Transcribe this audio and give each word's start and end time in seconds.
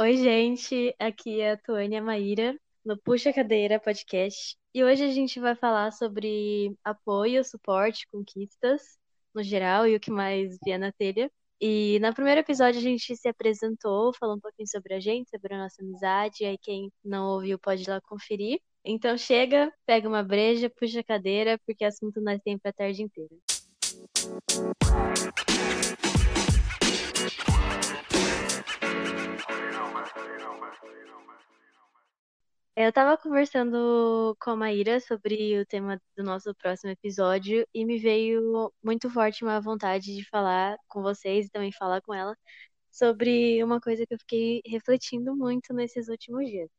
Oi, 0.00 0.16
gente, 0.16 0.94
aqui 0.98 1.40
é 1.40 1.52
a 1.52 1.56
Tuânia 1.58 2.00
Maíra, 2.00 2.58
no 2.82 2.96
Puxa 2.96 3.32
Cadeira 3.34 3.78
Podcast. 3.78 4.56
E 4.72 4.82
hoje 4.82 5.04
a 5.04 5.10
gente 5.10 5.38
vai 5.38 5.54
falar 5.54 5.90
sobre 5.92 6.74
apoio, 6.82 7.44
suporte, 7.44 8.06
conquistas, 8.10 8.80
no 9.34 9.42
geral, 9.42 9.86
e 9.86 9.94
o 9.94 10.00
que 10.00 10.10
mais 10.10 10.56
via 10.64 10.78
na 10.78 10.90
telha. 10.90 11.30
E 11.60 11.98
no 12.00 12.14
primeiro 12.14 12.40
episódio 12.40 12.78
a 12.80 12.82
gente 12.82 13.14
se 13.14 13.28
apresentou, 13.28 14.14
falou 14.14 14.36
um 14.36 14.40
pouquinho 14.40 14.68
sobre 14.68 14.94
a 14.94 15.00
gente, 15.00 15.28
sobre 15.28 15.52
a 15.54 15.58
nossa 15.58 15.82
amizade, 15.82 16.46
aí 16.46 16.56
quem 16.56 16.90
não 17.04 17.26
ouviu 17.26 17.58
pode 17.58 17.82
ir 17.82 17.90
lá 17.90 18.00
conferir. 18.00 18.58
Então 18.90 19.18
chega, 19.18 19.70
pega 19.84 20.08
uma 20.08 20.22
breja, 20.22 20.70
puxa 20.70 21.00
a 21.00 21.04
cadeira, 21.04 21.58
porque 21.66 21.84
assunto 21.84 22.22
nós 22.22 22.40
temos 22.42 22.62
pra 22.62 22.72
tarde 22.72 23.02
inteira. 23.02 23.36
Eu 32.74 32.90
tava 32.90 33.18
conversando 33.18 34.34
com 34.40 34.52
a 34.52 34.56
Maíra 34.56 35.00
sobre 35.00 35.60
o 35.60 35.66
tema 35.66 36.00
do 36.16 36.24
nosso 36.24 36.54
próximo 36.54 36.90
episódio 36.90 37.66
e 37.74 37.84
me 37.84 37.98
veio 37.98 38.72
muito 38.82 39.10
forte 39.10 39.44
uma 39.44 39.60
vontade 39.60 40.16
de 40.16 40.26
falar 40.30 40.78
com 40.88 41.02
vocês 41.02 41.44
e 41.44 41.50
também 41.50 41.72
falar 41.72 42.00
com 42.00 42.14
ela 42.14 42.34
sobre 42.90 43.62
uma 43.62 43.82
coisa 43.82 44.06
que 44.06 44.14
eu 44.14 44.18
fiquei 44.18 44.62
refletindo 44.64 45.36
muito 45.36 45.74
nesses 45.74 46.08
últimos 46.08 46.48
dias. 46.48 46.77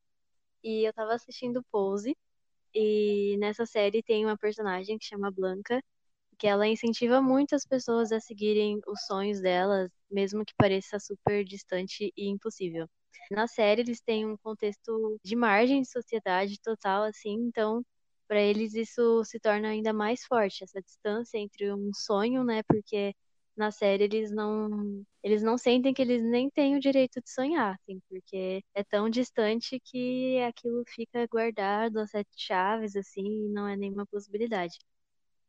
E 0.63 0.87
eu 0.87 0.93
tava 0.93 1.13
assistindo 1.13 1.63
Pose 1.71 2.15
e 2.73 3.37
nessa 3.39 3.65
série 3.65 4.03
tem 4.03 4.25
uma 4.25 4.37
personagem 4.37 4.97
que 4.97 5.05
chama 5.05 5.31
Blanca, 5.31 5.81
que 6.39 6.47
ela 6.47 6.67
incentiva 6.67 7.21
muito 7.21 7.55
as 7.55 7.65
pessoas 7.65 8.11
a 8.11 8.19
seguirem 8.19 8.79
os 8.87 9.05
sonhos 9.05 9.41
delas, 9.41 9.89
mesmo 10.11 10.45
que 10.45 10.53
pareça 10.57 10.99
super 10.99 11.43
distante 11.45 12.13
e 12.17 12.29
impossível. 12.29 12.87
Na 13.31 13.47
série, 13.47 13.81
eles 13.81 14.01
têm 14.01 14.25
um 14.27 14.37
contexto 14.37 15.17
de 15.23 15.35
margem 15.35 15.81
de 15.81 15.89
sociedade 15.89 16.59
total, 16.61 17.03
assim, 17.03 17.33
então, 17.33 17.83
para 18.27 18.41
eles 18.41 18.73
isso 18.75 19.23
se 19.25 19.39
torna 19.39 19.69
ainda 19.69 19.93
mais 19.93 20.23
forte, 20.25 20.63
essa 20.63 20.81
distância 20.81 21.37
entre 21.37 21.73
um 21.73 21.91
sonho, 21.93 22.43
né? 22.43 22.63
Porque 22.63 23.13
na 23.59 23.71
série 23.71 24.05
eles 24.05 24.31
não 24.31 25.03
eles 25.23 25.43
não 25.43 25.57
sentem 25.57 25.93
que 25.93 26.01
eles 26.01 26.23
nem 26.23 26.49
têm 26.49 26.75
o 26.77 26.79
direito 26.79 27.21
de 27.21 27.29
sonhar, 27.31 27.75
assim, 27.75 27.99
porque 28.09 28.63
é 28.73 28.83
tão 28.83 29.09
distante 29.09 29.79
que 29.83 30.39
aquilo 30.41 30.83
fica 30.87 31.27
guardado 31.27 31.99
a 31.99 32.07
sete 32.07 32.29
chaves, 32.37 32.95
assim, 32.95 33.23
e 33.47 33.49
não 33.49 33.67
é 33.67 33.75
nenhuma 33.77 34.05
possibilidade. 34.07 34.77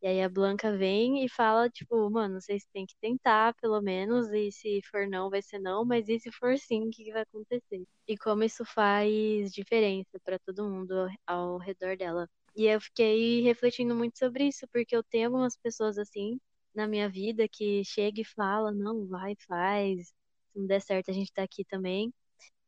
E 0.03 0.07
aí 0.07 0.23
a 0.23 0.29
Blanca 0.31 0.77
vem 0.77 1.25
e 1.25 1.29
fala, 1.29 1.69
tipo, 1.71 2.09
mano, 2.11 2.41
vocês 2.41 2.65
têm 2.73 2.87
que 2.87 2.95
tentar, 3.01 3.55
pelo 3.61 3.81
menos, 3.83 4.31
e 4.33 4.51
se 4.51 4.81
for 4.91 5.07
não, 5.07 5.29
vai 5.31 5.43
ser 5.43 5.59
não, 5.59 5.85
mas 5.85 6.09
e 6.09 6.19
se 6.19 6.33
for 6.33 6.57
sim, 6.59 6.85
o 6.89 6.91
que 6.91 7.13
vai 7.13 7.23
acontecer? 7.23 7.85
E 8.09 8.17
como 8.17 8.43
isso 8.45 8.65
faz 8.65 9.53
diferença 9.53 10.19
para 10.25 10.39
todo 10.39 10.69
mundo 10.69 10.95
ao 11.27 11.59
redor 11.59 11.97
dela. 11.99 12.27
E 12.57 12.67
eu 12.67 12.81
fiquei 12.81 13.43
refletindo 13.43 13.95
muito 13.95 14.19
sobre 14.19 14.49
isso, 14.49 14.67
porque 14.73 14.97
eu 14.97 15.03
tenho 15.05 15.27
algumas 15.29 15.57
pessoas 15.57 15.99
assim 15.99 16.39
na 16.75 16.87
minha 16.87 17.09
vida 17.09 17.49
que 17.49 17.85
chega 17.85 18.21
e 18.21 18.25
fala, 18.25 18.73
não, 18.73 19.07
vai, 19.07 19.37
faz, 19.49 20.09
se 20.09 20.15
não 20.59 20.67
der 20.67 20.81
certo 20.81 21.11
a 21.11 21.15
gente 21.15 21.33
tá 21.33 21.43
aqui 21.43 21.65
também. 21.65 22.13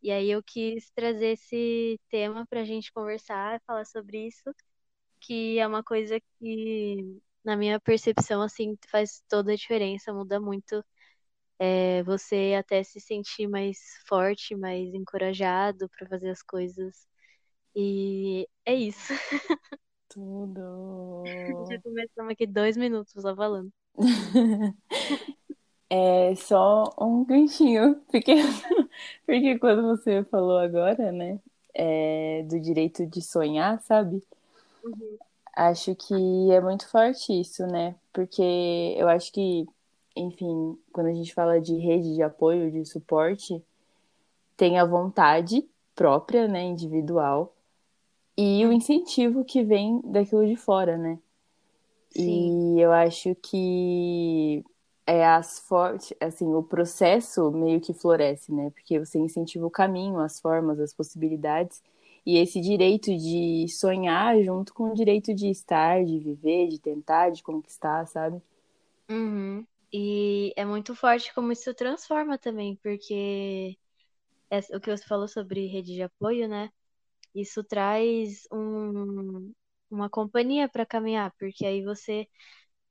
E 0.02 0.10
aí 0.10 0.30
eu 0.30 0.42
quis 0.42 0.90
trazer 0.90 1.32
esse 1.32 2.00
tema 2.10 2.46
pra 2.48 2.64
gente 2.64 2.92
conversar, 2.92 3.60
falar 3.66 3.84
sobre 3.86 4.26
isso 4.26 4.52
que 5.22 5.58
é 5.58 5.66
uma 5.66 5.82
coisa 5.82 6.20
que, 6.38 7.20
na 7.44 7.56
minha 7.56 7.80
percepção, 7.80 8.42
assim, 8.42 8.76
faz 8.90 9.22
toda 9.28 9.52
a 9.52 9.56
diferença, 9.56 10.12
muda 10.12 10.40
muito. 10.40 10.84
É, 11.58 12.02
você 12.02 12.54
até 12.58 12.82
se 12.82 13.00
sentir 13.00 13.46
mais 13.46 13.78
forte, 14.08 14.56
mais 14.56 14.92
encorajado 14.92 15.88
para 15.90 16.08
fazer 16.08 16.30
as 16.30 16.42
coisas. 16.42 17.06
E 17.74 18.48
é 18.66 18.74
isso. 18.74 19.12
Tudo. 20.08 21.22
Já 21.70 21.80
começamos 21.80 22.32
aqui 22.32 22.46
dois 22.46 22.76
minutos 22.76 23.12
só 23.12 23.34
falando. 23.34 23.72
É 25.94 26.34
só 26.36 26.84
um 26.98 27.22
ganchinho, 27.22 27.96
porque, 28.10 28.32
porque 29.26 29.58
quando 29.58 29.82
você 29.82 30.24
falou 30.24 30.58
agora, 30.58 31.12
né, 31.12 31.38
é, 31.74 32.42
do 32.48 32.58
direito 32.58 33.06
de 33.06 33.20
sonhar, 33.20 33.78
sabe? 33.82 34.22
Uhum. 34.82 35.18
Acho 35.54 35.94
que 35.94 36.50
é 36.50 36.60
muito 36.62 36.88
forte 36.88 37.38
isso, 37.38 37.66
né? 37.66 37.94
Porque 38.12 38.42
eu 38.96 39.06
acho 39.06 39.30
que, 39.32 39.66
enfim, 40.16 40.78
quando 40.92 41.08
a 41.08 41.12
gente 41.12 41.34
fala 41.34 41.60
de 41.60 41.76
rede 41.76 42.14
de 42.14 42.22
apoio, 42.22 42.70
de 42.70 42.86
suporte, 42.86 43.62
tem 44.56 44.78
a 44.78 44.84
vontade 44.86 45.68
própria, 45.94 46.48
né, 46.48 46.62
individual, 46.62 47.54
e 48.36 48.64
o 48.66 48.72
incentivo 48.72 49.44
que 49.44 49.62
vem 49.62 50.00
daquilo 50.04 50.46
de 50.46 50.56
fora, 50.56 50.96
né? 50.96 51.18
Sim. 52.14 52.54
E 52.76 52.80
eu 52.80 52.92
acho 52.92 53.34
que 53.36 54.64
é 55.06 55.26
as 55.26 55.58
fortes, 55.60 56.14
assim, 56.20 56.46
o 56.46 56.62
processo 56.62 57.50
meio 57.50 57.80
que 57.80 57.92
floresce, 57.94 58.52
né? 58.52 58.70
Porque 58.70 58.98
você 58.98 59.18
incentiva 59.18 59.66
o 59.66 59.70
caminho, 59.70 60.18
as 60.20 60.40
formas, 60.40 60.78
as 60.80 60.94
possibilidades, 60.94 61.82
e 62.24 62.38
esse 62.38 62.60
direito 62.60 63.06
de 63.16 63.66
sonhar 63.68 64.40
junto 64.42 64.72
com 64.74 64.90
o 64.90 64.94
direito 64.94 65.34
de 65.34 65.48
estar, 65.50 66.04
de 66.04 66.18
viver, 66.18 66.68
de 66.68 66.78
tentar, 66.78 67.30
de 67.30 67.42
conquistar, 67.42 68.06
sabe? 68.06 68.40
Uhum. 69.10 69.66
E 69.92 70.52
é 70.56 70.64
muito 70.64 70.94
forte 70.94 71.34
como 71.34 71.52
isso 71.52 71.74
transforma 71.74 72.38
também, 72.38 72.76
porque 72.76 73.76
é 74.50 74.58
o 74.76 74.80
que 74.80 74.90
você 74.90 75.04
falou 75.04 75.28
sobre 75.28 75.66
rede 75.66 75.94
de 75.94 76.02
apoio, 76.02 76.48
né? 76.48 76.70
Isso 77.34 77.64
traz 77.64 78.46
um, 78.52 79.52
uma 79.92 80.10
companhia 80.10 80.68
para 80.68 80.86
caminhar, 80.86 81.32
porque 81.38 81.66
aí 81.66 81.82
você 81.84 82.28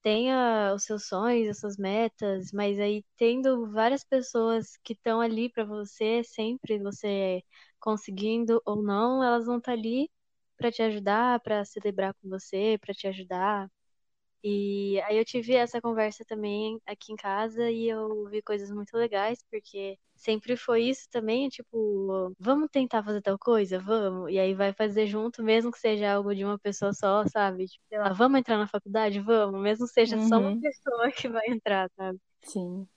tem 0.01 0.29
os 0.75 0.83
seus 0.83 1.07
sonhos, 1.07 1.49
as 1.49 1.59
suas 1.59 1.77
metas, 1.77 2.51
mas 2.53 2.79
aí 2.79 3.03
tendo 3.17 3.71
várias 3.71 4.03
pessoas 4.03 4.77
que 4.83 4.93
estão 4.93 5.21
ali 5.21 5.49
para 5.51 5.63
você, 5.65 6.23
sempre 6.23 6.79
você 6.79 7.43
conseguindo 7.79 8.61
ou 8.65 8.81
não, 8.83 9.23
elas 9.23 9.45
vão 9.45 9.57
estar 9.59 9.73
tá 9.73 9.77
ali 9.77 10.09
para 10.57 10.71
te 10.71 10.81
ajudar, 10.83 11.39
para 11.41 11.65
celebrar 11.65 12.13
com 12.15 12.29
você, 12.29 12.77
para 12.81 12.93
te 12.93 13.07
ajudar. 13.07 13.69
E 14.43 14.99
aí 15.01 15.17
eu 15.17 15.25
tive 15.25 15.53
essa 15.53 15.79
conversa 15.79 16.25
também 16.25 16.81
aqui 16.85 17.13
em 17.13 17.15
casa 17.15 17.69
e 17.69 17.87
eu 17.87 18.25
vi 18.27 18.41
coisas 18.41 18.71
muito 18.71 18.95
legais, 18.97 19.43
porque 19.51 19.97
sempre 20.15 20.57
foi 20.57 20.83
isso 20.83 21.07
também, 21.11 21.47
tipo, 21.47 22.33
vamos 22.39 22.69
tentar 22.71 23.03
fazer 23.03 23.21
tal 23.21 23.37
coisa? 23.37 23.77
Vamos. 23.79 24.31
E 24.31 24.39
aí 24.39 24.55
vai 24.55 24.73
fazer 24.73 25.05
junto, 25.05 25.43
mesmo 25.43 25.71
que 25.71 25.79
seja 25.79 26.13
algo 26.13 26.33
de 26.33 26.43
uma 26.43 26.57
pessoa 26.57 26.91
só, 26.91 27.23
sabe? 27.27 27.67
Tipo, 27.67 27.83
sei 27.87 27.99
lá, 27.99 28.13
vamos 28.13 28.39
entrar 28.39 28.57
na 28.57 28.67
faculdade? 28.67 29.19
Vamos, 29.19 29.61
mesmo 29.61 29.85
que 29.85 29.93
seja 29.93 30.17
uhum. 30.17 30.27
só 30.27 30.39
uma 30.39 30.49
uhum. 30.49 30.61
pessoa 30.61 31.11
que 31.11 31.27
vai 31.27 31.47
entrar, 31.47 31.89
sabe? 31.95 32.19
Sim. 32.41 32.87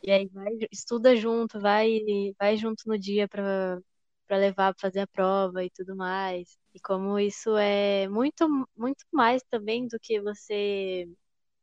E 0.00 0.12
aí 0.12 0.26
vai, 0.26 0.52
estuda 0.70 1.16
junto, 1.16 1.58
vai, 1.58 2.00
vai 2.38 2.56
junto 2.56 2.82
no 2.86 2.98
dia 2.98 3.26
para 3.26 3.80
para 4.26 4.38
levar 4.38 4.74
para 4.74 4.80
fazer 4.80 5.00
a 5.00 5.06
prova 5.06 5.64
e 5.64 5.70
tudo 5.70 5.96
mais. 5.96 6.58
E 6.74 6.80
como 6.80 7.18
isso 7.18 7.56
é 7.56 8.08
muito, 8.08 8.48
muito 8.76 9.04
mais 9.12 9.42
também 9.50 9.86
do 9.88 9.98
que 10.00 10.20
você 10.20 11.08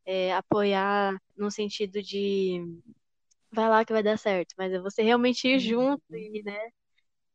é, 0.06 0.34
apoiar 0.34 1.18
no 1.38 1.52
sentido 1.52 2.02
de 2.02 2.62
vai 3.52 3.70
lá 3.70 3.86
que 3.86 3.94
vai 3.94 4.04
dar 4.04 4.18
certo, 4.18 4.54
mas 4.58 4.72
é 4.74 4.80
você 4.80 5.04
realmente 5.04 5.48
ir 5.48 5.60
junto 5.60 6.04
e, 6.16 6.42
né, 6.44 6.70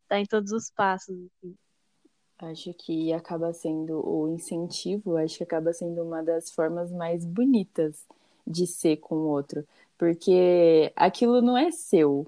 tá 0.09 0.19
em 0.19 0.27
todos 0.27 0.53
os 0.53 0.71
passos. 0.71 1.17
Assim. 1.39 1.57
Acho 2.39 2.75
que 2.75 3.13
acaba 3.13 3.53
sendo 3.53 4.07
o 4.07 4.29
incentivo, 4.35 5.17
acho 5.17 5.39
que 5.39 5.45
acaba 5.45 5.73
sendo 5.73 6.03
uma 6.03 6.23
das 6.23 6.51
formas 6.51 6.91
mais 6.93 7.25
bonitas 7.25 8.05
de 8.47 8.67
ser 8.67 8.99
com 8.99 9.17
o 9.17 9.29
outro, 9.29 9.67
porque 9.99 10.93
aquilo 10.95 11.41
não 11.41 11.57
é 11.57 11.71
seu 11.71 12.27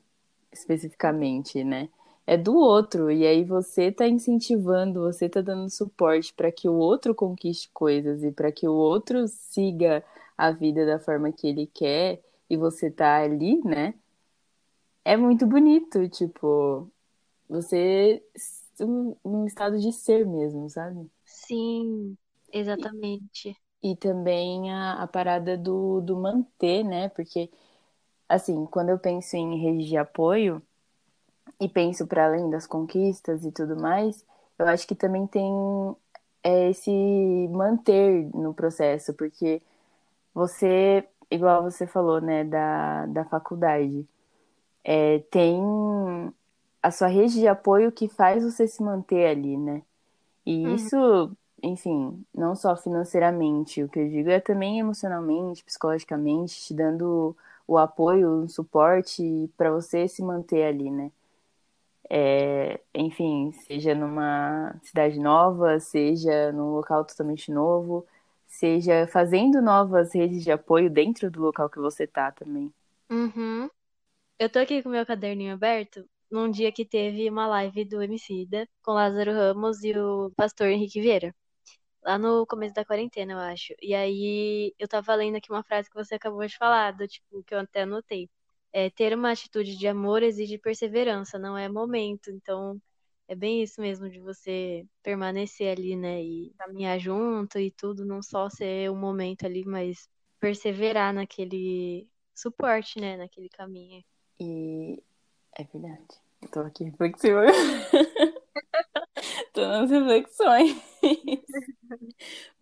especificamente, 0.53 1.63
né? 1.63 1.89
É 2.29 2.37
do 2.39 2.57
outro. 2.57 3.11
E 3.11 3.27
aí 3.27 3.45
você 3.45 3.93
tá 3.93 4.07
incentivando, 4.09 5.01
você 5.03 5.29
tá 5.29 5.41
dando 5.43 5.71
suporte 5.71 6.35
para 6.35 6.53
que 6.53 6.69
o 6.69 6.75
outro 6.75 7.15
conquiste 7.15 7.71
coisas 7.73 8.23
e 8.25 8.33
para 8.33 8.53
que 8.53 8.69
o 8.69 8.75
outro 8.75 9.29
siga 9.29 10.05
a 10.39 10.53
vida 10.53 10.87
da 10.87 10.99
forma 11.01 11.33
que 11.33 11.49
ele 11.49 11.67
quer 11.69 12.23
e 12.51 12.57
você 12.57 12.91
tá 12.91 13.19
ali, 13.23 13.61
né? 13.65 13.95
É 15.05 15.17
muito 15.17 15.47
bonito, 15.47 16.09
tipo, 16.09 16.91
você 17.49 18.23
num 19.25 19.47
estado 19.47 19.79
de 19.81 19.93
ser 19.93 20.27
mesmo, 20.27 20.69
sabe? 20.71 21.11
Sim, 21.25 22.19
exatamente. 22.53 23.57
E, 23.83 23.93
e 23.93 23.97
também 23.97 24.73
a, 24.73 25.03
a 25.03 25.07
parada 25.07 25.57
do, 25.57 26.01
do 26.01 26.17
manter, 26.17 26.85
né? 26.85 27.09
Porque, 27.11 27.51
assim, 28.29 28.67
quando 28.67 28.91
eu 28.91 29.01
penso 29.01 29.37
em 29.37 29.61
rede 29.63 29.89
de 29.89 29.97
apoio, 29.99 30.63
e 31.61 31.69
penso 31.69 32.07
para 32.07 32.27
além 32.27 32.51
das 32.51 32.67
conquistas 32.67 33.45
e 33.45 33.53
tudo 33.53 33.77
mais, 33.81 34.25
eu 34.59 34.67
acho 34.67 34.87
que 34.87 34.95
também 34.95 35.27
tem 35.27 35.53
é 36.43 36.71
esse 36.71 36.91
manter 37.51 38.25
no 38.35 38.55
processo, 38.55 39.13
porque 39.15 39.63
você, 40.35 41.07
igual 41.31 41.63
você 41.65 41.87
falou, 41.87 42.21
né, 42.21 42.45
da, 42.45 43.07
da 43.07 43.25
faculdade, 43.27 44.09
é, 44.85 45.21
tem 45.31 45.61
a 46.83 46.91
sua 46.91 47.09
rede 47.09 47.35
de 47.41 47.49
apoio 47.49 47.93
que 47.93 48.09
faz 48.09 48.43
você 48.45 48.67
se 48.69 48.83
manter 48.83 49.27
ali, 49.29 49.57
né? 49.57 49.83
E 50.47 50.75
Uhum. 50.75 50.75
isso, 50.75 50.97
enfim, 51.63 52.25
não 52.35 52.57
só 52.57 52.77
financeiramente, 52.77 53.83
o 53.83 53.89
que 53.89 54.01
eu 54.01 54.09
digo 54.11 54.31
é 54.31 54.41
também 54.41 54.81
emocionalmente, 54.81 55.65
psicologicamente, 55.65 56.61
te 56.63 56.75
dando 56.75 57.37
o 57.67 57.79
apoio, 57.79 58.45
o 58.45 58.49
suporte 58.49 59.51
para 59.57 59.71
você 59.73 60.09
se 60.09 60.23
manter 60.23 60.65
ali, 60.67 60.91
né? 60.91 61.13
É, 62.11 62.81
enfim, 62.95 63.53
seja 63.67 63.95
numa 63.95 64.75
cidade 64.83 65.19
nova, 65.19 65.79
seja 65.79 66.53
num 66.53 66.71
local 66.73 67.05
totalmente 67.05 67.51
novo, 67.51 68.07
seja 68.47 69.07
fazendo 69.09 69.61
novas 69.61 70.15
redes 70.15 70.43
de 70.43 70.51
apoio 70.51 70.91
dentro 70.91 71.31
do 71.31 71.41
local 71.41 71.69
que 71.69 71.79
você 71.79 72.07
tá 72.07 72.33
também. 72.33 72.73
Uhum. 73.11 73.69
Eu 74.39 74.51
tô 74.51 74.59
aqui 74.59 74.83
com 74.83 74.89
meu 74.91 75.07
caderninho 75.07 75.55
aberto 75.55 76.09
num 76.31 76.51
dia 76.51 76.73
que 76.73 76.85
teve 76.85 77.29
uma 77.31 77.47
live 77.47 77.85
do 77.85 78.03
Emicida 78.03 78.69
com 78.83 78.93
Lázaro 78.93 79.33
Ramos 79.33 79.83
e 79.85 79.99
o 79.99 80.31
pastor 80.37 80.69
Henrique 80.69 81.01
Vieira. 81.01 81.35
Lá 82.03 82.19
no 82.19 82.47
começo 82.47 82.75
da 82.75 82.85
quarentena, 82.85 83.33
eu 83.35 83.39
acho. 83.39 83.75
E 83.83 83.95
aí 83.95 84.75
eu 84.79 84.89
tava 84.89 85.15
lendo 85.15 85.37
aqui 85.37 85.51
uma 85.51 85.63
frase 85.65 85.91
que 85.91 85.97
você 85.97 86.15
acabou 86.17 86.47
de 86.47 86.57
falar, 86.57 86.93
do 86.93 87.07
tipo, 87.09 87.43
que 87.45 87.55
eu 87.55 87.61
até 87.61 87.83
anotei. 87.83 88.31
É, 88.73 88.91
ter 88.91 89.15
uma 89.15 89.33
atitude 89.33 89.77
de 89.77 89.89
amor 89.89 90.23
exige 90.23 90.59
perseverança, 90.59 91.39
não 91.39 91.57
é 91.57 91.69
momento. 91.69 92.31
Então, 92.31 92.81
é 93.27 93.35
bem 93.35 93.63
isso 93.63 93.81
mesmo 93.81 94.09
de 94.09 94.21
você 94.21 94.87
permanecer 95.03 95.77
ali, 95.77 95.97
né? 95.97 96.23
E 96.23 96.53
caminhar 96.59 96.99
junto 96.99 97.59
e 97.59 97.71
tudo, 97.71 98.05
não 98.05 98.23
só 98.23 98.49
ser 98.49 98.91
um 98.91 98.97
momento 98.97 99.45
ali, 99.45 99.65
mas 99.65 100.09
perseverar 100.41 101.13
naquele 101.13 102.09
suporte, 102.35 103.01
né? 103.01 103.17
Naquele 103.17 103.49
caminho. 103.49 104.03
E 104.41 105.03
é 105.59 105.65
verdade. 105.65 106.07
Eu 106.41 106.51
tô 106.51 106.61
aqui 106.61 106.85
reflexiva. 106.85 107.45
tô 109.53 109.67
nas 109.67 109.91
reflexões. 109.91 110.81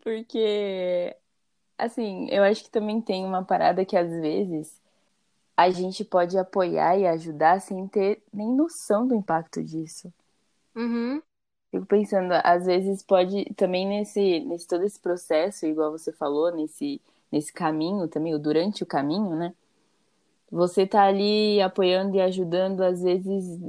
Porque, 0.03 1.15
assim, 1.77 2.29
eu 2.31 2.43
acho 2.43 2.65
que 2.65 2.71
também 2.71 3.01
tem 3.01 3.25
uma 3.25 3.45
parada 3.45 3.85
que 3.85 3.97
às 3.97 4.11
vezes 4.21 4.81
a 5.57 5.71
gente 5.71 6.05
pode 6.05 6.37
apoiar 6.39 6.99
e 6.99 7.07
ajudar 7.07 7.61
sem 7.61 7.89
ter 7.89 8.23
nem 8.33 8.49
noção 8.55 9.07
do 9.07 9.15
impacto 9.15 9.63
disso. 9.63 10.13
Uhum. 10.75 11.23
Fico 11.71 11.87
pensando, 11.87 12.33
às 12.45 12.67
vezes 12.67 13.03
pode 13.03 13.45
também 13.55 13.87
nesse, 13.87 14.41
nesse 14.41 14.67
todo 14.67 14.85
esse 14.85 15.01
processo, 15.01 15.67
igual 15.67 15.91
você 15.91 16.13
falou, 16.13 16.51
nesse, 16.55 17.01
nesse 17.31 17.53
caminho 17.53 18.09
também, 18.09 18.33
ou 18.35 18.39
durante 18.39 18.83
o 18.83 18.87
caminho, 18.87 19.35
né? 19.37 19.55
Você 20.51 20.87
tá 20.87 21.05
ali 21.05 21.61
apoiando 21.61 22.17
e 22.17 22.21
ajudando, 22.21 22.83
às 22.83 23.03
vezes, 23.03 23.61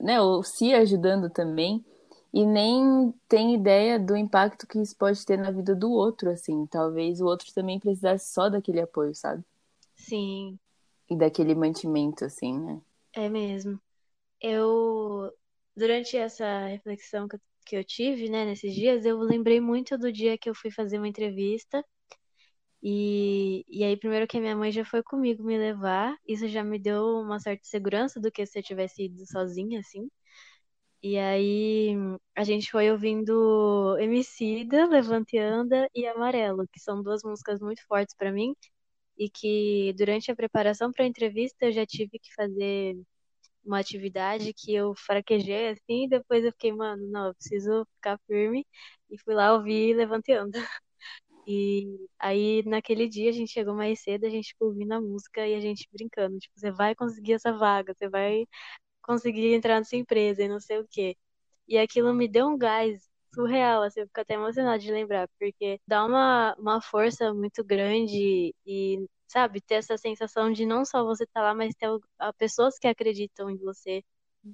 né? 0.00 0.20
Ou 0.20 0.42
se 0.42 0.72
ajudando 0.74 1.30
também, 1.30 1.84
e 2.32 2.46
nem 2.46 3.12
tem 3.28 3.54
ideia 3.54 3.98
do 3.98 4.16
impacto 4.16 4.66
que 4.66 4.80
isso 4.80 4.96
pode 4.96 5.24
ter 5.26 5.36
na 5.38 5.50
vida 5.50 5.74
do 5.74 5.90
outro, 5.90 6.30
assim. 6.30 6.66
Talvez 6.66 7.20
o 7.20 7.26
outro 7.26 7.52
também 7.54 7.80
precisasse 7.80 8.32
só 8.32 8.48
daquele 8.48 8.80
apoio, 8.80 9.14
sabe? 9.14 9.44
Sim, 9.96 10.58
E 11.10 11.14
daquele 11.14 11.54
mantimento, 11.54 12.24
assim, 12.24 12.58
né? 12.58 12.80
é 13.14 13.28
mesmo. 13.28 13.80
Eu, 14.40 15.32
durante 15.76 16.16
essa 16.16 16.66
reflexão 16.68 17.28
que 17.28 17.36
eu, 17.36 17.40
que 17.66 17.76
eu 17.76 17.84
tive, 17.84 18.30
né, 18.30 18.44
nesses 18.44 18.74
dias, 18.74 19.04
eu 19.06 19.18
lembrei 19.20 19.60
muito 19.60 19.98
do 19.98 20.12
dia 20.12 20.38
que 20.38 20.50
eu 20.50 20.54
fui 20.54 20.70
fazer 20.72 20.98
uma 20.98 21.08
entrevista. 21.08 21.84
E, 22.82 23.64
e 23.68 23.84
aí, 23.84 23.96
primeiro 23.96 24.26
que 24.26 24.38
a 24.38 24.40
minha 24.40 24.56
mãe 24.56 24.72
já 24.72 24.84
foi 24.84 25.02
comigo 25.02 25.44
me 25.44 25.58
levar, 25.58 26.16
isso 26.26 26.48
já 26.48 26.64
me 26.64 26.78
deu 26.78 27.04
uma 27.20 27.38
certa 27.40 27.64
segurança 27.66 28.18
do 28.20 28.30
que 28.32 28.46
se 28.46 28.58
eu 28.58 28.62
tivesse 28.62 29.04
ido 29.04 29.26
sozinha, 29.26 29.80
assim. 29.80 30.08
E 31.02 31.18
aí, 31.18 31.94
a 32.36 32.44
gente 32.44 32.70
foi 32.70 32.90
ouvindo 32.90 33.96
Emicida, 33.98 34.86
Levante 34.86 35.36
e 35.36 35.38
Anda 35.38 35.88
e 35.94 36.06
Amarelo, 36.06 36.66
que 36.72 36.80
são 36.80 37.02
duas 37.02 37.22
músicas 37.24 37.60
muito 37.60 37.82
fortes 37.86 38.14
pra 38.16 38.32
mim 38.32 38.54
e 39.20 39.30
que 39.30 39.94
durante 39.98 40.32
a 40.32 40.36
preparação 40.36 40.92
para 40.92 41.04
a 41.06 41.08
entrevista 41.08 41.66
eu 41.66 41.72
já 41.72 41.86
tive 41.86 42.18
que 42.20 42.34
fazer 42.34 42.96
uma 43.64 43.78
atividade 43.80 44.52
que 44.54 44.74
eu 44.74 44.94
fraquejei 44.96 45.70
assim, 45.70 46.04
e 46.04 46.08
depois 46.08 46.44
eu 46.44 46.52
fiquei, 46.52 46.72
mano, 46.72 47.06
não, 47.10 47.28
eu 47.28 47.34
preciso 47.34 47.86
ficar 47.96 48.18
firme 48.26 48.66
e 49.10 49.18
fui 49.18 49.34
lá 49.34 49.54
ouvir 49.54 49.94
Levante 49.96 50.32
Anda. 50.32 50.58
E 51.46 52.08
aí, 52.18 52.62
naquele 52.66 53.08
dia, 53.08 53.30
a 53.30 53.32
gente 53.32 53.52
chegou 53.52 53.74
mais 53.74 54.00
cedo, 54.02 54.26
a 54.26 54.30
gente 54.30 54.48
ficou 54.50 54.68
ouvindo 54.68 54.92
a 54.92 55.00
música 55.00 55.46
e 55.48 55.54
a 55.54 55.60
gente 55.60 55.88
brincando. 55.92 56.38
Tipo, 56.38 56.58
você 56.58 56.70
vai 56.70 56.94
conseguir 56.94 57.34
essa 57.34 57.52
vaga, 57.52 57.94
você 57.94 58.08
vai 58.08 58.46
conseguir 59.02 59.54
entrar 59.54 59.78
nessa 59.78 59.96
empresa 59.96 60.42
e 60.44 60.48
não 60.48 60.60
sei 60.60 60.78
o 60.80 60.88
quê. 60.90 61.16
E 61.68 61.78
aquilo 61.78 62.14
me 62.14 62.28
deu 62.28 62.48
um 62.48 62.58
gás 62.58 63.09
surreal, 63.34 63.82
assim, 63.82 64.00
eu 64.00 64.06
fico 64.06 64.20
até 64.20 64.34
emocionada 64.34 64.78
de 64.78 64.90
lembrar, 64.90 65.28
porque 65.38 65.80
dá 65.86 66.04
uma, 66.04 66.54
uma 66.58 66.80
força 66.80 67.32
muito 67.32 67.64
grande 67.64 68.54
e, 68.66 69.06
sabe, 69.28 69.60
ter 69.60 69.76
essa 69.76 69.96
sensação 69.96 70.52
de 70.52 70.66
não 70.66 70.84
só 70.84 71.04
você 71.04 71.24
estar 71.24 71.42
lá, 71.42 71.54
mas 71.54 71.74
ter 71.74 71.88
a 72.18 72.32
pessoas 72.32 72.78
que 72.78 72.88
acreditam 72.88 73.50
em 73.50 73.56
você, 73.56 74.02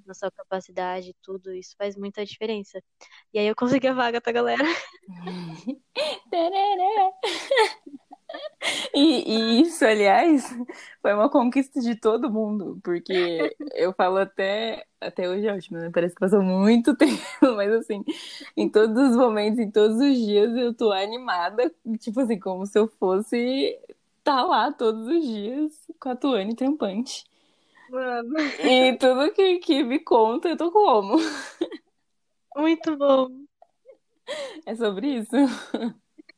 na 0.05 0.13
sua 0.13 0.31
capacidade, 0.31 1.15
tudo 1.21 1.53
isso 1.53 1.75
faz 1.77 1.95
muita 1.95 2.25
diferença. 2.25 2.81
E 3.33 3.39
aí 3.39 3.47
eu 3.47 3.55
consegui 3.55 3.87
a 3.87 3.93
vaga 3.93 4.21
pra 4.21 4.33
galera. 4.33 4.63
E, 8.93 9.59
e 9.59 9.61
isso, 9.61 9.85
aliás, 9.85 10.43
foi 11.01 11.13
uma 11.13 11.29
conquista 11.29 11.79
de 11.79 11.95
todo 11.95 12.29
mundo, 12.31 12.79
porque 12.83 13.55
eu 13.73 13.93
falo 13.93 14.17
até, 14.17 14.85
até 14.99 15.29
hoje 15.29 15.47
é 15.47 15.53
ótimo, 15.53 15.77
né? 15.77 15.89
Parece 15.93 16.13
que 16.15 16.19
passou 16.19 16.41
muito 16.43 16.95
tempo, 16.97 17.21
mas 17.55 17.71
assim, 17.73 18.03
em 18.55 18.69
todos 18.69 19.11
os 19.11 19.15
momentos, 19.15 19.59
em 19.59 19.71
todos 19.71 19.97
os 19.97 20.17
dias, 20.17 20.55
eu 20.57 20.73
tô 20.73 20.91
animada, 20.91 21.71
tipo 21.99 22.19
assim, 22.19 22.39
como 22.39 22.65
se 22.65 22.77
eu 22.77 22.87
fosse 22.87 23.77
tá 24.23 24.43
lá 24.43 24.71
todos 24.71 25.07
os 25.07 25.23
dias 25.25 25.71
com 25.99 26.09
a 26.09 26.15
Tuane 26.15 26.55
trampante. 26.55 27.23
Mano, 27.89 28.53
E 28.59 28.97
tudo 28.99 29.31
que, 29.33 29.59
que 29.59 29.83
me 29.83 29.99
conta, 29.99 30.49
eu 30.49 30.57
tô 30.57 30.71
como? 30.71 31.17
muito 32.55 32.97
bom. 32.97 33.47
É 34.65 34.75
sobre 34.75 35.07
isso? 35.17 35.35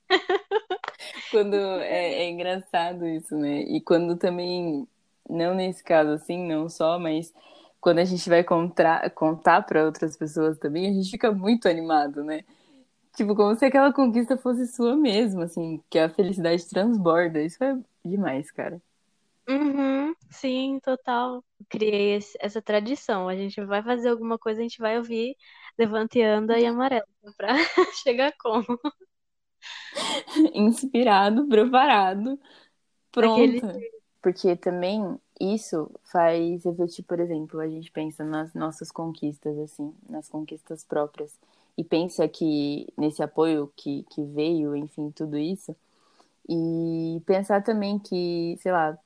Quando 1.30 1.56
é, 1.56 2.24
é 2.26 2.30
engraçado 2.30 3.06
isso, 3.08 3.36
né? 3.38 3.62
E 3.64 3.82
quando 3.82 4.18
também, 4.18 4.88
não 5.30 5.54
nesse 5.56 5.84
caso 5.84 6.12
assim, 6.12 6.46
não 6.48 6.70
só, 6.70 7.00
mas 7.00 7.34
quando 7.80 8.00
a 8.00 8.06
gente 8.06 8.28
vai 8.30 8.44
contar, 8.44 9.10
contar 9.12 9.62
para 9.64 9.86
outras 9.86 10.18
pessoas 10.18 10.58
também, 10.58 10.90
a 10.90 10.94
gente 10.94 11.10
fica 11.12 11.32
muito 11.32 11.68
animado, 11.68 12.24
né? 12.24 12.44
Tipo, 13.16 13.36
como 13.36 13.56
se 13.56 13.66
aquela 13.66 13.94
conquista 13.94 14.38
fosse 14.38 14.68
sua 14.68 14.96
mesmo, 14.98 15.42
assim, 15.44 15.84
que 15.90 16.00
a 16.00 16.10
felicidade 16.10 16.68
transborda. 16.70 17.42
Isso 17.44 17.64
é 17.64 17.78
demais, 18.06 18.52
cara. 18.52 18.82
Uhum, 19.50 20.14
sim, 20.32 20.80
total. 20.80 21.44
Criei 21.70 22.16
esse- 22.18 22.38
essa 22.40 22.62
tradição. 22.62 23.28
A 23.28 23.36
gente 23.36 23.60
vai 23.66 23.82
fazer 23.84 24.10
alguma 24.10 24.38
coisa, 24.38 24.60
a 24.60 24.64
gente 24.64 24.78
vai 24.80 24.98
ouvir 24.98 25.36
Levante 25.78 26.22
Anda 26.22 26.60
e 26.60 26.66
Amarelo 26.68 27.08
pra 27.36 27.48
chegar 28.04 28.32
como? 28.40 28.66
Inspirado, 30.54 31.48
preparado, 31.48 32.40
Daquele 33.18 33.62
pronta. 33.62 33.84
Porque 34.22 34.56
também 34.56 35.20
isso 35.40 35.92
faz 36.04 36.66
refletir, 36.66 37.04
por 37.04 37.20
exemplo, 37.20 37.60
a 37.62 37.68
gente 37.70 37.92
pensa 37.92 38.24
nas 38.24 38.54
nossas 38.54 38.92
conquistas, 38.92 39.58
assim, 39.60 39.94
nas 40.10 40.30
conquistas 40.30 40.84
próprias. 40.84 41.40
E 41.78 41.84
pensa 41.84 42.28
que 42.28 42.88
nesse 42.98 43.24
apoio 43.24 43.72
que, 43.78 44.04
que 44.12 44.24
veio, 44.26 44.76
enfim, 44.76 45.12
tudo 45.12 45.38
isso. 45.38 45.76
E 46.50 47.22
pensar 47.26 47.64
também 47.64 48.00
que, 48.00 48.58
sei 48.62 48.72
lá, 48.72 48.98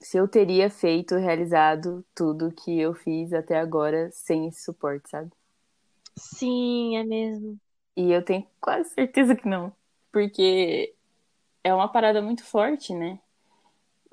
se 0.00 0.18
eu 0.18 0.28
teria 0.28 0.70
feito, 0.70 1.16
realizado 1.16 2.04
tudo 2.14 2.52
que 2.52 2.78
eu 2.80 2.94
fiz 2.94 3.32
até 3.32 3.58
agora 3.58 4.10
sem 4.12 4.48
esse 4.48 4.62
suporte, 4.64 5.10
sabe? 5.10 5.30
Sim, 6.16 6.96
é 6.96 7.04
mesmo. 7.04 7.60
E 7.96 8.10
eu 8.12 8.24
tenho 8.24 8.46
quase 8.60 8.90
certeza 8.90 9.34
que 9.36 9.48
não. 9.48 9.74
Porque 10.12 10.94
é 11.64 11.74
uma 11.74 11.88
parada 11.92 12.22
muito 12.22 12.44
forte, 12.44 12.94
né? 12.94 13.20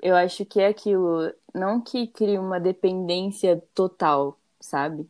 Eu 0.00 0.16
acho 0.16 0.44
que 0.46 0.60
é 0.60 0.68
aquilo, 0.68 1.32
não 1.54 1.80
que 1.82 2.06
crie 2.08 2.38
uma 2.38 2.60
dependência 2.60 3.62
total, 3.74 4.38
sabe? 4.60 5.08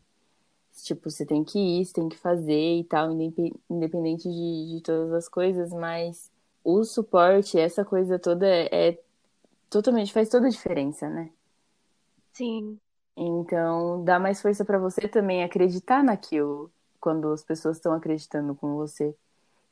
Tipo, 0.84 1.10
você 1.10 1.26
tem 1.26 1.44
que 1.44 1.58
ir, 1.58 1.86
você 1.86 1.94
tem 1.94 2.08
que 2.08 2.18
fazer 2.18 2.78
e 2.80 2.84
tal, 2.84 3.12
indepe- 3.12 3.54
independente 3.70 4.24
de, 4.30 4.76
de 4.76 4.82
todas 4.82 5.12
as 5.14 5.28
coisas, 5.28 5.72
mas 5.72 6.30
o 6.64 6.84
suporte, 6.84 7.58
essa 7.58 7.84
coisa 7.84 8.18
toda 8.18 8.46
é 8.48 8.98
totalmente, 9.70 10.12
faz 10.12 10.28
toda 10.30 10.46
a 10.48 10.50
diferença, 10.50 11.08
né? 11.10 11.30
Sim, 12.32 12.80
Então, 13.16 14.02
dá 14.04 14.18
mais 14.18 14.40
força 14.42 14.64
pra 14.64 14.78
você 14.78 15.06
também 15.08 15.44
acreditar 15.44 16.02
naquilo. 16.02 16.72
Quando 17.00 17.32
as 17.32 17.42
pessoas 17.44 17.76
estão 17.78 17.92
acreditando 17.94 18.54
com 18.54 18.74
você. 18.76 19.14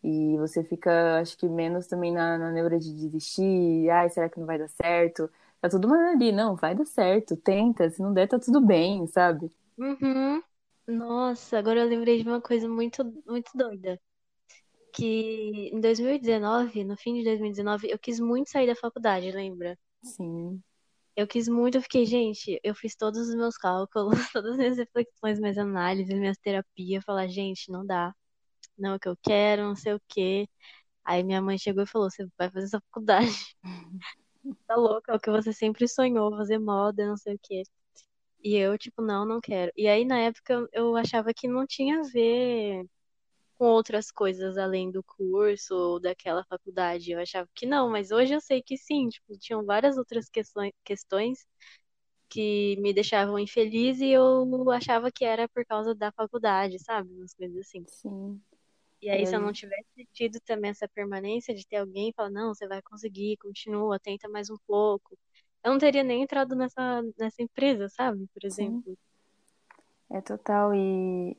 E 0.03 0.37
você 0.39 0.65
fica, 0.65 1.21
acho 1.21 1.37
que, 1.39 1.49
menos 1.49 1.87
também 1.89 2.13
na, 2.13 2.39
na 2.39 2.53
neura 2.53 2.79
de 2.79 2.95
desistir. 2.95 3.91
Ai, 3.91 4.11
será 4.11 4.29
que 4.29 4.39
não 4.41 4.47
vai 4.47 4.59
dar 4.59 4.69
certo? 4.69 5.31
Tá 5.61 5.69
tudo 5.69 5.89
mais 5.89 6.15
ali. 6.17 6.33
Não, 6.33 6.57
vai 6.57 6.75
dar 6.75 6.87
certo. 6.87 7.37
Tenta. 7.37 7.91
Se 7.91 8.03
não 8.03 8.13
der, 8.15 8.29
tá 8.29 8.39
tudo 8.39 8.61
bem, 8.61 9.07
sabe? 9.09 9.51
Uhum. 9.79 10.43
Nossa, 10.87 11.59
agora 11.59 11.81
eu 11.81 11.89
lembrei 11.89 12.23
de 12.23 12.29
uma 12.29 12.41
coisa 12.41 12.69
muito, 12.69 13.05
muito 13.27 13.51
doida. 13.57 14.01
Que 14.95 15.71
em 15.73 15.81
2019, 15.81 16.85
no 16.85 16.97
fim 16.97 17.15
de 17.17 17.25
2019, 17.25 17.91
eu 17.91 17.99
quis 17.99 18.21
muito 18.21 18.51
sair 18.51 18.67
da 18.69 18.77
faculdade, 18.77 19.31
lembra? 19.33 19.79
Sim. 20.03 20.63
Eu 21.19 21.27
quis 21.27 21.49
muito, 21.49 21.77
eu 21.77 21.83
fiquei, 21.83 22.07
gente, 22.07 22.61
eu 22.63 22.73
fiz 22.77 22.95
todos 22.95 23.29
os 23.29 23.35
meus 23.35 23.57
cálculos, 23.57 24.11
todas 24.33 24.53
as 24.53 24.57
minhas 24.57 24.79
reflexões, 24.79 25.41
minhas 25.41 25.59
análises, 25.59 26.17
minhas 26.17 26.39
terapias, 26.39 27.03
falar, 27.05 27.27
gente, 27.27 27.73
não 27.73 27.85
dá. 27.85 28.15
Não 28.79 28.93
é 28.93 28.97
o 28.97 29.01
que 29.01 29.09
eu 29.09 29.17
quero, 29.23 29.65
não 29.65 29.77
sei 29.77 29.95
o 29.95 30.01
quê. 30.09 30.49
Aí 31.05 31.25
minha 31.25 31.43
mãe 31.43 31.59
chegou 31.59 31.85
e 31.85 31.87
falou: 31.89 32.11
Você 32.11 32.27
vai 32.39 32.51
fazer 32.51 32.67
essa 32.67 32.81
faculdade. 32.83 33.33
tá 34.67 34.77
louca, 34.77 35.13
é 35.13 35.17
o 35.17 35.21
que 35.21 35.31
você 35.31 35.53
sempre 35.53 35.89
sonhou, 35.89 36.31
fazer 36.37 36.59
moda, 36.59 37.07
não 37.07 37.17
sei 37.17 37.35
o 37.37 37.41
quê. 37.43 37.65
E 38.43 38.57
eu, 38.57 38.79
tipo, 38.79 39.03
não, 39.03 39.25
não 39.27 39.41
quero. 39.41 39.73
E 39.77 39.89
aí, 39.89 40.05
na 40.05 40.19
época, 40.21 40.69
eu 40.73 40.97
achava 40.97 41.35
que 41.35 41.49
não 41.49 41.67
tinha 41.67 42.01
a 42.01 42.05
ver 42.05 42.87
com 43.59 43.67
outras 43.67 44.11
coisas 44.11 44.57
além 44.57 44.91
do 44.91 45.03
curso 45.03 45.75
ou 45.75 46.01
daquela 46.01 46.45
faculdade. 46.45 47.11
Eu 47.11 47.21
achava 47.21 47.49
que 47.55 47.67
não, 47.67 47.91
mas 47.91 48.11
hoje 48.11 48.33
eu 48.35 48.41
sei 48.41 48.63
que 48.63 48.77
sim. 48.77 49.09
Tipo, 49.09 49.37
tinham 49.39 49.65
várias 49.65 49.99
outras 49.99 50.31
questões, 50.85 51.47
que 52.29 52.77
me 52.81 52.93
deixavam 52.93 53.39
infeliz 53.39 54.01
e 54.01 54.11
eu 54.11 54.71
achava 54.71 55.11
que 55.11 55.25
era 55.25 55.49
por 55.49 55.65
causa 55.65 55.95
da 55.95 56.13
faculdade, 56.13 56.79
sabe? 56.79 57.11
Umas 57.13 57.35
coisas 57.35 57.57
assim. 57.59 57.85
Sim. 57.87 58.41
E 59.01 59.09
aí, 59.09 59.25
se 59.27 59.35
eu 59.35 59.41
não 59.41 59.53
tivesse 59.53 60.07
tido 60.13 60.41
também 60.41 60.71
essa 60.71 60.89
permanência 60.89 61.55
de 61.55 61.67
ter 61.67 61.77
alguém 61.77 62.13
falar, 62.13 62.31
não, 62.31 62.55
você 62.55 62.67
vai 62.67 62.83
conseguir, 62.83 63.37
continua, 63.39 63.99
tenta 63.99 64.29
mais 64.29 64.51
um 64.51 64.57
pouco. 64.67 65.17
Eu 65.65 65.71
não 65.73 65.79
teria 65.79 66.03
nem 66.03 66.23
entrado 66.23 66.55
nessa, 66.57 67.03
nessa 67.19 67.43
empresa, 67.43 67.89
sabe? 67.89 68.27
Por 68.35 68.45
exemplo. 68.45 68.83
Sim. 68.85 68.97
É 70.11 70.21
total. 70.21 70.75
E 70.75 71.37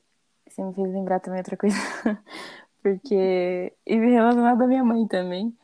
você 0.54 0.62
me 0.62 0.74
fez 0.74 0.92
lembrar 0.92 1.20
também 1.20 1.40
outra 1.40 1.56
coisa. 1.56 1.76
Porque. 2.82 3.72
E 3.86 3.96
relacionado 3.96 4.62
à 4.62 4.66
minha 4.66 4.84
mãe 4.84 5.06
também. 5.06 5.56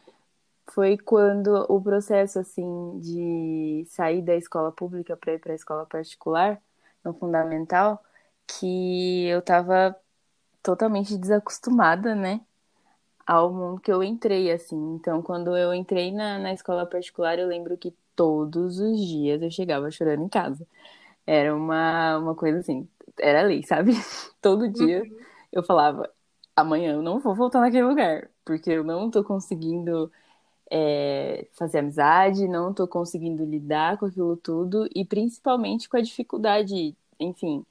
Foi 0.73 0.99
quando 0.99 1.67
o 1.69 1.81
processo, 1.81 2.39
assim, 2.41 2.99
de 3.01 3.85
sair 3.89 4.23
da 4.23 4.35
escola 4.37 4.73
pública 4.73 5.17
para 5.17 5.35
ir 5.35 5.41
para 5.41 5.53
a 5.53 5.57
escola 5.57 5.87
particular, 5.87 6.61
no 7.05 7.15
fundamental, 7.15 8.03
que 8.47 9.27
eu 9.29 9.43
tava 9.43 9.97
totalmente 10.63 11.17
desacostumada, 11.19 12.15
né? 12.15 12.41
Ao 13.27 13.53
mundo 13.53 13.81
que 13.81 13.93
eu 13.93 14.03
entrei, 14.03 14.53
assim. 14.53 14.77
Então, 14.97 15.23
quando 15.23 15.57
eu 15.57 15.75
entrei 15.75 16.13
na, 16.13 16.39
na 16.39 16.53
escola 16.55 16.87
particular, 16.87 17.39
eu 17.39 17.49
lembro 17.49 17.77
que 17.79 17.95
todos 18.15 18.79
os 18.81 18.99
dias 19.01 19.43
eu 19.43 19.51
chegava 19.51 19.91
chorando 19.91 20.25
em 20.25 20.29
casa. 20.29 20.67
Era 21.27 21.55
uma, 21.57 22.19
uma 22.19 22.35
coisa 22.35 22.61
assim, 22.61 22.89
era 23.21 23.43
lei, 23.43 23.63
sabe? 23.63 23.93
Todo 24.41 24.69
dia 24.69 25.03
uhum. 25.03 25.19
eu 25.53 25.63
falava, 25.63 26.11
amanhã 26.55 26.95
eu 26.95 27.03
não 27.03 27.19
vou 27.21 27.35
voltar 27.35 27.61
naquele 27.61 27.85
lugar, 27.85 28.31
porque 28.45 28.71
eu 28.71 28.85
não 28.85 29.11
tô 29.11 29.23
conseguindo 29.25 30.11
é, 30.71 31.47
fazer 31.53 31.79
amizade, 31.79 32.49
não 32.49 32.73
tô 32.73 32.87
conseguindo 32.89 33.45
lidar 33.45 33.99
com 33.99 34.07
aquilo 34.07 34.37
tudo, 34.37 34.89
e 34.95 35.05
principalmente 35.05 35.89
com 35.89 35.97
a 35.97 36.01
dificuldade, 36.03 36.97
enfim, 37.21 37.65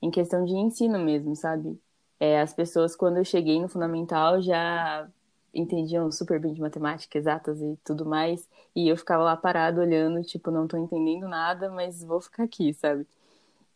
em 0.00 0.10
questão 0.10 0.44
de 0.44 0.52
ensino 0.52 0.98
mesmo, 0.98 1.36
sabe? 1.36 1.78
É, 2.18 2.40
as 2.40 2.54
pessoas, 2.54 2.96
quando 2.96 3.18
eu 3.18 3.24
cheguei 3.24 3.60
no 3.60 3.68
fundamental, 3.68 4.40
já 4.40 5.08
entendiam 5.54 6.10
super 6.10 6.40
bem 6.40 6.54
de 6.54 6.60
matemática, 6.60 7.18
exatas 7.18 7.60
e 7.60 7.78
tudo 7.84 8.06
mais, 8.06 8.48
e 8.74 8.88
eu 8.88 8.96
ficava 8.96 9.22
lá 9.22 9.36
parado 9.36 9.80
olhando, 9.80 10.22
tipo, 10.24 10.50
não 10.50 10.66
tô 10.66 10.76
entendendo 10.76 11.28
nada, 11.28 11.70
mas 11.70 12.02
vou 12.02 12.20
ficar 12.20 12.44
aqui, 12.44 12.72
sabe? 12.74 13.06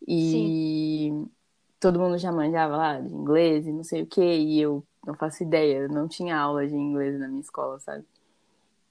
E 0.07 1.11
Sim. 1.11 1.31
todo 1.79 1.99
mundo 1.99 2.17
já 2.17 2.31
manjava 2.31 2.75
lá 2.77 2.99
de 2.99 3.13
inglês 3.13 3.67
e 3.67 3.71
não 3.71 3.83
sei 3.83 4.03
o 4.03 4.07
que, 4.07 4.21
e 4.21 4.59
eu 4.61 4.85
não 5.05 5.15
faço 5.15 5.43
ideia, 5.43 5.87
não 5.87 6.07
tinha 6.07 6.37
aula 6.37 6.67
de 6.67 6.75
inglês 6.75 7.19
na 7.19 7.27
minha 7.27 7.41
escola, 7.41 7.79
sabe? 7.79 8.05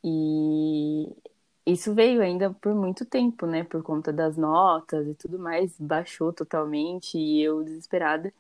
E 0.05 1.15
isso 1.67 1.95
veio 1.95 2.23
ainda 2.23 2.53
por 2.55 2.75
muito 2.75 3.05
tempo, 3.05 3.47
né? 3.47 3.65
Por 3.65 3.83
conta 3.83 4.13
das 4.13 4.37
notas 4.37 5.07
e 5.09 5.15
tudo 5.15 5.39
mais, 5.39 5.79
baixou 5.81 6.33
totalmente 6.33 7.19
e 7.19 7.43
eu 7.43 7.63
desesperada. 7.65 8.33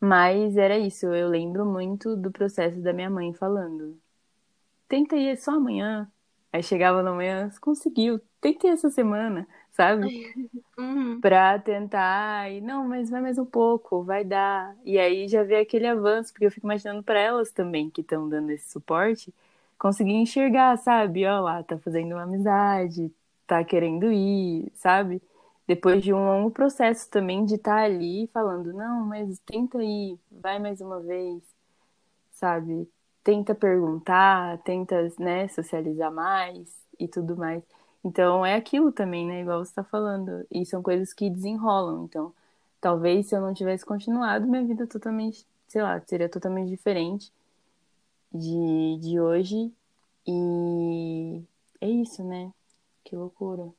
Mas 0.00 0.56
era 0.56 0.78
isso, 0.78 1.06
eu 1.06 1.28
lembro 1.28 1.66
muito 1.66 2.16
do 2.16 2.30
processo 2.32 2.80
da 2.80 2.92
minha 2.92 3.10
mãe 3.10 3.32
falando. 3.34 3.98
Tenta 4.88 5.16
ir 5.16 5.36
só 5.38 5.52
amanhã. 5.52 6.10
Aí 6.52 6.62
chegava 6.62 7.02
na 7.02 7.12
manhã, 7.12 7.50
conseguiu, 7.60 8.20
tenta 8.40 8.66
ir 8.66 8.70
essa 8.70 8.90
semana, 8.90 9.46
sabe? 9.72 10.12
Uhum. 10.78 11.20
Pra 11.20 11.58
tentar, 11.58 12.50
e 12.50 12.60
não, 12.60 12.88
mas 12.88 13.08
vai 13.10 13.20
mais 13.20 13.38
um 13.38 13.44
pouco, 13.44 14.02
vai 14.02 14.24
dar. 14.24 14.76
E 14.84 14.98
aí 14.98 15.28
já 15.28 15.44
vê 15.44 15.56
aquele 15.58 15.86
avanço, 15.86 16.32
porque 16.32 16.46
eu 16.46 16.50
fico 16.50 16.66
imaginando 16.66 17.02
para 17.02 17.18
elas 17.20 17.52
também 17.52 17.88
que 17.90 18.00
estão 18.00 18.28
dando 18.28 18.50
esse 18.50 18.70
suporte, 18.70 19.32
conseguir 19.78 20.14
enxergar, 20.14 20.76
sabe? 20.78 21.24
Ó 21.26 21.40
lá, 21.40 21.62
tá 21.62 21.78
fazendo 21.78 22.12
uma 22.14 22.22
amizade, 22.24 23.12
tá 23.46 23.62
querendo 23.64 24.10
ir, 24.12 24.72
sabe? 24.74 25.22
depois 25.66 26.02
de 26.02 26.12
um 26.12 26.18
longo 26.26 26.50
processo 26.50 27.08
também 27.10 27.44
de 27.44 27.54
estar 27.54 27.76
tá 27.76 27.84
ali 27.84 28.26
falando, 28.32 28.72
não, 28.72 29.04
mas 29.06 29.38
tenta 29.40 29.78
aí, 29.78 30.18
vai 30.30 30.58
mais 30.58 30.80
uma 30.80 31.00
vez, 31.00 31.42
sabe? 32.32 32.88
Tenta 33.24 33.54
perguntar, 33.54 34.58
tenta, 34.64 35.12
né, 35.18 35.46
socializar 35.48 36.12
mais 36.12 36.68
e 36.98 37.06
tudo 37.08 37.36
mais. 37.36 37.62
Então 38.04 38.44
é 38.44 38.54
aquilo 38.56 38.90
também, 38.92 39.26
né, 39.26 39.42
igual 39.42 39.64
você 39.64 39.70
está 39.70 39.84
falando. 39.84 40.46
E 40.50 40.66
são 40.66 40.82
coisas 40.82 41.12
que 41.12 41.30
desenrolam. 41.30 42.04
Então, 42.04 42.34
talvez 42.80 43.26
se 43.28 43.36
eu 43.36 43.40
não 43.40 43.54
tivesse 43.54 43.84
continuado, 43.86 44.46
minha 44.48 44.64
vida 44.64 44.86
totalmente, 44.86 45.46
sei 45.68 45.82
lá, 45.82 46.00
seria 46.06 46.28
totalmente 46.28 46.68
diferente 46.68 47.32
de, 48.32 48.98
de 49.00 49.20
hoje. 49.20 49.72
E 50.26 51.42
é 51.80 51.88
isso, 51.88 52.24
né? 52.24 52.52
Que 53.04 53.16
loucura. 53.16 53.72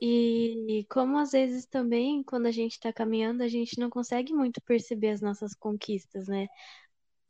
E 0.00 0.86
como 0.88 1.18
às 1.18 1.32
vezes 1.32 1.66
também, 1.66 2.22
quando 2.22 2.46
a 2.46 2.50
gente 2.52 2.72
está 2.72 2.92
caminhando, 2.92 3.42
a 3.42 3.48
gente 3.48 3.78
não 3.80 3.90
consegue 3.90 4.32
muito 4.32 4.60
perceber 4.62 5.10
as 5.10 5.20
nossas 5.20 5.54
conquistas, 5.54 6.28
né? 6.28 6.48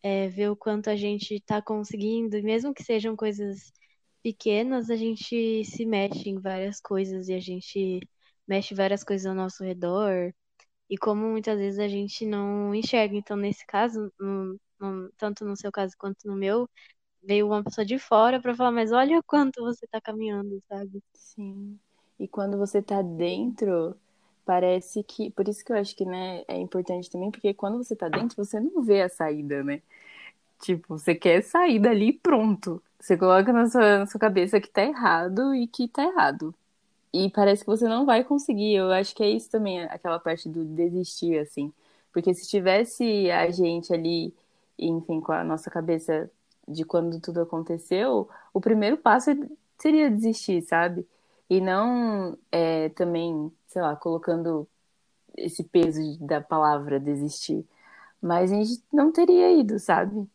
É, 0.02 0.28
ver 0.28 0.50
o 0.50 0.56
quanto 0.56 0.88
a 0.90 0.96
gente 0.96 1.34
está 1.34 1.60
conseguindo, 1.60 2.40
mesmo 2.42 2.72
que 2.74 2.84
sejam 2.84 3.16
coisas 3.16 3.72
pequenas, 4.22 4.90
a 4.90 4.96
gente 4.96 5.64
se 5.64 5.84
mexe 5.86 6.30
em 6.30 6.40
várias 6.40 6.80
coisas 6.80 7.28
e 7.28 7.34
a 7.34 7.40
gente 7.40 8.00
mexe 8.46 8.74
várias 8.74 9.04
coisas 9.04 9.26
ao 9.26 9.34
nosso 9.34 9.64
redor. 9.64 10.32
E 10.90 10.96
como 10.98 11.28
muitas 11.28 11.58
vezes 11.58 11.78
a 11.80 11.88
gente 11.88 12.26
não 12.26 12.74
enxerga. 12.74 13.16
Então, 13.16 13.36
nesse 13.36 13.66
caso, 13.66 14.12
no, 14.18 14.58
no, 14.80 15.10
tanto 15.18 15.44
no 15.44 15.56
seu 15.56 15.70
caso 15.72 15.94
quanto 15.98 16.26
no 16.26 16.36
meu, 16.36 16.68
veio 17.22 17.46
uma 17.46 17.62
pessoa 17.64 17.84
de 17.84 17.98
fora 17.98 18.40
para 18.40 18.54
falar, 18.54 18.72
mas 18.72 18.92
olha 18.92 19.22
quanto 19.26 19.62
você 19.62 19.84
está 19.84 20.00
caminhando, 20.00 20.62
sabe? 20.68 21.02
Sim. 21.14 21.78
E 22.18 22.26
quando 22.26 22.58
você 22.58 22.82
tá 22.82 23.02
dentro, 23.02 23.96
parece 24.48 25.02
que. 25.04 25.30
Por 25.30 25.46
isso 25.46 25.62
que 25.62 25.70
eu 25.70 25.76
acho 25.76 25.94
que 25.94 26.06
né, 26.06 26.42
é 26.48 26.56
importante 26.58 27.10
também, 27.10 27.30
porque 27.30 27.52
quando 27.52 27.76
você 27.76 27.94
tá 27.94 28.08
dentro, 28.08 28.42
você 28.42 28.58
não 28.58 28.82
vê 28.82 29.02
a 29.02 29.08
saída, 29.10 29.62
né? 29.62 29.82
Tipo, 30.60 30.98
você 30.98 31.14
quer 31.14 31.42
sair 31.42 31.78
dali 31.78 32.08
e 32.08 32.12
pronto. 32.14 32.82
Você 32.98 33.16
coloca 33.16 33.52
na 33.52 33.68
sua, 33.68 33.98
na 34.00 34.06
sua 34.06 34.20
cabeça 34.20 34.60
que 34.60 34.68
tá 34.70 34.82
errado 34.82 35.54
e 35.54 35.66
que 35.66 35.86
tá 35.88 36.02
errado. 36.04 36.54
E 37.12 37.30
parece 37.30 37.62
que 37.62 37.70
você 37.70 37.86
não 37.88 38.06
vai 38.06 38.24
conseguir. 38.24 38.74
Eu 38.74 38.90
acho 38.92 39.14
que 39.14 39.22
é 39.22 39.30
isso 39.30 39.50
também, 39.50 39.82
aquela 39.84 40.18
parte 40.18 40.48
do 40.48 40.64
desistir, 40.64 41.38
assim. 41.38 41.72
Porque 42.12 42.34
se 42.34 42.48
tivesse 42.48 43.30
a 43.30 43.50
gente 43.50 43.92
ali, 43.92 44.34
enfim, 44.78 45.20
com 45.20 45.32
a 45.32 45.44
nossa 45.44 45.70
cabeça 45.70 46.30
de 46.66 46.84
quando 46.84 47.20
tudo 47.20 47.42
aconteceu, 47.42 48.28
o 48.54 48.60
primeiro 48.60 48.96
passo 48.96 49.30
seria 49.78 50.10
desistir, 50.10 50.62
sabe? 50.62 51.06
E 51.50 51.60
não 51.60 52.36
é, 52.52 52.88
também, 52.90 53.52
sei 53.68 53.82
lá, 53.82 53.94
colocando 53.94 54.66
esse 55.36 55.62
peso 55.62 56.00
da 56.18 56.40
palavra 56.40 56.98
desistir. 56.98 57.64
Mas 58.20 58.50
a 58.50 58.56
gente 58.56 58.82
não 58.92 59.12
teria 59.12 59.52
ido, 59.52 59.78
sabe? 59.78 60.28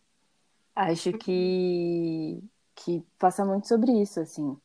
Acho 0.76 1.12
que, 1.14 2.42
que 2.76 3.04
passa 3.20 3.44
muito 3.44 3.68
sobre 3.68 3.92
isso, 3.92 4.20
assim. 4.20 4.58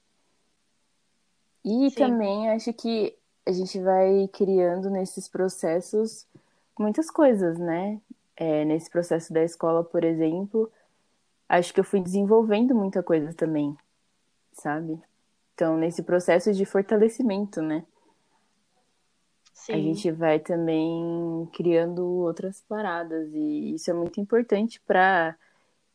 E 1.64 1.90
Sim. 1.90 1.96
também 1.96 2.50
acho 2.50 2.72
que 2.72 3.16
a 3.44 3.52
gente 3.52 3.80
vai 3.80 4.28
criando 4.28 4.88
nesses 4.90 5.28
processos 5.28 6.26
muitas 6.78 7.10
coisas, 7.10 7.58
né? 7.58 8.00
É, 8.36 8.64
nesse 8.64 8.88
processo 8.88 9.32
da 9.32 9.42
escola, 9.42 9.82
por 9.82 10.04
exemplo, 10.04 10.70
acho 11.48 11.74
que 11.74 11.80
eu 11.80 11.84
fui 11.84 12.00
desenvolvendo 12.00 12.74
muita 12.74 13.02
coisa 13.02 13.34
também, 13.34 13.76
sabe? 14.52 15.00
Então, 15.54 15.76
nesse 15.76 16.04
processo 16.04 16.52
de 16.52 16.64
fortalecimento, 16.64 17.60
né? 17.60 17.84
A 19.68 19.76
gente 19.76 20.10
vai 20.10 20.38
também 20.38 21.48
criando 21.52 22.04
outras 22.04 22.60
paradas. 22.62 23.28
E 23.32 23.74
isso 23.74 23.90
é 23.90 23.94
muito 23.94 24.20
importante 24.20 24.80
para 24.80 25.36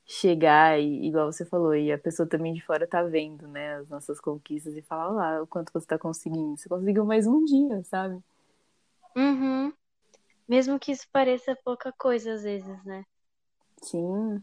chegar 0.05 0.79
e, 0.79 1.05
igual 1.07 1.31
você 1.31 1.45
falou, 1.45 1.75
e 1.75 1.91
a 1.91 1.97
pessoa 1.97 2.27
também 2.27 2.53
de 2.53 2.61
fora 2.61 2.85
tá 2.85 3.01
vendo, 3.03 3.47
né, 3.47 3.75
as 3.75 3.87
nossas 3.87 4.19
conquistas 4.19 4.75
e 4.75 4.81
falar 4.81 5.09
lá 5.09 5.41
o 5.41 5.47
quanto 5.47 5.71
você 5.71 5.87
tá 5.87 5.97
conseguindo. 5.97 6.57
Você 6.57 6.67
conseguiu 6.67 7.05
mais 7.05 7.25
um 7.25 7.43
dia, 7.45 7.83
sabe? 7.83 8.21
Uhum. 9.15 9.71
Mesmo 10.47 10.79
que 10.79 10.91
isso 10.91 11.07
pareça 11.11 11.57
pouca 11.63 11.91
coisa 11.91 12.33
às 12.33 12.43
vezes, 12.43 12.83
né? 12.83 13.05
Sim. 13.81 14.41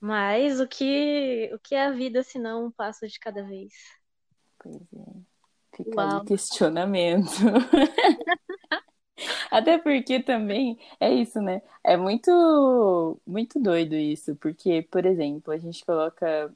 Mas 0.00 0.60
o 0.60 0.66
que, 0.66 1.50
o 1.54 1.58
que 1.58 1.74
é 1.74 1.86
a 1.86 1.92
vida 1.92 2.22
se 2.22 2.38
não 2.38 2.66
um 2.66 2.70
passo 2.70 3.06
de 3.06 3.20
cada 3.20 3.44
vez? 3.44 3.72
Pois 4.58 4.82
é. 4.94 5.31
Fica 5.76 6.02
aí 6.02 6.16
o 6.16 6.24
questionamento. 6.24 7.30
Até 9.50 9.78
porque 9.78 10.20
também 10.20 10.78
é 10.98 11.12
isso, 11.12 11.40
né? 11.40 11.62
É 11.84 11.96
muito, 11.96 13.20
muito 13.26 13.60
doido 13.60 13.94
isso, 13.94 14.34
porque, 14.36 14.82
por 14.90 15.04
exemplo, 15.04 15.52
a 15.52 15.58
gente 15.58 15.84
coloca 15.84 16.52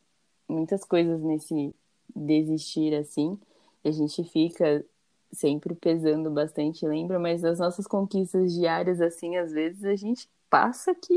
muitas 0.48 0.84
coisas 0.84 1.20
nesse 1.20 1.74
desistir 2.14 2.94
assim, 2.94 3.38
e 3.84 3.88
a 3.88 3.92
gente 3.92 4.24
fica 4.24 4.84
sempre 5.32 5.74
pesando 5.74 6.30
bastante, 6.30 6.86
lembra? 6.86 7.18
Mas 7.18 7.44
as 7.44 7.58
nossas 7.58 7.86
conquistas 7.86 8.54
diárias, 8.54 9.00
assim, 9.00 9.36
às 9.36 9.52
vezes 9.52 9.84
a 9.84 9.96
gente 9.96 10.28
passa 10.48 10.94
que 10.94 11.14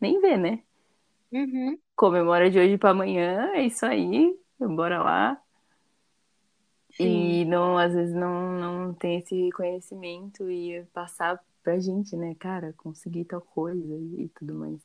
nem 0.00 0.20
vê, 0.20 0.36
né? 0.36 0.62
Uhum. 1.32 1.78
Comemora 1.96 2.50
de 2.50 2.58
hoje 2.58 2.78
para 2.78 2.90
amanhã, 2.90 3.50
é 3.54 3.66
isso 3.66 3.84
aí, 3.86 4.36
bora 4.58 5.02
lá. 5.02 5.42
Sim. 7.00 7.42
E 7.42 7.44
não, 7.44 7.78
às 7.78 7.94
vezes 7.94 8.14
não, 8.14 8.52
não 8.86 8.94
tem 8.94 9.18
esse 9.18 9.34
reconhecimento 9.44 10.50
e 10.50 10.84
passar 10.92 11.42
pra 11.62 11.78
gente, 11.78 12.16
né, 12.16 12.34
cara, 12.36 12.72
conseguir 12.76 13.24
tal 13.24 13.40
coisa 13.40 13.94
e, 13.96 14.24
e 14.24 14.28
tudo 14.30 14.54
mais. 14.54 14.80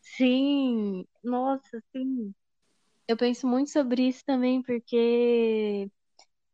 Sim, 0.00 1.06
nossa, 1.22 1.82
sim. 1.92 2.34
Eu 3.08 3.16
penso 3.16 3.46
muito 3.46 3.70
sobre 3.70 4.08
isso 4.08 4.24
também, 4.26 4.62
porque, 4.62 5.90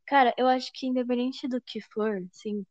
cara, 0.06 0.34
eu 0.38 0.48
acho 0.48 0.72
que 0.74 0.86
independente 0.86 1.48
do 1.48 1.60
que 1.62 1.80
for, 1.82 2.26
sim, 2.32 2.66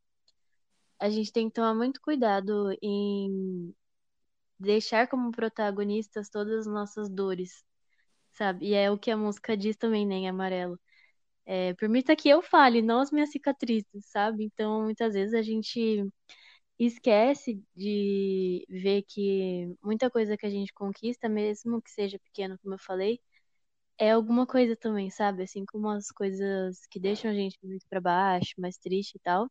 a 1.00 1.10
gente 1.10 1.32
tem 1.32 1.48
que 1.50 1.56
tomar 1.56 1.76
muito 1.76 2.02
cuidado 2.02 2.72
em 2.82 3.74
deixar 4.60 5.08
como 5.10 5.32
protagonistas 5.32 6.30
todas 6.30 6.62
as 6.62 6.74
nossas 6.74 7.10
dores, 7.10 7.64
sabe? 8.34 8.68
E 8.70 8.74
é 8.76 8.92
o 8.92 8.98
que 9.00 9.12
a 9.12 9.18
música 9.18 9.58
diz 9.58 9.78
também, 9.78 10.06
né, 10.08 10.16
em 10.16 10.30
amarelo. 10.30 10.80
É, 11.46 11.74
permita 11.76 12.16
que 12.16 12.30
eu 12.30 12.42
fale, 12.42 12.82
não 12.82 13.00
as 13.02 13.12
minhas 13.12 13.32
cicatrizes, 13.32 14.06
sabe? 14.08 14.44
Então, 14.46 14.84
muitas 14.84 15.14
vezes 15.14 15.34
a 15.34 15.42
gente 15.42 16.06
esquece 16.80 17.64
de 17.76 18.66
ver 18.70 19.04
que 19.04 19.76
muita 19.84 20.10
coisa 20.12 20.38
que 20.38 20.46
a 20.46 20.50
gente 20.50 20.74
conquista, 20.74 21.30
mesmo 21.30 21.82
que 21.82 21.92
seja 21.92 22.20
pequeno, 22.20 22.58
como 22.62 22.76
eu 22.76 22.80
falei, 22.80 23.20
é 23.98 24.12
alguma 24.12 24.48
coisa 24.48 24.76
também, 24.78 25.10
sabe? 25.12 25.44
Assim 25.44 25.66
como 25.66 25.90
as 25.90 26.12
coisas 26.12 26.86
que 26.90 27.00
deixam 27.00 27.32
a 27.32 27.34
gente 27.36 27.58
muito 27.64 27.86
para 27.90 28.02
baixo, 28.02 28.54
mais 28.60 28.78
triste 28.78 29.16
e 29.16 29.20
tal. 29.20 29.50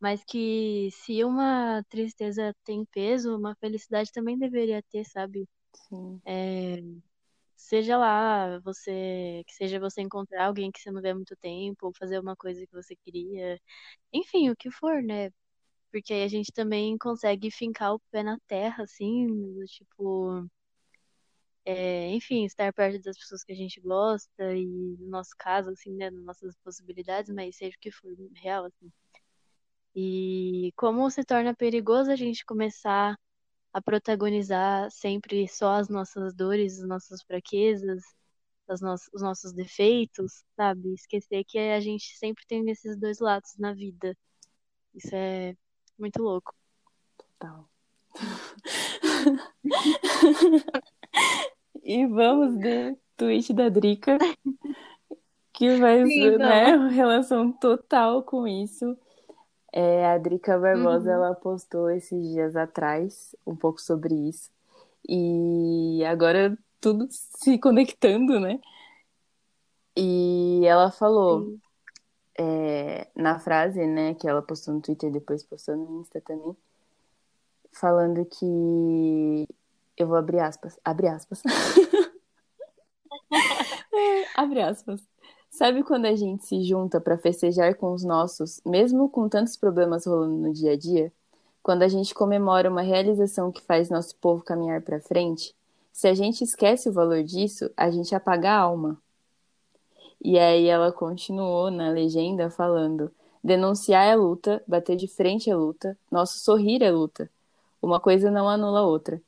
Mas 0.00 0.22
que 0.24 0.88
se 0.92 1.24
uma 1.24 1.82
tristeza 1.88 2.54
tem 2.64 2.84
peso, 2.86 3.36
uma 3.36 3.54
felicidade 3.56 4.12
também 4.12 4.38
deveria 4.38 4.82
ter, 4.90 5.04
sabe? 5.04 5.48
Sim. 5.88 6.20
É, 6.24 6.76
seja 7.56 7.96
lá 7.98 8.58
você 8.60 9.42
que 9.46 9.54
seja 9.54 9.80
você 9.80 10.02
encontrar 10.02 10.46
alguém 10.46 10.70
que 10.70 10.80
você 10.80 10.90
não 10.90 11.02
vê 11.02 11.10
há 11.10 11.14
muito 11.14 11.36
tempo 11.36 11.86
ou 11.86 11.92
fazer 11.98 12.18
uma 12.20 12.36
coisa 12.36 12.66
que 12.66 12.72
você 12.72 12.94
queria. 12.96 13.60
Enfim 14.12 14.50
o 14.50 14.56
que 14.56 14.70
for 14.70 15.02
né? 15.02 15.30
Porque 15.92 16.14
aí 16.14 16.24
a 16.24 16.28
gente 16.28 16.52
também 16.52 16.98
consegue 16.98 17.50
fincar 17.50 17.94
o 17.94 18.00
pé 18.10 18.22
na 18.22 18.38
terra 18.48 18.84
assim 18.84 19.26
tipo 19.66 20.48
é, 21.64 22.08
enfim 22.10 22.44
estar 22.44 22.72
perto 22.72 23.02
das 23.02 23.18
pessoas 23.18 23.42
que 23.44 23.52
a 23.52 23.56
gente 23.56 23.80
gosta 23.80 24.54
e 24.54 24.66
no 24.66 25.08
nosso 25.08 25.30
caso 25.38 25.70
assim 25.70 25.92
né? 25.94 26.10
Nas 26.10 26.24
nossas 26.24 26.56
possibilidades 26.64 27.34
mas 27.34 27.56
seja 27.56 27.76
o 27.76 27.80
que 27.80 27.90
for 27.90 28.10
real 28.36 28.64
assim. 28.66 28.92
E 29.94 30.72
como 30.76 31.10
se 31.10 31.24
torna 31.24 31.54
perigoso 31.54 32.10
a 32.10 32.16
gente 32.16 32.44
começar 32.44 33.16
a 33.76 33.82
protagonizar 33.82 34.90
sempre 34.90 35.46
só 35.46 35.74
as 35.74 35.90
nossas 35.90 36.32
dores, 36.32 36.80
as 36.80 36.88
nossas 36.88 37.22
fraquezas, 37.22 38.02
as 38.66 38.80
no 38.80 38.94
os 38.94 39.20
nossos 39.20 39.52
defeitos, 39.52 40.42
sabe? 40.56 40.94
Esquecer 40.94 41.44
que 41.44 41.58
a 41.58 41.78
gente 41.78 42.16
sempre 42.16 42.46
tem 42.46 42.66
esses 42.70 42.96
dois 42.96 43.20
lados 43.20 43.54
na 43.58 43.74
vida. 43.74 44.16
Isso 44.94 45.14
é 45.14 45.54
muito 45.98 46.22
louco. 46.22 46.54
Total. 47.18 47.68
e 51.84 52.06
vamos 52.06 52.56
de 52.56 52.96
tweet 53.14 53.52
da 53.52 53.68
Drica, 53.68 54.16
que 55.52 55.76
vai 55.76 56.06
ser, 56.06 56.38
né, 56.38 56.88
relação 56.88 57.52
total 57.52 58.22
com 58.22 58.48
isso. 58.48 58.96
É, 59.78 60.06
a 60.06 60.16
Drica 60.16 60.58
Barbosa, 60.58 61.10
uhum. 61.10 61.16
ela 61.16 61.34
postou 61.34 61.90
esses 61.90 62.26
dias 62.30 62.56
atrás 62.56 63.36
um 63.46 63.54
pouco 63.54 63.78
sobre 63.78 64.14
isso. 64.14 64.50
E 65.06 66.02
agora 66.06 66.56
tudo 66.80 67.06
se 67.10 67.58
conectando, 67.58 68.40
né? 68.40 68.58
E 69.94 70.62
ela 70.64 70.90
falou 70.90 71.58
é, 72.38 73.06
na 73.14 73.38
frase, 73.38 73.86
né, 73.86 74.14
que 74.14 74.26
ela 74.26 74.40
postou 74.40 74.72
no 74.72 74.80
Twitter, 74.80 75.12
depois 75.12 75.44
postou 75.44 75.76
no 75.76 76.00
Insta 76.00 76.22
também, 76.22 76.56
falando 77.70 78.24
que 78.24 79.46
eu 79.94 80.06
vou 80.06 80.16
abrir 80.16 80.40
aspas, 80.40 80.80
abre 80.82 81.06
aspas. 81.06 81.42
é, 83.92 84.40
abre 84.40 84.62
aspas. 84.62 85.06
Sabe 85.56 85.82
quando 85.82 86.04
a 86.04 86.14
gente 86.14 86.44
se 86.44 86.62
junta 86.64 87.00
para 87.00 87.16
festejar 87.16 87.76
com 87.76 87.94
os 87.94 88.04
nossos, 88.04 88.60
mesmo 88.62 89.08
com 89.08 89.26
tantos 89.26 89.56
problemas 89.56 90.04
rolando 90.04 90.36
no 90.36 90.52
dia 90.52 90.72
a 90.72 90.76
dia? 90.76 91.10
Quando 91.62 91.82
a 91.82 91.88
gente 91.88 92.12
comemora 92.12 92.68
uma 92.68 92.82
realização 92.82 93.50
que 93.50 93.62
faz 93.62 93.88
nosso 93.88 94.14
povo 94.16 94.44
caminhar 94.44 94.82
para 94.82 95.00
frente? 95.00 95.56
Se 95.90 96.08
a 96.08 96.12
gente 96.12 96.44
esquece 96.44 96.90
o 96.90 96.92
valor 96.92 97.22
disso, 97.22 97.70
a 97.74 97.90
gente 97.90 98.14
apaga 98.14 98.50
a 98.50 98.58
alma. 98.58 98.98
E 100.22 100.38
aí 100.38 100.66
ela 100.66 100.92
continuou 100.92 101.70
na 101.70 101.88
legenda 101.88 102.50
falando: 102.50 103.10
denunciar 103.42 104.06
é 104.06 104.14
luta, 104.14 104.62
bater 104.68 104.94
de 104.94 105.08
frente 105.08 105.48
é 105.48 105.56
luta, 105.56 105.96
nosso 106.12 106.38
sorrir 106.38 106.82
é 106.82 106.90
luta. 106.90 107.30
Uma 107.80 107.98
coisa 107.98 108.30
não 108.30 108.46
anula 108.46 108.80
a 108.80 108.86
outra. 108.86 109.22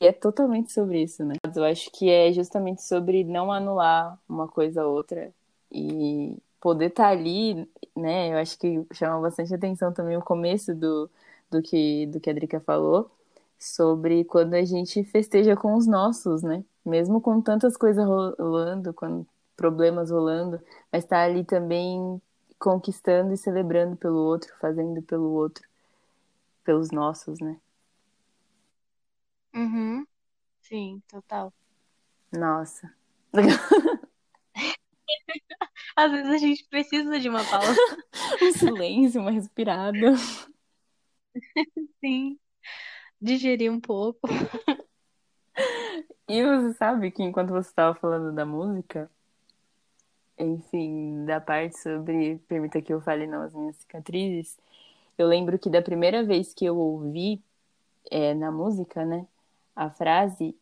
E 0.00 0.06
é 0.06 0.12
totalmente 0.12 0.72
sobre 0.72 1.02
isso, 1.02 1.22
né? 1.26 1.34
Eu 1.54 1.62
acho 1.62 1.90
que 1.90 2.08
é 2.08 2.32
justamente 2.32 2.82
sobre 2.82 3.22
não 3.22 3.52
anular 3.52 4.18
uma 4.26 4.48
coisa 4.48 4.80
a 4.80 4.86
outra 4.86 5.30
e 5.74 6.36
poder 6.60 6.86
estar 6.86 7.04
tá 7.04 7.10
ali, 7.10 7.68
né? 7.96 8.32
Eu 8.32 8.38
acho 8.38 8.58
que 8.58 8.86
chama 8.92 9.20
bastante 9.20 9.54
atenção 9.54 9.92
também 9.92 10.16
o 10.16 10.22
começo 10.22 10.74
do, 10.74 11.10
do, 11.50 11.60
que, 11.60 12.06
do 12.06 12.20
que 12.20 12.30
a 12.30 12.32
Drica 12.32 12.60
falou, 12.60 13.10
sobre 13.58 14.24
quando 14.24 14.54
a 14.54 14.64
gente 14.64 15.04
festeja 15.04 15.56
com 15.56 15.74
os 15.74 15.86
nossos, 15.86 16.42
né? 16.42 16.64
Mesmo 16.84 17.20
com 17.20 17.40
tantas 17.40 17.76
coisas 17.76 18.04
rolando, 18.06 18.94
com 18.94 19.26
problemas 19.56 20.10
rolando, 20.10 20.60
mas 20.92 21.04
estar 21.04 21.16
tá 21.16 21.24
ali 21.24 21.44
também 21.44 22.20
conquistando 22.58 23.34
e 23.34 23.36
celebrando 23.36 23.96
pelo 23.96 24.18
outro, 24.18 24.52
fazendo 24.60 25.02
pelo 25.02 25.30
outro, 25.32 25.66
pelos 26.64 26.90
nossos, 26.90 27.40
né? 27.40 27.58
Uhum. 29.54 30.06
Sim, 30.62 31.02
total. 31.08 31.52
Nossa. 32.32 32.92
Às 35.96 36.10
vezes 36.10 36.30
a 36.30 36.38
gente 36.38 36.64
precisa 36.64 37.20
de 37.20 37.28
uma 37.28 37.44
pausa. 37.44 37.80
um 38.42 38.52
silêncio, 38.52 39.20
uma 39.20 39.30
respirada. 39.30 40.14
Sim. 42.00 42.38
Digerir 43.20 43.70
um 43.72 43.80
pouco. 43.80 44.28
E 46.28 46.42
você 46.42 46.74
sabe 46.74 47.10
que 47.10 47.22
enquanto 47.22 47.50
você 47.50 47.68
estava 47.68 47.94
falando 47.94 48.34
da 48.34 48.44
música, 48.44 49.10
enfim, 50.38 51.24
da 51.24 51.40
parte 51.40 51.78
sobre 51.78 52.38
permita 52.48 52.82
que 52.82 52.92
eu 52.92 53.00
fale 53.00 53.26
não 53.26 53.42
as 53.42 53.54
minhas 53.54 53.76
cicatrizes, 53.76 54.58
eu 55.16 55.28
lembro 55.28 55.58
que 55.58 55.70
da 55.70 55.80
primeira 55.80 56.24
vez 56.24 56.52
que 56.52 56.64
eu 56.64 56.76
ouvi 56.76 57.42
é, 58.10 58.34
na 58.34 58.50
música, 58.50 59.04
né, 59.04 59.26
a 59.76 59.90
frase, 59.90 60.56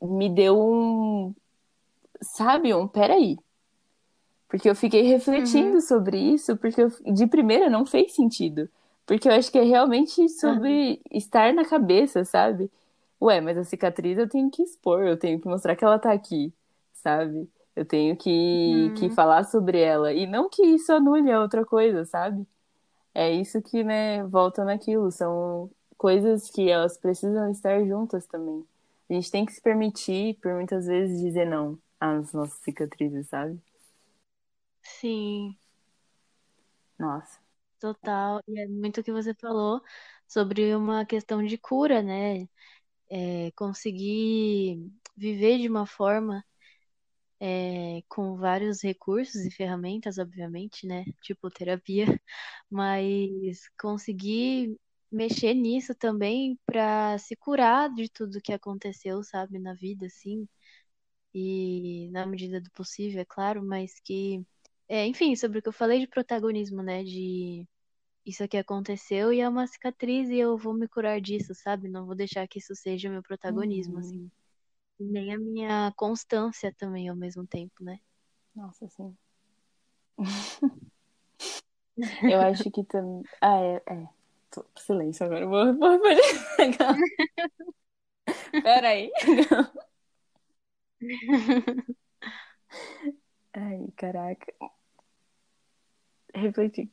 me 0.00 0.28
deu 0.28 0.58
um, 0.58 1.34
sabe, 2.20 2.74
um 2.74 2.88
peraí, 2.88 3.38
porque 4.52 4.68
eu 4.68 4.76
fiquei 4.76 5.00
refletindo 5.00 5.76
uhum. 5.76 5.80
sobre 5.80 6.18
isso, 6.18 6.58
porque 6.58 6.82
eu, 6.82 6.92
de 7.14 7.26
primeira 7.26 7.70
não 7.70 7.86
fez 7.86 8.14
sentido. 8.14 8.68
Porque 9.06 9.26
eu 9.26 9.32
acho 9.32 9.50
que 9.50 9.58
é 9.58 9.62
realmente 9.62 10.28
sobre 10.28 10.90
uhum. 10.90 10.98
estar 11.10 11.54
na 11.54 11.64
cabeça, 11.64 12.22
sabe? 12.22 12.70
Ué, 13.18 13.40
mas 13.40 13.56
a 13.56 13.64
cicatriz 13.64 14.18
eu 14.18 14.28
tenho 14.28 14.50
que 14.50 14.62
expor, 14.62 15.04
eu 15.04 15.16
tenho 15.16 15.40
que 15.40 15.48
mostrar 15.48 15.74
que 15.74 15.82
ela 15.82 15.98
tá 15.98 16.12
aqui, 16.12 16.52
sabe? 16.92 17.48
Eu 17.74 17.86
tenho 17.86 18.14
que, 18.14 18.88
Uhum. 18.90 18.94
que 18.94 19.08
falar 19.08 19.44
sobre 19.44 19.80
ela. 19.80 20.12
E 20.12 20.26
não 20.26 20.50
que 20.50 20.62
isso 20.62 20.92
anule 20.92 21.32
a 21.32 21.40
outra 21.40 21.64
coisa, 21.64 22.04
sabe? 22.04 22.46
É 23.14 23.30
isso 23.32 23.62
que, 23.62 23.82
né, 23.82 24.22
volta 24.24 24.66
naquilo. 24.66 25.10
São 25.10 25.70
coisas 25.96 26.50
que 26.50 26.68
elas 26.68 26.98
precisam 26.98 27.50
estar 27.50 27.82
juntas 27.86 28.26
também. 28.26 28.62
A 29.08 29.14
gente 29.14 29.30
tem 29.30 29.46
que 29.46 29.52
se 29.54 29.62
permitir, 29.62 30.38
por 30.42 30.52
muitas 30.52 30.84
vezes, 30.84 31.22
dizer 31.22 31.46
não 31.46 31.78
às 31.98 32.34
nossas 32.34 32.58
cicatrizes, 32.58 33.28
sabe? 33.28 33.58
Sim, 34.82 35.56
Nossa. 36.98 37.38
total. 37.80 38.40
E 38.48 38.60
é 38.60 38.66
muito 38.68 39.00
o 39.00 39.04
que 39.04 39.12
você 39.12 39.34
falou 39.34 39.82
sobre 40.28 40.74
uma 40.74 41.04
questão 41.06 41.44
de 41.44 41.58
cura, 41.58 42.02
né? 42.02 42.48
É, 43.10 43.52
conseguir 43.56 44.90
viver 45.16 45.58
de 45.60 45.68
uma 45.68 45.86
forma 45.86 46.44
é, 47.40 48.02
com 48.08 48.36
vários 48.36 48.82
recursos 48.82 49.44
e 49.44 49.50
ferramentas, 49.50 50.18
obviamente, 50.18 50.86
né? 50.86 51.04
Tipo 51.22 51.50
terapia, 51.50 52.06
mas 52.70 53.68
conseguir 53.80 54.76
mexer 55.10 55.54
nisso 55.54 55.94
também 55.94 56.58
para 56.66 57.18
se 57.18 57.36
curar 57.36 57.92
de 57.94 58.08
tudo 58.10 58.40
que 58.42 58.52
aconteceu, 58.52 59.22
sabe, 59.24 59.58
na 59.58 59.74
vida, 59.74 60.06
assim, 60.06 60.48
e 61.34 62.10
na 62.12 62.26
medida 62.26 62.60
do 62.60 62.70
possível, 62.72 63.20
é 63.22 63.24
claro, 63.24 63.64
mas 63.64 64.00
que, 64.00 64.44
é, 64.92 65.06
enfim, 65.06 65.34
sobre 65.36 65.58
o 65.58 65.62
que 65.62 65.68
eu 65.68 65.72
falei 65.72 66.00
de 66.00 66.06
protagonismo, 66.06 66.82
né? 66.82 67.02
De 67.04 67.66
isso 68.26 68.42
aqui 68.44 68.56
aconteceu 68.58 69.32
e 69.32 69.40
é 69.40 69.48
uma 69.48 69.66
cicatriz 69.66 70.28
e 70.30 70.38
eu 70.38 70.56
vou 70.58 70.74
me 70.74 70.88
curar 70.88 71.20
disso, 71.20 71.54
sabe? 71.54 71.88
Não 71.88 72.06
vou 72.06 72.14
deixar 72.16 72.46
que 72.48 72.58
isso 72.58 72.74
seja 72.76 73.08
meu 73.10 73.22
protagonismo, 73.22 73.94
Uhum. 73.94 74.00
assim. 74.00 74.30
E 75.00 75.04
nem 75.04 75.34
a 75.34 75.38
minha 75.38 75.92
constância 75.96 76.72
também 76.78 77.08
ao 77.08 77.16
mesmo 77.16 77.46
tempo, 77.46 77.82
né? 77.84 77.98
Nossa, 78.54 78.88
sim. 78.88 79.16
Eu 82.30 82.40
acho 82.40 82.70
que 82.70 82.82
também. 82.84 83.22
Ah, 83.40 83.58
é. 83.60 83.82
é. 83.86 84.08
Tô- 84.50 84.64
Silêncio 84.76 85.26
agora. 85.26 85.46
Vou, 85.46 85.74
vou... 85.76 85.98
Peraí. 88.62 89.10
Ai, 93.54 93.86
caraca. 93.96 94.52
Refletindo. 96.34 96.90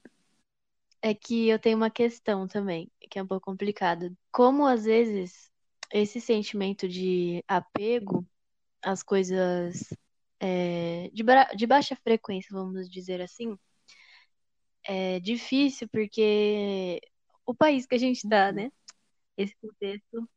É 1.01 1.13
que 1.13 1.47
eu 1.47 1.57
tenho 1.57 1.77
uma 1.77 1.89
questão 1.89 2.47
também, 2.47 2.91
que 3.09 3.17
é 3.17 3.23
um 3.23 3.27
pouco 3.27 3.45
complicada. 3.45 4.11
Como 4.31 4.65
às 4.65 4.83
vezes 4.83 5.49
esse 5.91 6.19
sentimento 6.19 6.87
de 6.87 7.43
apego 7.47 8.25
às 8.81 9.01
coisas 9.01 9.93
é, 10.39 11.09
de, 11.13 11.23
de 11.55 11.67
baixa 11.67 11.95
frequência, 11.95 12.49
vamos 12.51 12.89
dizer 12.89 13.21
assim, 13.21 13.57
é 14.83 15.19
difícil 15.19 15.87
porque 15.89 16.99
o 17.45 17.53
país 17.53 17.85
que 17.85 17.95
a 17.95 17.97
gente 17.97 18.27
tá, 18.27 18.51
né? 18.51 18.71
Esse 19.37 19.55
contexto. 19.61 20.29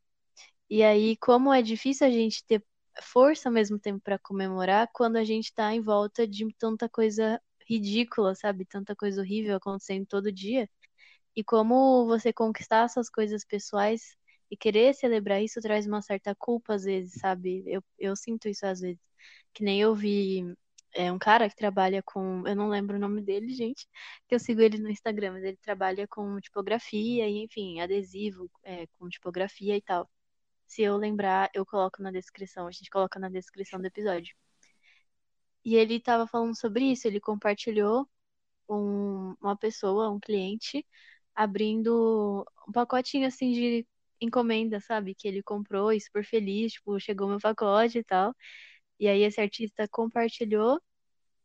E 0.69 0.83
aí, 0.83 1.17
como 1.17 1.53
é 1.53 1.61
difícil 1.61 2.07
a 2.07 2.09
gente 2.09 2.43
ter 2.45 2.63
força 3.01 3.49
ao 3.49 3.53
mesmo 3.53 3.79
tempo 3.79 4.01
para 4.01 4.19
comemorar 4.19 4.89
quando 4.93 5.17
a 5.17 5.23
gente 5.23 5.53
tá 5.53 5.73
em 5.73 5.81
volta 5.81 6.27
de 6.27 6.47
tanta 6.57 6.89
coisa 6.89 7.41
ridícula, 7.73 8.35
sabe? 8.35 8.65
Tanta 8.65 8.95
coisa 8.95 9.21
horrível 9.21 9.55
acontecendo 9.57 10.05
todo 10.05 10.31
dia. 10.31 10.69
E 11.35 11.43
como 11.43 12.05
você 12.07 12.33
conquistar 12.33 12.87
suas 12.89 13.09
coisas 13.09 13.45
pessoais 13.45 14.15
e 14.51 14.57
querer 14.57 14.93
celebrar 14.95 15.41
isso 15.41 15.61
traz 15.61 15.87
uma 15.87 16.01
certa 16.01 16.35
culpa 16.35 16.75
às 16.75 16.83
vezes, 16.83 17.13
sabe? 17.19 17.63
Eu, 17.67 17.83
eu 17.99 18.15
sinto 18.15 18.47
isso 18.47 18.65
às 18.65 18.81
vezes. 18.81 19.01
Que 19.53 19.63
nem 19.63 19.81
eu 19.81 19.95
vi 19.95 20.55
é, 20.93 21.11
um 21.11 21.19
cara 21.19 21.49
que 21.49 21.55
trabalha 21.55 22.01
com. 22.03 22.47
Eu 22.47 22.55
não 22.55 22.69
lembro 22.69 22.97
o 22.97 22.99
nome 22.99 23.21
dele, 23.21 23.47
gente, 23.53 23.87
que 24.27 24.35
eu 24.35 24.39
sigo 24.39 24.61
ele 24.61 24.77
no 24.79 24.89
Instagram, 24.89 25.33
mas 25.33 25.43
ele 25.43 25.57
trabalha 25.57 26.07
com 26.07 26.39
tipografia 26.39 27.27
e, 27.27 27.43
enfim, 27.43 27.81
adesivo, 27.81 28.49
é, 28.63 28.87
com 28.99 29.09
tipografia 29.09 29.75
e 29.77 29.81
tal. 29.81 30.09
Se 30.67 30.83
eu 30.83 30.97
lembrar, 30.97 31.49
eu 31.53 31.65
coloco 31.65 32.01
na 32.01 32.11
descrição, 32.11 32.67
a 32.67 32.71
gente 32.71 32.89
coloca 32.89 33.19
na 33.19 33.29
descrição 33.29 33.79
do 33.79 33.87
episódio. 33.87 34.35
E 35.65 35.75
ele 35.75 35.99
tava 35.99 36.27
falando 36.27 36.57
sobre 36.59 36.85
isso, 36.91 37.07
ele 37.07 37.19
compartilhou 37.19 38.07
um- 38.69 39.35
uma 39.41 39.57
pessoa, 39.57 40.09
um 40.11 40.19
cliente, 40.19 40.85
abrindo 41.35 42.45
um 42.67 42.71
pacotinho 42.71 43.27
assim 43.27 43.51
de 43.53 43.87
encomenda, 44.21 44.79
sabe? 44.81 45.15
Que 45.15 45.27
ele 45.27 45.43
comprou 45.43 45.91
e 45.93 46.01
super 46.01 46.25
feliz, 46.25 46.73
tipo, 46.73 46.99
chegou 46.99 47.27
meu 47.29 47.39
pacote 47.39 47.99
e 47.99 48.03
tal. 48.03 48.35
E 48.99 49.07
aí 49.07 49.23
esse 49.23 49.41
artista 49.41 49.87
compartilhou 49.89 50.81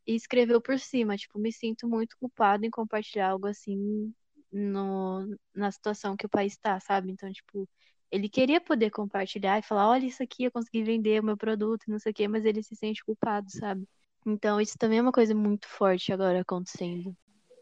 e 0.06 0.14
escreveu 0.14 0.60
por 0.60 0.78
cima, 0.78 1.16
tipo, 1.16 1.38
me 1.38 1.52
sinto 1.52 1.88
muito 1.88 2.16
culpado 2.18 2.64
em 2.64 2.70
compartilhar 2.70 3.30
algo 3.30 3.46
assim 3.46 4.12
no, 4.52 5.36
na 5.54 5.70
situação 5.70 6.16
que 6.16 6.26
o 6.26 6.28
país 6.28 6.56
tá, 6.56 6.80
sabe? 6.80 7.10
Então, 7.10 7.30
tipo, 7.32 7.68
ele 8.10 8.28
queria 8.28 8.60
poder 8.60 8.90
compartilhar 8.90 9.58
e 9.58 9.62
falar, 9.62 9.88
olha 9.88 10.06
isso 10.06 10.22
aqui, 10.22 10.44
eu 10.44 10.52
consegui 10.52 10.82
vender 10.82 11.20
o 11.20 11.24
meu 11.24 11.36
produto, 11.36 11.84
não 11.88 11.98
sei 11.98 12.12
o 12.12 12.14
quê, 12.14 12.26
mas 12.28 12.44
ele 12.44 12.62
se 12.62 12.74
sente 12.76 13.04
culpado, 13.04 13.50
sabe? 13.50 13.86
Então, 14.26 14.60
isso 14.60 14.78
também 14.78 14.98
é 14.98 15.02
uma 15.02 15.12
coisa 15.12 15.34
muito 15.34 15.66
forte 15.68 16.12
agora 16.12 16.40
acontecendo. 16.40 17.16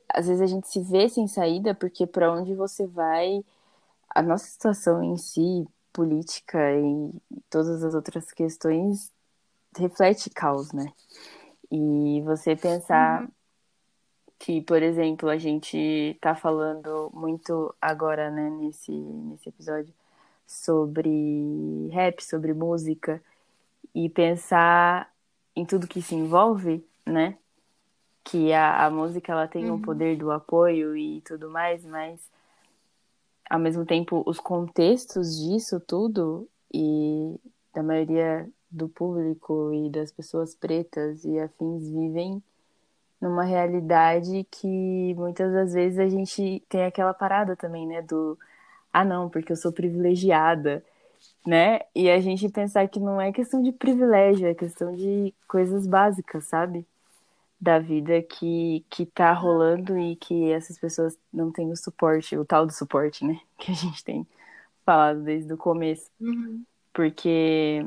Às 0.09 0.27
vezes 0.29 0.43
a 0.43 0.47
gente 0.47 0.69
se 0.69 0.81
vê 0.81 1.09
sem 1.09 1.27
saída 1.29 1.75
porque 1.75 2.07
para 2.07 2.33
onde 2.33 2.55
você 2.55 2.87
vai, 2.87 3.45
a 4.11 4.23
nossa 4.23 4.47
situação 4.47 5.03
em 5.03 5.17
si, 5.17 5.67
política 5.93 6.59
e 6.79 7.13
todas 7.51 7.83
as 7.85 7.95
outras 7.95 8.33
questões, 8.33 9.13
reflete 9.77 10.31
caos, 10.31 10.73
né? 10.73 10.87
E 11.71 12.23
você 12.23 12.57
pensar 12.57 13.23
Uhum. 13.23 13.33
que, 14.39 14.61
por 14.63 14.83
exemplo, 14.83 15.29
a 15.29 15.39
gente 15.39 16.17
tá 16.21 16.35
falando 16.35 17.11
muito 17.15 17.75
agora, 17.81 18.31
né, 18.31 18.51
nesse, 18.51 18.93
nesse 18.93 19.49
episódio, 19.49 19.93
sobre 20.47 21.89
rap, 21.93 22.23
sobre 22.23 22.53
música, 22.55 23.23
e 23.95 24.09
pensar 24.11 25.13
em 25.57 25.65
tudo 25.67 25.89
que 25.89 26.03
se 26.03 26.15
envolve, 26.15 26.87
né? 27.07 27.39
Que 28.25 28.53
a, 28.53 28.87
a 28.87 28.91
música 28.91 29.33
ela 29.33 29.49
tem 29.49 29.71
o 29.71 29.75
Uhum. 29.75 29.83
poder 29.83 30.17
do 30.19 30.31
apoio 30.33 30.97
e 30.97 31.21
tudo 31.23 31.51
mais, 31.51 31.85
mas 31.85 32.21
ao 33.49 33.59
mesmo 33.59 33.85
tempo 33.85 34.23
os 34.27 34.41
contextos 34.41 35.37
disso 35.39 35.81
tudo 35.81 36.49
e 36.73 37.37
da 37.75 37.83
maioria 37.83 38.49
do 38.71 38.89
público 38.89 39.73
e 39.73 39.91
das 39.91 40.11
pessoas 40.13 40.55
pretas 40.55 41.25
e 41.25 41.39
afins 41.39 41.89
vivem 41.89 42.43
numa 43.21 43.45
realidade 43.45 44.45
que 44.51 45.15
muitas 45.15 45.53
das 45.53 45.73
vezes 45.73 45.99
a 45.99 46.09
gente 46.09 46.63
tem 46.69 46.85
aquela 46.85 47.15
parada 47.15 47.57
também, 47.57 47.87
né, 47.87 48.03
do 48.03 48.39
ah 48.93 49.05
não, 49.05 49.29
porque 49.31 49.53
eu 49.53 49.57
sou 49.57 49.73
privilegiada, 49.73 50.85
né? 51.47 51.81
E 51.95 52.11
a 52.11 52.19
gente 52.21 52.49
pensar 52.49 52.89
que 52.89 52.99
não 52.99 53.21
é 53.21 53.33
questão 53.33 53.63
de 53.63 53.71
privilégio, 53.71 54.49
é 54.49 54.55
questão 54.55 54.95
de 54.95 55.33
coisas 55.47 55.87
básicas, 55.87 56.45
sabe? 56.45 56.85
Da 57.61 57.79
vida 57.79 58.21
que, 58.21 58.85
que 58.91 59.07
tá 59.07 59.33
rolando 59.33 59.97
e 59.97 60.17
que 60.17 60.51
essas 60.51 60.79
pessoas 60.79 61.17
não 61.33 61.53
têm 61.53 61.71
o 61.71 61.77
suporte, 61.77 62.37
o 62.37 62.45
tal 62.45 62.67
do 62.67 62.73
suporte, 62.73 63.25
né? 63.25 63.41
Que 63.59 63.71
a 63.71 63.75
gente 63.75 64.05
tem 64.05 64.27
falado 64.85 65.23
desde 65.23 65.53
o 65.53 65.57
começo. 65.57 66.11
Uhum. 66.21 66.65
Porque 66.93 67.87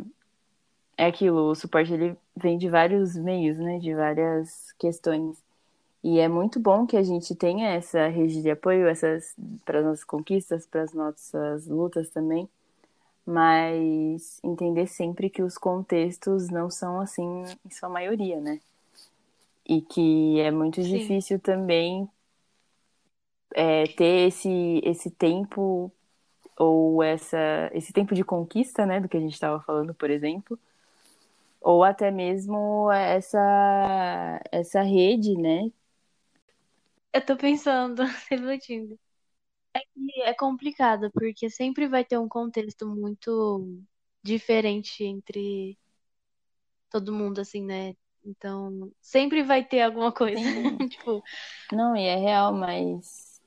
é 0.98 1.06
aquilo, 1.08 1.50
o 1.52 1.56
suporte 1.56 1.94
ele 1.94 2.18
vem 2.36 2.58
de 2.58 2.70
vários 2.70 3.16
meios, 3.16 3.58
né? 3.58 3.78
De 3.80 3.94
várias 3.94 4.72
questões. 4.80 5.38
E 6.02 6.20
é 6.20 6.30
muito 6.30 6.62
bom 6.62 6.88
que 6.88 6.96
a 6.96 7.04
gente 7.04 7.36
tenha 7.36 7.70
essa 7.72 8.08
rede 8.08 8.42
de 8.42 8.50
apoio, 8.50 8.88
essas 8.88 9.36
para 9.66 9.80
as 9.80 9.86
nossas 9.86 10.04
conquistas, 10.06 10.66
para 10.66 10.84
as 10.84 10.94
nossas 10.94 11.68
lutas 11.68 12.10
também 12.10 12.50
mas 13.30 14.40
entender 14.44 14.88
sempre 14.88 15.30
que 15.30 15.44
os 15.44 15.56
contextos 15.56 16.50
não 16.50 16.68
são 16.68 17.00
assim 17.00 17.44
em 17.64 17.70
sua 17.70 17.88
maioria, 17.88 18.42
né? 18.42 18.60
E 19.64 19.82
que 19.82 20.40
é 20.40 20.50
muito 20.50 20.82
Sim. 20.82 20.98
difícil 20.98 21.40
também 21.40 22.10
é, 23.54 23.86
ter 23.86 24.28
esse, 24.28 24.82
esse 24.84 25.12
tempo 25.12 25.92
ou 26.58 27.04
essa, 27.04 27.38
esse 27.72 27.94
tempo 27.94 28.16
de 28.16 28.24
conquista, 28.24 28.84
né? 28.86 29.00
Do 29.00 29.08
que 29.08 29.18
a 29.18 29.20
gente 29.20 29.34
estava 29.34 29.62
falando, 29.62 29.94
por 29.94 30.10
exemplo. 30.10 30.60
Ou 31.62 31.84
até 31.84 32.10
mesmo 32.10 32.92
essa, 32.92 34.42
essa 34.52 34.82
rede, 34.82 35.36
né? 35.38 35.72
Eu 37.14 37.24
tô 37.24 37.38
pensando, 37.38 38.02
refletindo. 38.30 38.98
É 39.80 40.30
é 40.32 40.34
complicado, 40.34 41.10
porque 41.12 41.50
sempre 41.50 41.88
vai 41.88 42.04
ter 42.06 42.18
um 42.18 42.28
contexto 42.30 42.88
muito 42.88 43.68
diferente 44.24 45.04
entre 45.04 45.78
todo 46.90 47.14
mundo, 47.14 47.40
assim, 47.40 47.64
né? 47.64 47.96
Então, 48.26 48.92
sempre 49.02 49.44
vai 49.44 49.64
ter 49.66 49.82
alguma 49.82 50.12
coisa. 50.12 50.42
Tipo, 50.90 51.24
Não, 51.72 51.96
e 51.96 52.04
é 52.06 52.16
real, 52.16 52.54
mas 52.54 53.42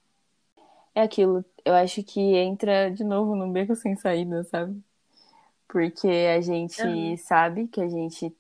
é 0.95 1.03
aquilo. 1.03 1.45
Eu 1.65 1.75
acho 1.75 2.03
que 2.03 2.21
entra 2.21 2.91
de 2.91 3.05
novo 3.05 3.35
num 3.37 3.53
beco 3.53 3.75
sem 3.77 3.97
saída, 3.97 4.45
sabe? 4.45 4.83
Porque 5.69 6.09
a 6.09 6.41
gente 6.41 6.83
Aham. 6.85 7.19
sabe 7.19 7.69
que 7.69 7.81
a 7.81 7.89
gente 7.89 8.35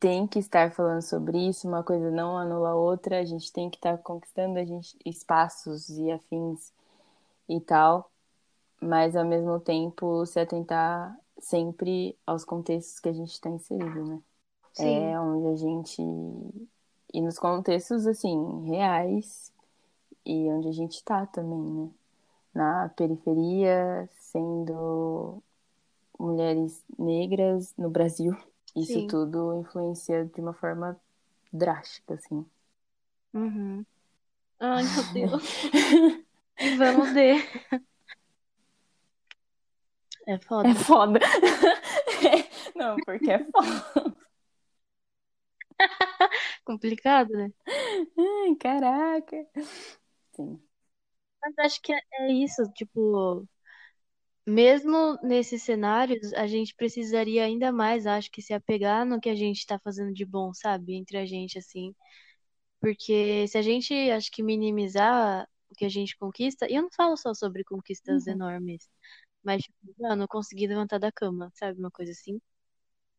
tem 0.00 0.26
que 0.26 0.38
estar 0.40 0.72
falando 0.72 1.02
sobre 1.02 1.38
isso, 1.48 1.68
uma 1.68 1.82
coisa 1.84 2.10
não 2.10 2.38
anula 2.38 2.70
a 2.70 2.74
outra, 2.76 3.20
a 3.20 3.24
gente 3.24 3.52
tem 3.52 3.70
que 3.70 3.78
estar 3.78 3.98
conquistando 3.98 4.58
a 4.58 4.64
gente, 4.64 4.96
espaços 5.06 5.90
e 5.90 6.10
afins 6.12 6.72
e 7.56 7.60
tal, 7.60 8.10
mas 8.80 9.14
ao 9.14 9.24
mesmo 9.26 9.60
tempo 9.60 10.24
se 10.24 10.40
atentar 10.40 11.14
sempre 11.38 12.16
aos 12.26 12.44
contextos 12.44 12.98
que 12.98 13.08
a 13.08 13.12
gente 13.12 13.32
está 13.32 13.50
inserido, 13.50 14.04
né? 14.04 14.22
Sim. 14.72 15.04
É 15.04 15.20
onde 15.20 15.48
a 15.48 15.56
gente. 15.56 16.02
E 17.12 17.20
nos 17.20 17.38
contextos, 17.38 18.06
assim, 18.06 18.64
reais, 18.64 19.52
e 20.24 20.48
onde 20.50 20.68
a 20.68 20.72
gente 20.72 20.94
está 20.94 21.26
também, 21.26 21.60
né? 21.60 21.90
Na 22.54 22.88
periferia, 22.90 24.08
sendo 24.12 25.42
mulheres 26.18 26.82
negras 26.98 27.74
no 27.76 27.90
Brasil. 27.90 28.34
Isso 28.74 28.94
Sim. 28.94 29.06
tudo 29.06 29.60
influencia 29.60 30.24
de 30.24 30.40
uma 30.40 30.54
forma 30.54 30.98
drástica, 31.52 32.14
assim. 32.14 32.46
Uhum. 33.34 33.84
Ai, 34.58 34.84
meu 34.84 35.04
Deus. 35.12 36.22
Vamos 36.78 37.12
ver. 37.12 37.42
É 40.26 40.38
foda. 40.38 40.68
É 40.68 40.74
foda. 40.74 41.20
Não, 42.76 42.96
porque 43.04 43.30
é 43.30 43.38
foda. 43.38 44.16
Complicado, 46.64 47.30
né? 47.32 47.52
Ai, 48.18 48.56
caraca. 48.56 49.36
Sim. 50.36 50.60
Mas 51.42 51.54
acho 51.60 51.82
que 51.82 51.92
é 51.92 52.32
isso, 52.32 52.62
tipo, 52.74 53.48
mesmo 54.46 55.18
nesses 55.22 55.62
cenários, 55.62 56.32
a 56.34 56.46
gente 56.46 56.74
precisaria 56.74 57.44
ainda 57.44 57.72
mais, 57.72 58.06
acho 58.06 58.30
que, 58.30 58.42
se 58.42 58.54
apegar 58.54 59.06
no 59.06 59.20
que 59.20 59.30
a 59.30 59.34
gente 59.34 59.58
está 59.58 59.78
fazendo 59.78 60.12
de 60.14 60.24
bom, 60.26 60.52
sabe? 60.54 60.94
Entre 60.96 61.18
a 61.18 61.26
gente, 61.26 61.58
assim. 61.58 61.94
Porque 62.80 63.46
se 63.48 63.58
a 63.58 63.62
gente, 63.62 63.94
acho 64.12 64.30
que, 64.32 64.42
minimizar 64.42 65.48
o 65.72 65.76
que 65.76 65.84
a 65.84 65.88
gente 65.88 66.16
conquista, 66.16 66.66
e 66.70 66.74
eu 66.74 66.82
não 66.82 66.90
falo 66.90 67.16
só 67.16 67.34
sobre 67.34 67.64
conquistas 67.64 68.26
uhum. 68.26 68.32
enormes, 68.32 68.88
mas, 69.42 69.62
tipo, 69.62 69.76
mano, 69.98 70.28
conseguir 70.28 70.68
levantar 70.68 70.98
da 70.98 71.10
cama, 71.10 71.50
sabe? 71.54 71.78
Uma 71.78 71.90
coisa 71.90 72.12
assim. 72.12 72.40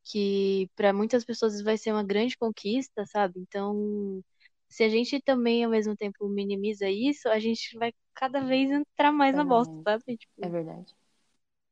Que 0.05 0.69
para 0.75 0.93
muitas 0.93 1.23
pessoas 1.23 1.61
vai 1.61 1.77
ser 1.77 1.91
uma 1.91 2.03
grande 2.03 2.37
conquista, 2.37 3.05
sabe? 3.05 3.39
Então, 3.39 4.21
se 4.67 4.83
a 4.83 4.89
gente 4.89 5.21
também, 5.21 5.63
ao 5.63 5.71
mesmo 5.71 5.95
tempo, 5.95 6.27
minimiza 6.27 6.89
isso, 6.89 7.29
a 7.29 7.39
gente 7.39 7.77
vai 7.77 7.93
cada 8.13 8.41
vez 8.41 8.71
entrar 8.71 9.11
mais 9.11 9.33
é 9.33 9.37
na 9.37 9.43
bosta, 9.43 9.73
sabe? 9.83 10.17
Tipo, 10.17 10.33
é 10.41 10.49
verdade. 10.49 10.93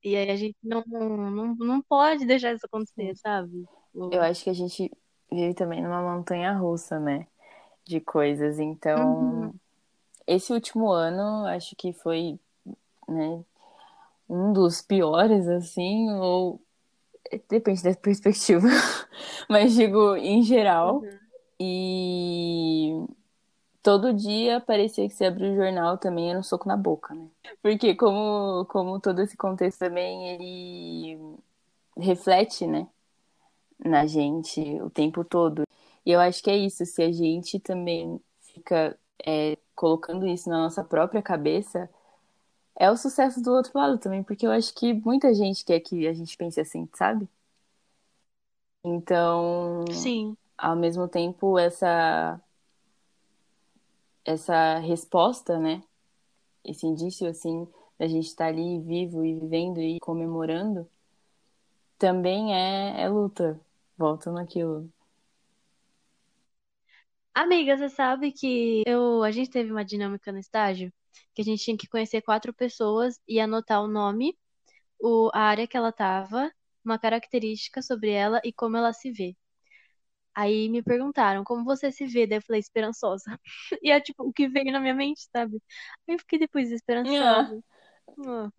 E 0.04 0.16
aí 0.16 0.30
a 0.32 0.36
gente 0.36 0.56
não, 0.64 0.84
não, 0.88 1.56
não 1.56 1.82
pode 1.82 2.26
deixar 2.26 2.54
isso 2.54 2.66
acontecer, 2.66 3.16
sabe? 3.16 3.66
Tipo... 3.92 4.10
Eu 4.14 4.22
acho 4.22 4.44
que 4.44 4.50
a 4.50 4.54
gente 4.54 4.92
vive 5.32 5.54
também 5.54 5.82
numa 5.82 6.02
montanha 6.02 6.54
russa, 6.54 7.00
né? 7.00 7.28
De 7.86 8.00
coisas. 8.00 8.60
Então, 8.60 9.44
uhum. 9.44 9.54
Esse 10.28 10.54
último 10.54 10.92
ano, 10.92 11.46
acho 11.46 11.76
que 11.76 11.94
foi, 11.94 12.40
né? 13.08 13.44
Um 14.30 14.54
dos 14.54 14.82
piores, 14.82 15.48
assim, 15.48 16.12
ou 16.14 16.62
depende 17.50 17.84
da 17.84 17.94
perspectiva, 17.94 18.68
mas 19.50 19.74
digo 19.74 20.16
em 20.16 20.42
geral. 20.42 21.00
Uhum. 21.00 21.20
E 21.60 23.06
todo 23.84 24.14
dia 24.14 24.60
parecia 24.60 25.08
que 25.08 25.14
você 25.14 25.26
abriu 25.26 25.52
o 25.52 25.56
jornal 25.56 25.98
também 25.98 26.30
era 26.30 26.40
um 26.40 26.44
soco 26.44 26.68
na 26.68 26.78
boca, 26.78 27.14
né? 27.14 27.28
Porque 27.62 27.96
como, 27.96 28.66
como 28.66 29.00
todo 29.00 29.22
esse 29.22 29.38
contexto 29.38 29.80
também, 29.80 30.30
ele 30.30 31.20
reflete, 31.98 32.66
né? 32.66 32.88
Na 33.84 34.06
gente 34.06 34.62
o 34.82 34.90
tempo 34.90 35.24
todo. 35.24 35.64
E 36.06 36.12
eu 36.12 36.20
acho 36.20 36.42
que 36.42 36.50
é 36.50 36.58
isso, 36.58 36.86
se 36.86 37.04
a 37.04 37.12
gente 37.12 37.60
também 37.60 38.20
fica 38.42 38.98
é, 39.26 39.58
colocando 39.76 40.28
isso 40.28 40.50
na 40.50 40.60
nossa 40.60 40.84
própria 40.84 41.22
cabeça, 41.22 41.90
é 42.76 42.90
o 42.90 42.98
sucesso 42.98 43.42
do 43.42 43.52
outro 43.52 43.72
lado 43.78 43.98
também, 43.98 44.24
porque 44.24 44.46
eu 44.46 44.52
acho 44.52 44.74
que 44.74 44.94
muita 44.94 45.34
gente 45.34 45.64
quer 45.66 45.80
que 45.80 46.08
a 46.08 46.14
gente 46.14 46.36
pense 46.38 46.60
assim, 46.60 46.88
sabe? 46.94 47.28
Então, 48.84 49.86
Sim. 49.92 50.36
ao 50.58 50.76
mesmo 50.76 51.08
tempo, 51.08 51.60
essa 51.60 52.42
essa 54.26 54.78
resposta, 54.80 55.58
né? 55.60 55.84
Esse 56.64 56.86
indício, 56.86 57.28
assim, 57.28 57.68
da 57.98 58.08
gente 58.08 58.28
estar 58.28 58.46
tá 58.46 58.50
ali 58.50 58.80
vivo 58.80 59.26
e 59.26 59.40
vivendo 59.40 59.80
e 59.80 60.00
comemorando, 60.00 60.88
também 61.98 62.56
é, 62.56 63.02
é 63.02 63.10
luta. 63.10 63.60
Volta 63.98 64.32
naquilo. 64.32 64.90
Amiga, 67.34 67.78
você 67.78 67.90
sabe 67.90 68.32
que 68.32 68.84
eu, 68.86 69.24
a 69.24 69.32
gente 69.32 69.50
teve 69.50 69.72
uma 69.72 69.86
dinâmica 69.86 70.32
no 70.32 70.40
estágio 70.40 70.92
que 71.34 71.42
a 71.42 71.46
gente 71.46 71.64
tinha 71.64 71.78
que 71.78 71.88
conhecer 71.88 72.22
quatro 72.22 72.54
pessoas 72.54 73.20
e 73.28 73.40
anotar 73.40 73.82
o 73.82 73.88
nome, 73.88 74.38
o, 75.02 75.30
a 75.34 75.42
área 75.42 75.68
que 75.68 75.78
ela 75.78 75.92
tava, 75.92 76.52
uma 76.86 77.00
característica 77.00 77.82
sobre 77.82 78.12
ela 78.12 78.42
e 78.46 78.54
como 78.54 78.78
ela 78.78 78.94
se 78.94 79.12
vê. 79.12 79.36
Aí 80.36 80.70
me 80.70 80.82
perguntaram 80.84 81.44
como 81.44 81.64
você 81.66 81.92
se 81.92 82.06
vê, 82.06 82.26
daí 82.28 82.38
eu 82.40 82.42
falei 82.44 82.60
esperançosa. 82.62 83.40
E 83.84 83.92
é 83.92 84.00
tipo 84.02 84.24
o 84.24 84.34
que 84.34 84.48
veio 84.48 84.72
na 84.72 84.80
minha 84.80 84.94
mente, 84.96 85.28
sabe? 85.32 85.62
Aí 86.08 86.16
eu 86.16 86.20
fiquei 86.20 86.40
depois 86.40 86.72
esperançosa. 86.72 87.64
Ah. 88.28 88.52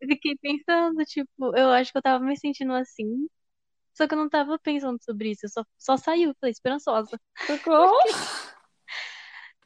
Eu 0.00 0.08
fiquei 0.08 0.36
pensando, 0.36 1.04
tipo, 1.04 1.56
eu 1.56 1.70
acho 1.70 1.90
que 1.92 1.98
eu 1.98 2.02
tava 2.02 2.24
me 2.24 2.36
sentindo 2.36 2.72
assim. 2.74 3.26
Só 3.94 4.06
que 4.06 4.14
eu 4.14 4.18
não 4.18 4.28
tava 4.28 4.58
pensando 4.58 5.02
sobre 5.02 5.30
isso, 5.30 5.46
eu 5.46 5.50
só, 5.50 5.64
só 5.78 5.96
saiu, 5.96 6.34
falei 6.40 6.52
esperançosa. 6.52 7.18
Socorro! 7.46 7.96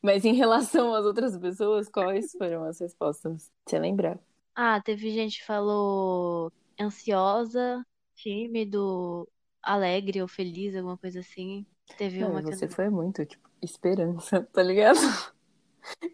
Mas 0.03 0.25
em 0.25 0.35
relação 0.35 0.95
às 0.95 1.05
outras 1.05 1.37
pessoas, 1.37 1.89
quais 1.89 2.31
foram 2.33 2.65
as 2.65 2.79
respostas? 2.79 3.51
Você 3.67 3.79
lembra? 3.79 4.21
Ah, 4.55 4.81
teve 4.81 5.11
gente 5.11 5.39
que 5.41 5.47
falou 5.47 6.53
ansiosa, 6.81 7.85
tímido, 8.15 9.29
alegre 9.63 10.23
ou 10.23 10.29
feliz, 10.29 10.77
alguma 10.77 10.97
coisa 10.97 11.21
assim. 11.21 11.67
Teve 11.97 12.21
Não, 12.21 12.31
uma 12.31 12.43
que 12.43 12.55
você 12.55 12.69
foi 12.69 12.89
muito, 12.89 13.25
tipo, 13.25 13.49
esperança, 13.63 14.43
tá 14.53 14.63
ligado? 14.63 14.99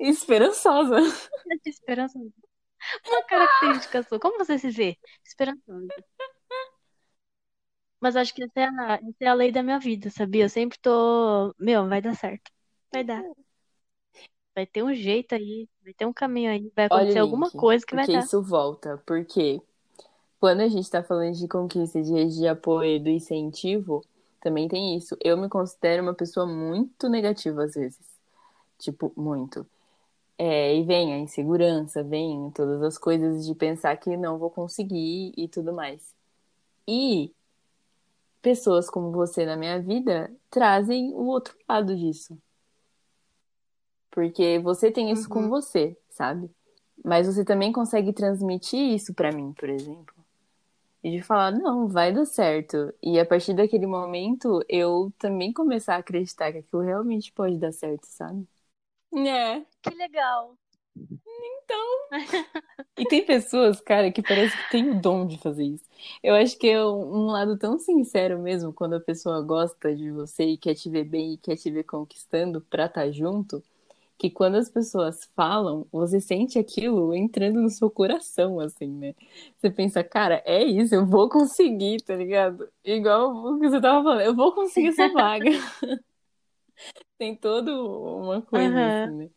Esperançosa. 0.00 0.96
Esperançosa. 1.66 2.32
Uma 3.06 3.22
característica 3.24 4.02
sua. 4.02 4.20
Como 4.20 4.38
você 4.38 4.58
se 4.58 4.70
vê? 4.70 4.98
Esperançosa. 5.24 5.88
Mas 8.04 8.16
acho 8.16 8.34
que 8.34 8.44
essa 8.44 8.60
é, 8.60 8.64
a, 8.64 8.94
essa 8.96 9.16
é 9.18 9.26
a 9.28 9.32
lei 9.32 9.50
da 9.50 9.62
minha 9.62 9.78
vida, 9.78 10.10
sabia? 10.10 10.44
Eu 10.44 10.48
sempre 10.50 10.78
tô. 10.78 11.54
Meu, 11.58 11.88
vai 11.88 12.02
dar 12.02 12.14
certo. 12.14 12.50
Vai 12.92 13.02
dar. 13.02 13.24
Vai 14.54 14.66
ter 14.66 14.82
um 14.82 14.92
jeito 14.92 15.34
aí, 15.34 15.66
vai 15.82 15.94
ter 15.94 16.04
um 16.04 16.12
caminho 16.12 16.50
aí, 16.50 16.70
vai 16.76 16.84
acontecer 16.84 17.18
alguma 17.18 17.50
coisa 17.50 17.82
que 17.86 17.96
vai 17.96 18.06
dar. 18.06 18.18
Isso 18.18 18.42
volta, 18.42 19.02
porque 19.06 19.58
quando 20.38 20.60
a 20.60 20.68
gente 20.68 20.82
está 20.82 21.02
falando 21.02 21.32
de 21.32 21.48
conquista, 21.48 22.02
de 22.02 22.12
rede 22.12 22.36
de 22.36 22.46
apoio, 22.46 23.02
do 23.02 23.08
incentivo, 23.08 24.04
também 24.38 24.68
tem 24.68 24.98
isso. 24.98 25.16
Eu 25.18 25.38
me 25.38 25.48
considero 25.48 26.02
uma 26.02 26.12
pessoa 26.12 26.44
muito 26.44 27.08
negativa 27.08 27.64
às 27.64 27.72
vezes. 27.72 28.04
Tipo, 28.78 29.14
muito. 29.16 29.66
É, 30.36 30.76
e 30.76 30.82
vem 30.82 31.14
a 31.14 31.18
insegurança, 31.18 32.02
vem 32.02 32.50
todas 32.50 32.82
as 32.82 32.98
coisas 32.98 33.46
de 33.46 33.54
pensar 33.54 33.96
que 33.96 34.14
não 34.14 34.36
vou 34.36 34.50
conseguir 34.50 35.32
e 35.38 35.48
tudo 35.48 35.72
mais. 35.72 36.14
E 36.86 37.32
pessoas 38.44 38.90
como 38.90 39.10
você 39.10 39.46
na 39.46 39.56
minha 39.56 39.80
vida 39.80 40.30
trazem 40.50 41.10
o 41.14 41.24
outro 41.24 41.56
lado 41.66 41.96
disso. 41.96 42.38
Porque 44.10 44.58
você 44.58 44.92
tem 44.92 45.10
isso 45.10 45.22
uhum. 45.22 45.28
com 45.28 45.48
você, 45.48 45.96
sabe? 46.10 46.50
Mas 47.02 47.26
você 47.26 47.42
também 47.42 47.72
consegue 47.72 48.12
transmitir 48.12 48.94
isso 48.94 49.14
para 49.14 49.32
mim, 49.32 49.54
por 49.54 49.70
exemplo. 49.70 50.14
E 51.02 51.10
de 51.10 51.22
falar, 51.22 51.52
não, 51.52 51.88
vai 51.88 52.12
dar 52.12 52.26
certo. 52.26 52.92
E 53.02 53.18
a 53.18 53.24
partir 53.24 53.54
daquele 53.54 53.86
momento, 53.86 54.62
eu 54.68 55.10
também 55.18 55.52
começar 55.52 55.96
a 55.96 55.98
acreditar 55.98 56.52
que 56.52 56.58
aquilo 56.58 56.82
realmente 56.82 57.32
pode 57.32 57.56
dar 57.56 57.72
certo, 57.72 58.04
sabe? 58.04 58.46
É. 59.14 59.60
Que 59.82 59.94
legal. 59.96 60.54
Então. 60.96 61.98
e 62.98 63.04
tem 63.06 63.24
pessoas, 63.24 63.80
cara, 63.80 64.12
que 64.12 64.22
parece 64.22 64.56
que 64.56 64.70
tem 64.70 64.90
o 64.90 65.00
dom 65.00 65.26
de 65.26 65.38
fazer 65.38 65.64
isso. 65.64 65.84
Eu 66.22 66.34
acho 66.34 66.58
que 66.58 66.68
é 66.68 66.84
um 66.84 67.26
lado 67.26 67.56
tão 67.58 67.78
sincero 67.78 68.38
mesmo, 68.38 68.72
quando 68.72 68.94
a 68.94 69.00
pessoa 69.00 69.40
gosta 69.42 69.94
de 69.94 70.10
você 70.10 70.44
e 70.44 70.56
quer 70.56 70.74
te 70.74 70.88
ver 70.88 71.04
bem 71.04 71.34
e 71.34 71.38
quer 71.38 71.56
te 71.56 71.70
ver 71.70 71.84
conquistando 71.84 72.60
pra 72.60 72.86
estar 72.86 73.02
tá 73.02 73.10
junto 73.10 73.62
que 74.16 74.30
quando 74.30 74.54
as 74.54 74.70
pessoas 74.70 75.28
falam, 75.34 75.86
você 75.90 76.20
sente 76.20 76.58
aquilo 76.58 77.12
entrando 77.14 77.60
no 77.60 77.68
seu 77.68 77.90
coração, 77.90 78.60
assim, 78.60 78.86
né? 78.86 79.14
Você 79.56 79.70
pensa, 79.70 80.04
cara, 80.04 80.40
é 80.46 80.62
isso, 80.62 80.94
eu 80.94 81.04
vou 81.04 81.28
conseguir, 81.28 82.00
tá 82.02 82.14
ligado? 82.14 82.68
Igual 82.84 83.34
o 83.34 83.58
que 83.58 83.68
você 83.68 83.80
tava 83.80 84.02
falando, 84.04 84.22
eu 84.22 84.34
vou 84.34 84.54
conseguir 84.54 84.88
essa 84.88 85.08
vaga. 85.12 85.50
Tem 87.18 87.34
toda 87.36 87.72
uma 87.72 88.42
coisa, 88.42 88.74
uhum. 88.74 89.04
assim, 89.04 89.16
né? 89.16 89.30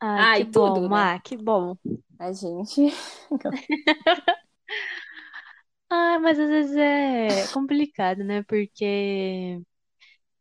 Ai, 0.00 0.20
Ai 0.20 0.44
que 0.44 0.50
tudo, 0.50 0.74
bom, 0.74 0.80
né? 0.82 0.88
Má, 0.88 1.18
que 1.20 1.36
bom. 1.36 1.76
A 2.18 2.32
gente. 2.32 2.92
Ah, 5.90 6.18
mas 6.20 6.38
às 6.38 6.48
vezes 6.48 6.76
é 6.76 7.48
complicado, 7.48 8.22
né? 8.24 8.42
Porque 8.44 9.60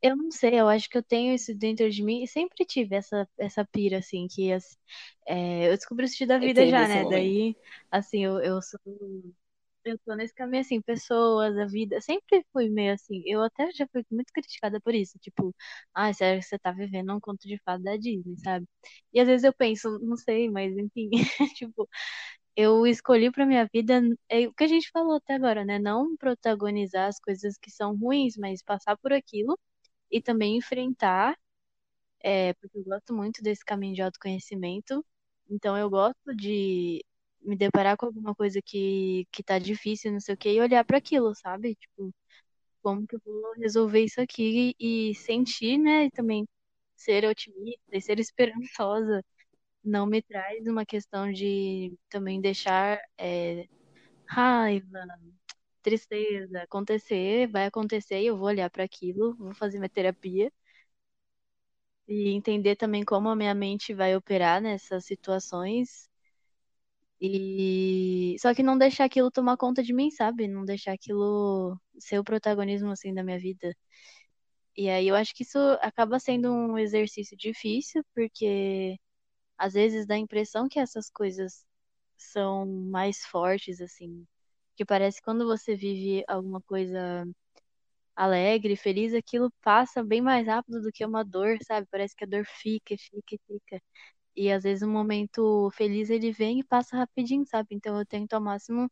eu 0.01 0.15
não 0.17 0.31
sei, 0.31 0.59
eu 0.59 0.69
acho 0.69 0.89
que 0.89 0.97
eu 0.97 1.03
tenho 1.03 1.33
isso 1.35 1.55
dentro 1.55 1.89
de 1.89 2.03
mim 2.03 2.23
e 2.23 2.27
sempre 2.27 2.65
tive 2.65 2.95
essa, 2.95 3.27
essa 3.37 3.65
pira, 3.65 3.99
assim, 3.99 4.27
que 4.29 4.51
as- 4.53 4.77
é, 5.27 5.67
eu 5.69 5.75
descobri 5.77 6.05
o 6.05 6.07
sentido 6.09 6.29
da 6.29 6.39
E 6.41 6.49
vida 6.49 6.65
teve 6.65 6.67
já, 6.67 6.85
esse 6.85 6.87
né? 6.87 7.05
momento. 7.05 7.37
Daí, 7.45 7.57
assim, 7.91 8.23
eu, 8.25 8.39
eu 8.41 8.61
sou. 8.61 8.79
Eu 9.85 9.97
tô 10.05 10.13
nesse 10.15 10.33
caminho 10.35 10.61
assim, 10.61 10.81
pessoas, 10.81 11.57
a 11.57 11.65
vida. 11.65 12.01
Sempre 12.01 12.45
fui 12.51 12.69
meio 12.69 12.93
assim. 12.93 13.23
Eu 13.25 13.41
até 13.43 13.71
já 13.71 13.87
fui 13.91 14.05
muito 14.11 14.31
criticada 14.33 14.79
por 14.81 14.93
isso. 14.93 15.17
Tipo, 15.19 15.55
ai, 15.93 16.13
sério 16.13 16.41
que 16.41 16.45
você 16.47 16.59
tá 16.59 16.71
vivendo 16.71 17.13
um 17.15 17.19
conto 17.19 17.47
de 17.47 17.57
fada 17.63 17.83
da 17.83 17.97
Disney, 17.97 18.37
sabe? 18.39 18.67
E 19.13 19.19
às 19.19 19.27
vezes 19.27 19.43
eu 19.45 19.53
penso, 19.53 19.97
não 19.99 20.17
sei, 20.17 20.49
mas 20.49 20.77
enfim. 20.77 21.09
Tipo, 21.55 21.89
eu 22.61 22.85
escolhi 22.87 23.31
pra 23.31 23.45
minha 23.45 23.67
vida 23.73 24.01
é 24.29 24.47
o 24.47 24.53
que 24.53 24.63
a 24.63 24.67
gente 24.67 24.89
falou 24.91 25.15
até 25.17 25.35
agora, 25.35 25.63
né? 25.65 25.79
Não 25.79 26.15
protagonizar 26.17 27.07
as 27.07 27.19
coisas 27.19 27.57
que 27.57 27.71
são 27.71 27.95
ruins, 27.97 28.35
mas 28.37 28.61
passar 28.63 28.97
por 28.97 29.13
aquilo 29.13 29.57
e 30.11 30.21
também 30.21 30.57
enfrentar, 30.57 31.37
é, 32.21 32.53
porque 32.55 32.77
eu 32.79 32.83
gosto 32.83 33.13
muito 33.15 33.41
desse 33.43 33.63
caminho 33.65 33.95
de 33.95 34.01
autoconhecimento. 34.01 35.05
Então 35.49 35.77
eu 35.77 35.89
gosto 35.89 36.35
de 36.35 37.03
me 37.41 37.55
deparar 37.57 37.97
com 37.97 38.05
alguma 38.07 38.35
coisa 38.35 38.61
que, 38.63 39.27
que 39.31 39.43
tá 39.43 39.59
difícil, 39.59 40.11
não 40.11 40.19
sei 40.19 40.35
o 40.35 40.37
quê, 40.37 40.53
e 40.53 40.61
olhar 40.61 40.85
para 40.85 40.97
aquilo, 40.97 41.33
sabe? 41.35 41.75
Tipo, 41.75 42.13
como 42.81 43.05
que 43.07 43.15
eu 43.15 43.21
vou 43.25 43.53
resolver 43.55 44.01
isso 44.03 44.21
aqui 44.21 44.75
e 44.79 45.15
sentir, 45.15 45.77
né? 45.77 46.05
E 46.05 46.11
também 46.11 46.47
ser 46.95 47.25
otimista 47.25 47.81
e 47.93 48.01
ser 48.01 48.19
esperançosa 48.19 49.23
não 49.89 50.05
me 50.05 50.21
traz 50.21 50.65
uma 50.67 50.85
questão 50.85 51.31
de 51.31 51.97
também 52.09 52.41
deixar 52.41 52.99
é, 53.17 53.67
raiva, 54.27 54.99
tristeza 55.83 56.63
acontecer, 56.63 57.47
vai 57.49 57.65
acontecer 57.67 58.21
e 58.21 58.27
eu 58.27 58.37
vou 58.37 58.47
olhar 58.47 58.69
para 58.69 58.83
aquilo, 58.83 59.35
vou 59.37 59.53
fazer 59.55 59.79
minha 59.79 59.89
terapia 59.89 60.51
e 62.07 62.29
entender 62.31 62.75
também 62.75 63.05
como 63.05 63.29
a 63.29 63.35
minha 63.37 63.53
mente 63.55 63.93
vai 63.93 64.13
operar 64.15 64.61
nessas 64.61 65.05
situações 65.05 66.09
e 67.21 68.35
só 68.39 68.53
que 68.53 68.63
não 68.63 68.77
deixar 68.77 69.05
aquilo 69.05 69.31
tomar 69.31 69.57
conta 69.57 69.83
de 69.83 69.93
mim, 69.93 70.09
sabe? 70.11 70.47
Não 70.47 70.63
deixar 70.65 70.93
aquilo 70.93 71.77
ser 71.99 72.19
o 72.19 72.23
protagonismo 72.23 72.91
assim 72.91 73.13
da 73.13 73.23
minha 73.23 73.39
vida. 73.39 73.75
E 74.75 74.89
aí 74.89 75.07
eu 75.07 75.15
acho 75.15 75.33
que 75.35 75.43
isso 75.43 75.57
acaba 75.81 76.19
sendo 76.19 76.51
um 76.51 76.77
exercício 76.77 77.35
difícil, 77.37 78.03
porque 78.15 78.97
às 79.59 79.73
vezes 79.75 80.07
dá 80.07 80.15
a 80.15 80.19
impressão 80.19 80.69
que 80.69 80.79
essas 80.79 81.09
coisas 81.11 81.65
são 82.17 82.65
mais 82.67 83.25
fortes 83.25 83.81
assim, 83.81 84.25
que 84.77 84.85
parece 84.85 85.19
que 85.19 85.25
quando 85.25 85.45
você 85.47 85.75
vive 85.75 86.23
alguma 86.27 86.61
coisa 86.61 87.27
alegre, 88.15 88.75
feliz, 88.75 89.13
aquilo 89.13 89.51
passa 89.61 90.03
bem 90.03 90.21
mais 90.21 90.45
rápido 90.47 90.81
do 90.81 90.91
que 90.91 91.05
uma 91.05 91.23
dor, 91.23 91.57
sabe? 91.63 91.87
Parece 91.91 92.15
que 92.15 92.23
a 92.25 92.27
dor 92.27 92.45
fica, 92.45 92.95
fica, 92.97 93.37
fica. 93.47 93.81
E 94.35 94.51
às 94.51 94.63
vezes 94.63 94.83
um 94.83 94.91
momento 94.91 95.69
feliz 95.73 96.09
ele 96.09 96.31
vem 96.31 96.59
e 96.61 96.63
passa 96.63 96.97
rapidinho, 96.97 97.45
sabe? 97.47 97.69
Então 97.73 97.97
eu 97.99 98.05
tento 98.05 98.33
ao 98.33 98.41
máximo 98.41 98.91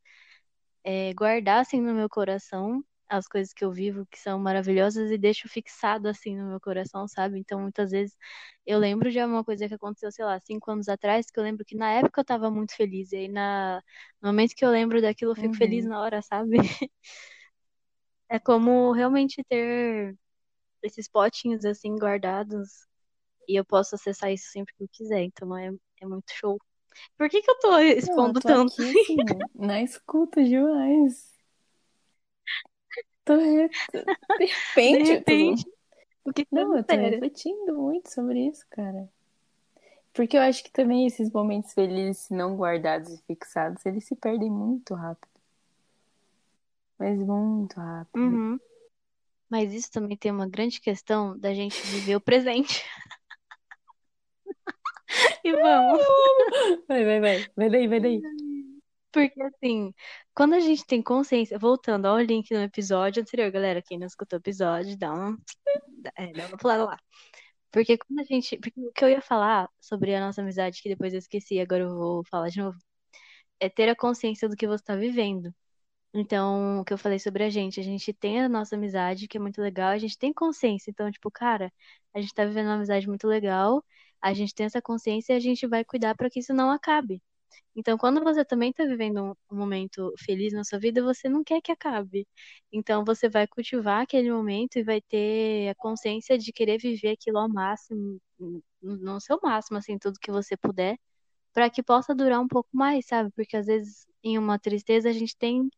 é, 0.83 1.13
guardar 1.13 1.61
assim 1.61 1.81
no 1.81 1.93
meu 1.93 2.09
coração 2.09 2.83
as 3.09 3.27
coisas 3.27 3.53
que 3.53 3.63
eu 3.65 3.71
vivo 3.71 4.05
que 4.07 4.19
são 4.19 4.39
maravilhosas 4.39 5.11
e 5.11 5.17
deixo 5.17 5.47
fixado 5.49 6.07
assim 6.09 6.35
no 6.37 6.49
meu 6.49 6.59
coração, 6.61 7.07
sabe? 7.07 7.39
Então 7.39 7.61
muitas 7.61 7.91
vezes 7.91 8.15
eu 8.65 8.79
lembro 8.79 9.11
de 9.11 9.19
uma 9.23 9.43
coisa 9.43 9.67
que 9.67 9.73
aconteceu, 9.73 10.11
sei 10.11 10.25
lá, 10.25 10.39
cinco 10.41 10.71
anos 10.71 10.89
atrás, 10.89 11.27
que 11.31 11.39
eu 11.39 11.43
lembro 11.43 11.65
que 11.65 11.75
na 11.75 11.91
época 11.93 12.21
eu 12.21 12.25
tava 12.25 12.51
muito 12.51 12.75
feliz. 12.75 13.11
E 13.13 13.17
aí 13.17 13.27
na... 13.29 13.81
no 14.21 14.29
momento 14.29 14.55
que 14.55 14.65
eu 14.65 14.69
lembro 14.71 15.01
daquilo, 15.01 15.31
eu 15.31 15.35
fico 15.35 15.55
feliz 15.55 15.85
Uhum. 15.85 15.87
na 15.87 16.01
hora, 16.01 16.21
sabe? 16.21 16.57
É 18.29 18.39
como 18.39 18.91
realmente 18.91 19.43
ter 19.45 20.15
esses 20.83 21.09
potinhos 21.09 21.65
assim 21.65 21.95
guardados 21.97 22.87
e 23.47 23.55
eu 23.59 23.65
posso 23.65 23.95
acessar 23.95 24.31
isso 24.33 24.51
sempre 24.51 24.73
que 24.75 24.83
eu 24.83 24.89
quiser. 24.91 25.23
Então 25.23 25.57
é, 25.57 25.71
é 26.01 26.07
muito 26.07 26.31
show. 26.33 26.59
Por 27.17 27.29
que 27.29 27.41
que 27.41 27.51
eu 27.51 27.59
tô 27.59 27.79
Não, 28.01 28.27
eu 28.29 28.33
expondo 28.33 28.41
tô 28.41 28.47
tanto? 28.47 28.73
aqui 28.73 28.89
assim, 28.89 29.17
na 29.55 29.81
escuta 29.81 30.43
demais. 30.43 31.36
De 33.35 33.69
De 34.37 34.45
repente, 34.45 35.09
eu 35.09 35.15
repente, 35.17 35.63
tô... 35.65 35.71
o 36.29 36.33
que 36.33 36.47
Não, 36.51 36.77
eu 36.77 36.83
tô 36.83 36.95
refletindo 36.95 37.75
muito 37.75 38.13
sobre 38.13 38.47
isso, 38.47 38.65
cara. 38.69 39.09
Porque 40.13 40.35
eu 40.35 40.41
acho 40.41 40.63
que 40.63 40.71
também 40.71 41.05
esses 41.05 41.31
momentos 41.31 41.73
felizes, 41.73 42.29
não 42.29 42.55
guardados 42.55 43.13
e 43.13 43.21
fixados, 43.27 43.85
eles 43.85 44.03
se 44.05 44.15
perdem 44.15 44.49
muito 44.49 44.93
rápido. 44.95 45.29
Mas 46.97 47.19
muito 47.19 47.79
rápido. 47.79 48.19
Uhum. 48.19 48.59
Mas 49.49 49.73
isso 49.73 49.91
também 49.91 50.17
tem 50.17 50.31
uma 50.31 50.47
grande 50.47 50.81
questão 50.81 51.37
da 51.37 51.53
gente 51.53 51.79
viver 51.87 52.15
o 52.15 52.21
presente. 52.21 52.83
E 55.43 55.51
vamos. 55.53 56.01
Vai, 56.87 57.05
vai, 57.05 57.19
vai. 57.21 57.45
Vai 57.55 57.69
daí, 57.69 57.87
vai 57.87 57.99
daí. 58.01 58.21
Porque 59.11 59.41
assim, 59.41 59.93
quando 60.33 60.53
a 60.55 60.59
gente 60.59 60.85
tem 60.85 61.01
consciência, 61.01 61.57
voltando 61.57 62.05
ao 62.07 62.19
link 62.19 62.51
no 62.53 62.61
episódio 62.61 63.21
anterior, 63.21 63.51
galera, 63.51 63.81
quem 63.81 63.97
não 63.97 64.07
escutou 64.07 64.37
o 64.37 64.41
episódio, 64.41 64.97
dá 64.97 65.13
uma, 65.13 65.37
é, 66.15 66.31
dá 66.33 66.47
uma 66.47 66.57
pulada 66.57 66.85
lá. 66.85 66.99
Porque 67.71 67.97
quando 67.97 68.19
a 68.21 68.23
gente. 68.23 68.57
Porque 68.59 68.79
o 68.81 68.91
que 68.93 69.03
eu 69.05 69.09
ia 69.09 69.21
falar 69.21 69.69
sobre 69.79 70.15
a 70.15 70.19
nossa 70.19 70.41
amizade, 70.41 70.81
que 70.81 70.89
depois 70.89 71.13
eu 71.13 71.19
esqueci, 71.19 71.59
agora 71.59 71.83
eu 71.83 71.95
vou 71.95 72.23
falar 72.25 72.49
de 72.49 72.59
novo, 72.59 72.77
é 73.59 73.69
ter 73.69 73.89
a 73.89 73.95
consciência 73.95 74.49
do 74.49 74.55
que 74.55 74.67
você 74.67 74.83
está 74.83 74.95
vivendo. 74.95 75.53
Então, 76.13 76.81
o 76.81 76.85
que 76.85 76.93
eu 76.93 76.97
falei 76.97 77.19
sobre 77.19 77.43
a 77.43 77.49
gente, 77.49 77.79
a 77.79 77.83
gente 77.83 78.13
tem 78.13 78.41
a 78.41 78.49
nossa 78.49 78.75
amizade, 78.75 79.27
que 79.27 79.37
é 79.37 79.41
muito 79.41 79.61
legal, 79.61 79.89
a 79.91 79.97
gente 79.99 80.17
tem 80.17 80.33
consciência. 80.33 80.89
Então, 80.91 81.11
tipo, 81.11 81.29
cara, 81.31 81.71
a 82.13 82.21
gente 82.21 82.33
tá 82.33 82.45
vivendo 82.45 82.67
uma 82.67 82.75
amizade 82.75 83.07
muito 83.07 83.27
legal, 83.27 83.83
a 84.21 84.33
gente 84.33 84.53
tem 84.55 84.65
essa 84.65 84.81
consciência 84.81 85.33
e 85.33 85.37
a 85.37 85.39
gente 85.39 85.67
vai 85.67 85.85
cuidar 85.85 86.15
para 86.15 86.29
que 86.29 86.39
isso 86.39 86.53
não 86.53 86.71
acabe. 86.71 87.21
Então, 87.75 87.97
quando 87.97 88.23
você 88.23 88.43
também 88.45 88.73
tá 88.73 88.85
vivendo 88.85 89.35
um, 89.51 89.55
momento 89.55 90.13
feliz 90.19 90.53
na 90.53 90.63
sua 90.63 90.79
vida, 90.79 91.03
você 91.03 91.29
não 91.29 91.43
quer 91.43 91.61
que 91.61 91.71
acabe. 91.71 92.27
Então, 92.71 93.05
você 93.05 93.29
vai 93.29 93.47
cultivar 93.47 94.01
aquele 94.01 94.31
momento 94.31 94.77
e 94.77 94.83
vai 94.83 95.01
ter 95.01 95.69
a 95.69 95.75
consciência 95.75 96.37
de 96.37 96.51
querer 96.51 96.77
viver 96.79 97.11
aquilo 97.11 97.37
ao 97.39 97.49
máximo, 97.49 98.19
no 98.81 99.19
seu 99.21 99.39
máximo, 99.43 99.77
assim, 99.77 99.97
tudo 99.97 100.19
que 100.19 100.31
você 100.31 100.57
puder, 100.57 100.97
para 101.53 101.69
que 101.69 101.83
possa 101.83 102.15
durar 102.15 102.39
um 102.41 102.47
pouco 102.47 102.69
mais, 102.73 103.05
sabe? 103.07 103.31
Porque 103.35 103.57
às 103.57 103.67
vezes 103.67 104.07
em 104.23 104.37
uma 104.37 104.59
tristeza 104.59 105.09
a 105.09 105.13
gente 105.13 105.35
tem 105.37 105.69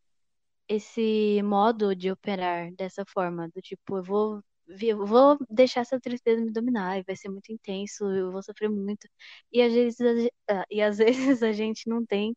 esse 0.67 1.41
modo 1.43 1.95
de 1.95 2.11
operar 2.11 2.71
dessa 2.75 3.03
forma, 3.07 3.49
do 3.49 3.61
tipo, 3.61 3.97
eu 3.97 4.03
vou, 4.03 4.43
eu 4.81 5.05
vou 5.05 5.37
deixar 5.49 5.81
essa 5.81 5.99
tristeza 5.99 6.43
me 6.43 6.51
dominar, 6.51 6.99
e 6.99 7.03
vai 7.03 7.15
ser 7.15 7.29
muito 7.29 7.51
intenso, 7.51 8.05
eu 8.05 8.31
vou 8.31 8.43
sofrer 8.43 8.69
muito. 8.69 9.07
E 9.51 9.61
às 9.61 9.73
vezes, 9.73 9.99
a 10.01 10.13
ah, 10.61 10.65
e 10.69 10.81
às 10.81 10.97
vezes 10.97 11.43
a 11.43 11.51
gente 11.51 11.87
não 11.89 12.05
tem 12.05 12.35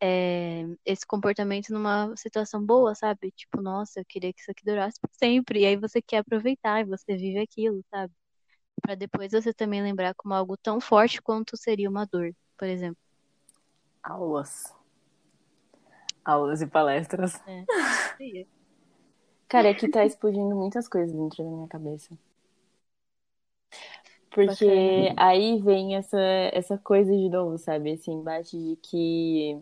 é, 0.00 0.64
esse 0.84 1.06
comportamento 1.06 1.70
numa 1.72 2.14
situação 2.16 2.64
boa, 2.64 2.94
sabe? 2.94 3.30
Tipo, 3.32 3.62
nossa, 3.62 4.00
eu 4.00 4.04
queria 4.06 4.32
que 4.32 4.40
isso 4.40 4.50
aqui 4.50 4.64
durasse 4.64 5.00
por 5.00 5.10
sempre. 5.12 5.60
E 5.60 5.66
aí 5.66 5.76
você 5.76 6.02
quer 6.02 6.18
aproveitar 6.18 6.80
e 6.80 6.84
você 6.84 7.16
vive 7.16 7.38
aquilo, 7.40 7.82
sabe? 7.90 8.12
Pra 8.82 8.94
depois 8.94 9.32
você 9.32 9.54
também 9.54 9.82
lembrar 9.82 10.14
como 10.14 10.34
algo 10.34 10.56
tão 10.56 10.80
forte 10.80 11.22
quanto 11.22 11.56
seria 11.56 11.88
uma 11.88 12.06
dor, 12.06 12.34
por 12.58 12.68
exemplo. 12.68 12.98
Aulas. 14.02 14.74
Aulas 16.24 16.60
e 16.60 16.66
palestras. 16.66 17.40
É. 17.46 17.64
Cara, 19.48 19.70
aqui 19.70 19.88
tá 19.88 20.04
explodindo 20.04 20.54
muitas 20.54 20.86
coisas 20.86 21.12
dentro 21.12 21.42
da 21.42 21.50
minha 21.50 21.66
cabeça. 21.68 22.16
Porque 24.30 24.66
Bacana. 24.66 25.16
aí 25.16 25.60
vem 25.62 25.96
essa, 25.96 26.18
essa 26.52 26.76
coisa 26.78 27.10
de 27.16 27.28
novo, 27.30 27.56
sabe? 27.58 27.90
Esse 27.92 28.10
embate 28.10 28.56
de 28.58 28.76
que 28.76 29.58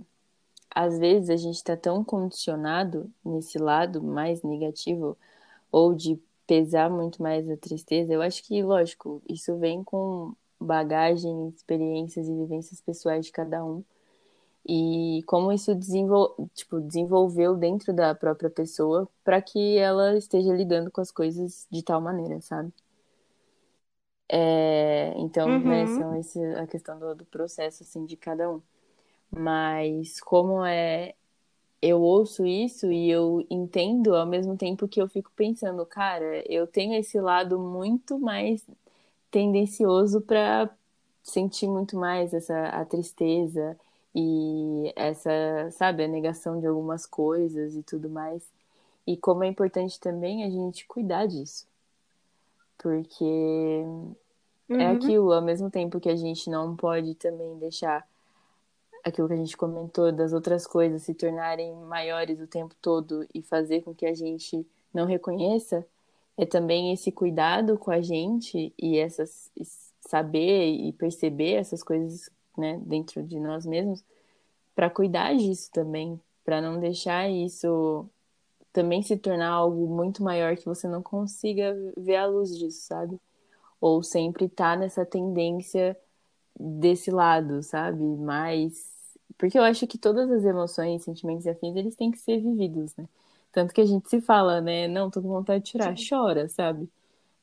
às 0.75 0.99
vezes 0.99 1.31
a 1.31 1.37
gente 1.37 1.63
tá 1.65 1.77
tão 1.77 2.05
condicionado 2.05 3.13
nesse 3.25 3.59
lado 3.59 4.03
mais 4.03 4.43
negativo 4.43 5.17
ou 5.73 5.95
de 5.95 6.19
pesar 6.47 6.91
muito 6.91 7.23
mais 7.23 7.49
a 7.51 7.57
tristeza. 7.57 8.13
Eu 8.15 8.23
acho 8.23 8.43
que, 8.45 8.63
lógico, 8.63 9.23
isso 9.29 9.59
vem 9.59 9.85
com 9.85 10.35
bagagem, 10.61 11.49
experiências 11.51 12.29
e 12.29 12.35
vivências 12.35 12.81
pessoais 12.83 13.27
de 13.27 13.33
cada 13.33 13.65
um. 13.65 13.85
E 14.69 15.23
como 15.27 15.53
isso 15.53 15.75
desenvol... 15.75 16.35
tipo, 16.55 16.81
desenvolveu 16.81 17.57
dentro 17.57 17.93
da 17.95 18.15
própria 18.15 18.51
pessoa 18.51 19.09
para 19.25 19.41
que 19.43 19.79
ela 19.79 20.17
esteja 20.17 20.53
lidando 20.55 20.91
com 20.91 21.01
as 21.01 21.11
coisas 21.13 21.67
de 21.71 21.83
tal 21.83 22.01
maneira, 22.01 22.41
sabe? 22.41 22.73
É, 24.29 25.13
então, 25.19 25.61
né, 25.61 25.87
Uhum. 25.87 25.87
são 25.87 26.15
esse, 26.17 26.39
a 26.57 26.67
questão 26.67 26.99
do, 26.99 27.15
do 27.15 27.25
processo, 27.27 27.83
assim, 27.83 28.05
de 28.07 28.17
cada 28.17 28.51
um. 28.51 28.63
Mas 29.31 30.21
como 30.21 30.65
é, 30.65 31.15
eu 31.83 32.01
ouço 32.03 32.47
isso 32.47 32.93
e 32.93 33.11
eu 33.11 33.47
entendo 33.51 34.15
ao 34.17 34.27
mesmo 34.27 34.57
tempo 34.57 34.89
que 34.89 35.01
eu 35.03 35.09
fico 35.09 35.31
pensando, 35.37 35.87
cara, 35.87 36.45
eu 36.53 36.67
tenho 36.67 36.95
esse 36.95 37.21
lado 37.21 37.59
muito 37.61 38.19
mais 38.21 38.67
tendencioso 39.31 40.21
para 40.23 40.71
sentir 41.23 41.69
muito 41.69 41.97
mais 41.99 42.35
essa 42.35 42.69
a 42.69 42.85
tristeza 42.87 43.79
e 44.15 44.93
essa, 44.97 45.31
sabe, 45.73 46.05
a 46.05 46.09
negação 46.09 46.61
de 46.61 46.67
algumas 46.67 47.07
coisas 47.07 47.75
e 47.77 47.83
tudo 47.83 48.09
mais. 48.09 48.43
E 49.07 49.17
como 49.17 49.45
é 49.45 49.49
importante 49.49 50.01
também 50.01 50.45
a 50.45 50.51
gente 50.51 50.87
cuidar 50.87 51.27
disso. 51.27 51.67
Porque 52.79 53.25
é 54.69 54.75
Uhum. 54.75 54.93
aquilo, 54.93 55.33
ao 55.33 55.43
mesmo 55.43 55.71
tempo 55.71 56.01
que 56.01 56.09
a 56.09 56.17
gente 56.17 56.51
não 56.51 56.77
pode 56.77 57.15
também 57.15 57.59
deixar 57.59 58.07
aquilo 59.05 59.29
que 59.29 59.35
a 59.35 59.37
gente 59.37 59.57
comentou 59.57 60.11
das 60.13 60.33
outras 60.33 60.67
coisas 60.67 61.03
se 61.03 61.15
tornarem 61.15 61.75
maiores 61.75 62.41
o 62.41 62.47
tempo 62.47 62.75
todo 62.81 63.27
e 63.35 63.43
fazer 63.43 63.83
com 63.83 63.95
que 63.95 64.07
a 64.07 64.15
gente 64.15 64.67
não 64.93 65.07
reconheça, 65.07 65.87
é 66.37 66.47
também 66.47 66.93
esse 66.93 67.13
cuidado 67.13 67.79
com 67.79 67.91
a 67.91 68.01
gente 68.01 68.73
e 68.79 68.99
essas 68.99 69.51
saber 70.01 70.69
e 70.69 70.93
perceber 70.93 71.55
essas 71.55 71.83
coisas, 71.83 72.31
né, 72.57 72.81
dentro 72.85 73.23
de 73.23 73.39
nós 73.39 73.67
mesmos, 73.67 74.05
para 74.75 74.91
cuidar 74.91 75.35
disso 75.37 75.71
também, 75.73 76.21
para 76.45 76.61
não 76.61 76.81
deixar 76.81 77.29
isso 77.31 78.09
também 78.73 79.03
se 79.03 79.17
tornar 79.17 79.51
algo 79.51 79.87
muito 79.87 80.23
maior 80.23 80.57
que 80.57 80.67
você 80.67 80.89
não 80.89 81.03
consiga 81.03 81.75
ver 81.97 82.17
a 82.17 82.27
luz 82.27 82.57
disso, 82.59 82.87
sabe? 82.87 83.21
Ou 83.81 84.03
sempre 84.03 84.49
tá 84.49 84.77
nessa 84.77 85.07
tendência 85.07 85.97
desse 86.59 87.11
lado, 87.11 87.63
sabe? 87.63 88.03
Mais 88.03 88.95
porque 89.39 89.59
eu 89.59 89.63
acho 89.63 89.87
que 89.87 89.99
todas 89.99 90.31
as 90.31 90.45
emoções, 90.45 91.03
sentimentos 91.03 91.45
e 91.47 91.51
afins, 91.51 91.77
eles 91.77 91.97
têm 91.97 92.11
que 92.11 92.19
ser 92.19 92.41
vividos, 92.41 92.95
né? 92.97 93.09
Tanto 93.53 93.73
que 93.75 93.81
a 93.81 93.87
gente 93.87 94.09
se 94.09 94.21
fala, 94.21 94.61
né? 94.61 94.89
Não, 94.89 95.11
tô 95.11 95.21
com 95.23 95.29
vontade 95.29 95.65
de 95.65 95.71
chorar. 95.71 95.95
Sim. 95.97 96.09
Chora, 96.09 96.49
sabe? 96.49 96.89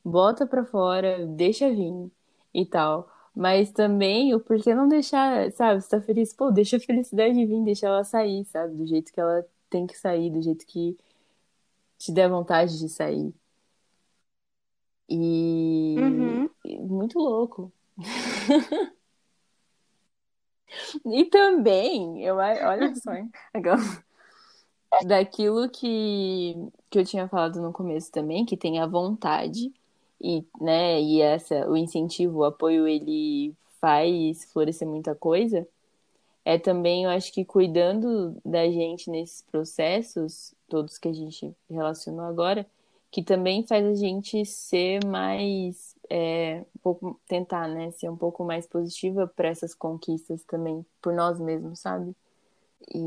Bota 0.03 0.45
pra 0.45 0.65
fora, 0.65 1.25
deixa 1.27 1.69
vir 1.69 2.11
e 2.53 2.65
tal. 2.65 3.09
Mas 3.35 3.71
também 3.71 4.33
o 4.35 4.39
porquê 4.39 4.75
não 4.75 4.87
deixar, 4.87 5.51
sabe? 5.53 5.81
Você 5.81 5.89
tá 5.89 6.01
feliz? 6.01 6.33
Pô, 6.33 6.51
deixa 6.51 6.77
a 6.77 6.79
felicidade 6.79 7.45
vir, 7.45 7.63
deixa 7.63 7.87
ela 7.87 8.03
sair, 8.03 8.45
sabe? 8.45 8.75
Do 8.75 8.85
jeito 8.87 9.11
que 9.13 9.19
ela 9.19 9.45
tem 9.69 9.87
que 9.87 9.97
sair, 9.97 10.29
do 10.31 10.41
jeito 10.41 10.65
que 10.65 10.97
te 11.97 12.11
der 12.11 12.27
vontade 12.29 12.77
de 12.79 12.89
sair. 12.89 13.33
E, 15.09 15.97
Uhum. 15.99 16.49
muito 16.87 17.19
louco. 17.19 17.71
E 21.05 21.25
também, 21.25 22.23
eu, 22.23 22.37
olha 22.37 22.95
só, 22.95 23.13
hein? 23.13 23.31
daquilo 25.05 25.69
que, 25.69 26.55
que 26.89 26.99
eu 26.99 27.05
tinha 27.05 27.27
falado 27.27 27.61
no 27.61 27.71
começo 27.73 28.11
também, 28.11 28.45
que 28.45 28.57
tem 28.57 28.79
a 28.79 28.85
vontade 28.87 29.71
e, 30.21 30.45
né, 30.59 31.01
e 31.01 31.21
essa, 31.21 31.67
o 31.69 31.75
incentivo, 31.75 32.39
o 32.39 32.43
apoio, 32.45 32.87
ele 32.87 33.55
faz 33.79 34.45
florescer 34.51 34.87
muita 34.87 35.15
coisa, 35.15 35.67
é 36.43 36.57
também, 36.57 37.03
eu 37.03 37.09
acho 37.09 37.31
que 37.33 37.45
cuidando 37.45 38.35
da 38.43 38.65
gente 38.69 39.09
nesses 39.09 39.41
processos, 39.43 40.53
todos 40.67 40.97
que 40.97 41.07
a 41.07 41.13
gente 41.13 41.53
relacionou 41.69 42.25
agora, 42.25 42.65
que 43.11 43.21
também 43.21 43.65
faz 43.67 43.85
a 43.85 43.93
gente 43.93 44.45
ser 44.45 45.05
mais, 45.05 45.95
é, 46.09 46.63
um 46.75 46.79
pouco, 46.81 47.19
tentar, 47.27 47.67
né, 47.67 47.91
ser 47.91 48.09
um 48.09 48.17
pouco 48.17 48.43
mais 48.43 48.65
positiva 48.65 49.27
para 49.27 49.49
essas 49.49 49.75
conquistas 49.75 50.43
também, 50.45 50.85
por 51.01 51.13
nós 51.13 51.39
mesmos, 51.39 51.79
sabe? 51.79 52.15
E 52.93 52.97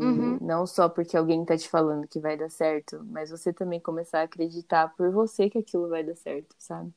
Uhum. 0.00 0.40
não 0.40 0.66
só 0.66 0.88
porque 0.88 1.16
alguém 1.16 1.44
tá 1.44 1.56
te 1.56 1.68
falando 1.68 2.06
que 2.08 2.20
vai 2.20 2.36
dar 2.36 2.50
certo, 2.50 3.02
mas 3.06 3.30
você 3.30 3.52
também 3.52 3.80
começar 3.80 4.20
a 4.20 4.24
acreditar 4.24 4.88
por 4.96 5.10
você 5.12 5.50
que 5.50 5.58
aquilo 5.58 5.88
vai 5.88 6.04
dar 6.04 6.16
certo, 6.16 6.54
sabe? 6.58 6.92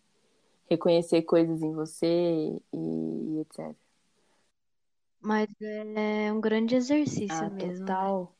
Reconhecer 0.69 1.23
coisas 1.23 1.61
em 1.63 1.73
você 1.73 2.07
e, 2.07 3.38
e 3.38 3.39
etc. 3.41 3.78
Mas 5.21 5.47
é 5.61 6.34
um 6.34 6.41
grande 6.41 6.75
exercício 6.75 7.45
Ah, 7.45 7.51
mesmo, 7.51 7.93
né? 7.93 8.11
total. 8.11 8.36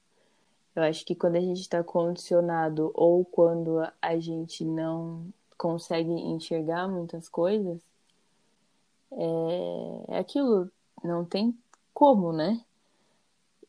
Eu 0.76 0.84
acho 0.84 1.06
que 1.06 1.16
quando 1.16 1.38
a 1.38 1.42
gente 1.42 1.62
está 1.62 1.84
condicionado 1.84 2.92
ou 2.96 3.26
quando 3.26 3.80
a 4.02 4.20
gente 4.20 4.66
não 4.66 5.34
consegue 5.58 6.12
enxergar 6.12 6.88
muitas 6.90 7.30
coisas, 7.30 7.82
é, 9.12 10.16
é 10.16 10.20
aquilo, 10.20 10.72
não 11.04 11.26
tem 11.26 11.58
como, 11.94 12.34
né? 12.34 12.64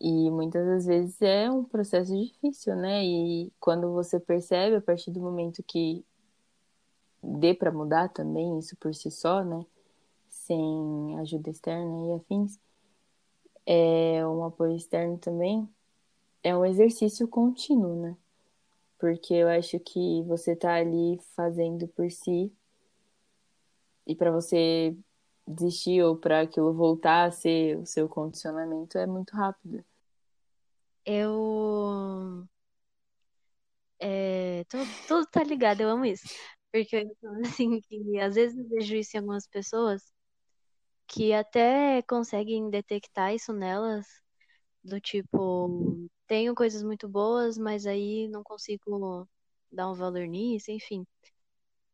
E 0.00 0.30
muitas 0.30 0.64
das 0.64 0.86
vezes 0.86 1.20
é 1.20 1.50
um 1.50 1.64
processo 1.64 2.16
difícil, 2.16 2.76
né? 2.76 3.04
E 3.04 3.52
quando 3.58 3.92
você 3.92 4.20
percebe, 4.20 4.76
a 4.76 4.80
partir 4.80 5.10
do 5.10 5.20
momento 5.20 5.62
que 5.62 6.04
dê 7.22 7.52
para 7.52 7.72
mudar 7.72 8.08
também, 8.08 8.58
isso 8.58 8.76
por 8.76 8.94
si 8.94 9.10
só, 9.10 9.42
né? 9.42 9.66
Sem 10.28 11.18
ajuda 11.18 11.50
externa 11.50 12.06
e 12.06 12.12
afins, 12.14 12.60
é 13.66 14.26
um 14.26 14.44
apoio 14.44 14.76
externo 14.76 15.18
também, 15.18 15.68
é 16.42 16.56
um 16.56 16.64
exercício 16.64 17.26
contínuo, 17.26 18.00
né? 18.00 18.16
Porque 18.98 19.34
eu 19.34 19.48
acho 19.48 19.78
que 19.80 20.22
você 20.24 20.56
tá 20.56 20.74
ali 20.74 21.20
fazendo 21.34 21.86
por 21.88 22.10
si 22.10 22.52
e 24.06 24.14
para 24.14 24.30
você 24.30 24.96
desistir 25.48 26.02
ou 26.02 26.16
para 26.16 26.42
aquilo 26.42 26.72
voltar 26.72 27.24
a 27.24 27.30
ser 27.30 27.78
o 27.78 27.86
seu 27.86 28.08
condicionamento 28.08 28.98
é 28.98 29.06
muito 29.06 29.34
rápido. 29.34 29.84
Eu. 31.04 32.46
É, 34.00 34.64
tudo, 34.68 34.84
tudo 35.08 35.26
tá 35.26 35.42
ligado, 35.42 35.80
eu 35.80 35.88
amo 35.88 36.04
isso. 36.04 36.28
Porque 36.72 36.96
eu 36.96 37.30
assim, 37.44 37.80
que 37.80 38.20
às 38.20 38.34
vezes 38.34 38.56
eu 38.56 38.68
vejo 38.68 38.94
isso 38.94 39.16
em 39.16 39.20
algumas 39.20 39.46
pessoas 39.46 40.02
que 41.06 41.32
até 41.32 42.02
conseguem 42.02 42.68
detectar 42.68 43.34
isso 43.34 43.52
nelas, 43.52 44.06
do 44.84 45.00
tipo, 45.00 46.08
tenho 46.26 46.54
coisas 46.54 46.82
muito 46.82 47.08
boas, 47.08 47.56
mas 47.56 47.86
aí 47.86 48.28
não 48.28 48.42
consigo 48.42 49.26
dar 49.72 49.90
um 49.90 49.94
valor 49.94 50.26
nisso, 50.26 50.70
enfim. 50.70 51.06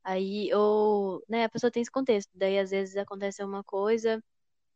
Aí, 0.05 0.53
ou, 0.55 1.25
né, 1.29 1.45
a 1.45 1.49
pessoa 1.51 1.71
tem 1.71 1.83
esse 1.83 1.91
contexto, 1.91 2.31
daí 2.35 2.59
às 2.59 2.71
vezes 2.71 2.97
acontece 2.97 3.43
uma 3.45 3.65
coisa, 3.65 4.23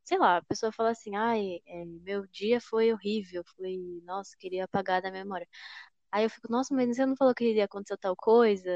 sei 0.04 0.18
lá, 0.18 0.38
a 0.38 0.42
pessoa 0.44 0.72
fala 0.72 0.90
assim, 0.90 1.16
ai, 1.16 1.60
é, 1.66 1.84
meu 1.86 2.26
dia 2.28 2.60
foi 2.60 2.92
horrível, 2.92 3.44
foi, 3.56 3.78
nossa, 4.04 4.36
queria 4.38 4.64
apagar 4.64 5.02
da 5.02 5.10
memória. 5.12 5.48
Aí 6.12 6.24
eu 6.24 6.30
fico, 6.30 6.50
nossa, 6.52 6.74
mas 6.74 6.88
você 6.96 7.06
não 7.06 7.16
falou 7.16 7.34
que 7.34 7.44
iria 7.44 7.64
acontecer 7.66 7.98
tal 7.98 8.16
coisa? 8.16 8.70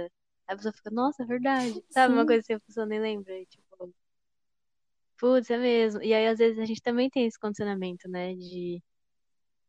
Aí 0.47 0.55
a 0.55 0.57
pessoa 0.57 0.73
fica, 0.75 0.91
nossa, 0.91 1.23
é 1.25 1.27
verdade. 1.27 1.85
Sabe, 1.91 2.15
uma 2.15 2.27
Sim. 2.27 2.27
coisa 2.27 2.41
assim, 2.43 2.55
a 2.55 2.61
pessoa 2.61 2.87
nem 2.87 3.01
lembra. 3.01 3.39
E, 3.41 3.47
tipo, 3.47 3.95
putz, 5.19 5.51
é 5.51 5.57
mesmo. 5.59 6.03
E 6.03 6.13
aí, 6.15 6.27
às 6.27 6.39
vezes, 6.39 6.59
a 6.59 6.65
gente 6.65 6.83
também 6.83 7.09
tem 7.11 7.27
esse 7.27 7.39
condicionamento, 7.39 8.09
né? 8.09 8.35
De 8.35 8.83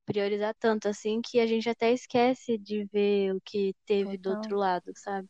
priorizar 0.05 0.55
tanto 0.59 0.87
assim 0.89 1.21
que 1.21 1.39
a 1.39 1.47
gente 1.47 1.69
até 1.69 1.91
esquece 1.93 2.57
de 2.57 2.85
ver 2.85 3.35
o 3.35 3.41
que 3.41 3.75
teve 3.85 4.17
do 4.17 4.29
Total. 4.29 4.31
outro 4.31 4.57
lado, 4.57 4.91
sabe? 4.97 5.29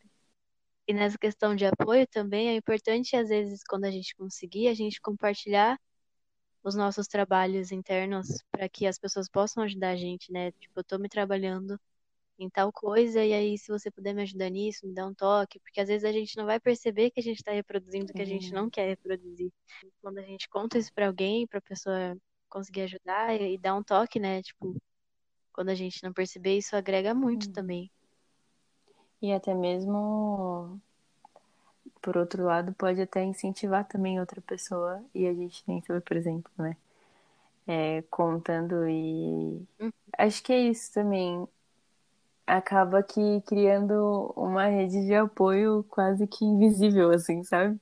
E 0.87 0.93
nessa 0.93 1.17
questão 1.17 1.55
de 1.55 1.65
apoio 1.65 2.05
também 2.07 2.49
é 2.49 2.55
importante, 2.55 3.15
às 3.15 3.29
vezes, 3.29 3.63
quando 3.63 3.85
a 3.85 3.91
gente 3.91 4.15
conseguir, 4.15 4.67
a 4.67 4.73
gente 4.73 4.99
compartilhar 5.01 5.79
os 6.63 6.75
nossos 6.75 7.07
trabalhos 7.07 7.71
internos 7.71 8.27
para 8.51 8.69
que 8.69 8.85
as 8.87 8.97
pessoas 8.99 9.29
possam 9.29 9.63
ajudar 9.63 9.91
a 9.91 9.95
gente, 9.95 10.31
né? 10.31 10.51
Tipo, 10.53 10.79
eu 10.79 10.83
tô 10.83 10.97
me 10.99 11.09
trabalhando 11.09 11.79
em 12.39 12.49
tal 12.49 12.71
coisa, 12.73 13.23
e 13.23 13.33
aí 13.33 13.57
se 13.57 13.69
você 13.71 13.91
puder 13.91 14.13
me 14.13 14.23
ajudar 14.23 14.49
nisso, 14.49 14.87
me 14.87 14.93
dá 14.93 15.05
um 15.07 15.13
toque, 15.13 15.59
porque 15.59 15.81
às 15.81 15.87
vezes 15.87 16.05
a 16.05 16.11
gente 16.11 16.37
não 16.37 16.45
vai 16.45 16.59
perceber 16.59 17.11
que 17.11 17.19
a 17.19 17.23
gente 17.23 17.37
está 17.37 17.51
reproduzindo 17.51 18.11
o 18.11 18.15
que 18.15 18.21
a 18.21 18.25
gente 18.25 18.53
não 18.53 18.69
quer 18.69 18.87
reproduzir. 18.89 19.51
Quando 20.01 20.19
a 20.19 20.23
gente 20.23 20.49
conta 20.49 20.77
isso 20.77 20.93
para 20.93 21.07
alguém, 21.07 21.47
para 21.47 21.59
a 21.59 21.61
pessoa 21.61 22.17
conseguir 22.49 22.81
ajudar 22.81 23.35
e, 23.39 23.55
e 23.55 23.57
dar 23.57 23.75
um 23.75 23.83
toque, 23.83 24.19
né? 24.19 24.41
Tipo, 24.43 24.75
quando 25.53 25.69
a 25.69 25.75
gente 25.75 26.03
não 26.03 26.13
perceber, 26.13 26.57
isso 26.57 26.75
agrega 26.75 27.13
muito 27.15 27.49
também. 27.51 27.91
E 29.23 29.31
até 29.33 29.53
mesmo, 29.55 30.79
por 32.01 32.17
outro 32.17 32.43
lado, 32.43 32.73
pode 32.73 33.01
até 33.01 33.23
incentivar 33.23 33.87
também 33.87 34.19
outra 34.19 34.41
pessoa, 34.41 35.03
e 35.15 35.25
a 35.25 35.33
gente 35.33 35.63
sabe, 35.65 36.01
por 36.01 36.17
exemplo, 36.17 36.51
né? 36.57 36.75
É, 37.67 38.01
contando 38.09 38.87
e. 38.89 39.65
Hum. 39.79 39.91
Acho 40.17 40.43
que 40.43 40.53
é 40.53 40.59
isso 40.69 40.91
também. 40.93 41.47
Acaba 42.47 43.03
que 43.03 43.41
criando 43.41 44.33
uma 44.37 44.67
rede 44.67 45.05
de 45.05 45.13
apoio 45.15 45.83
quase 45.89 46.27
que 46.27 46.45
invisível, 46.45 47.11
assim, 47.11 47.43
sabe? 47.43 47.79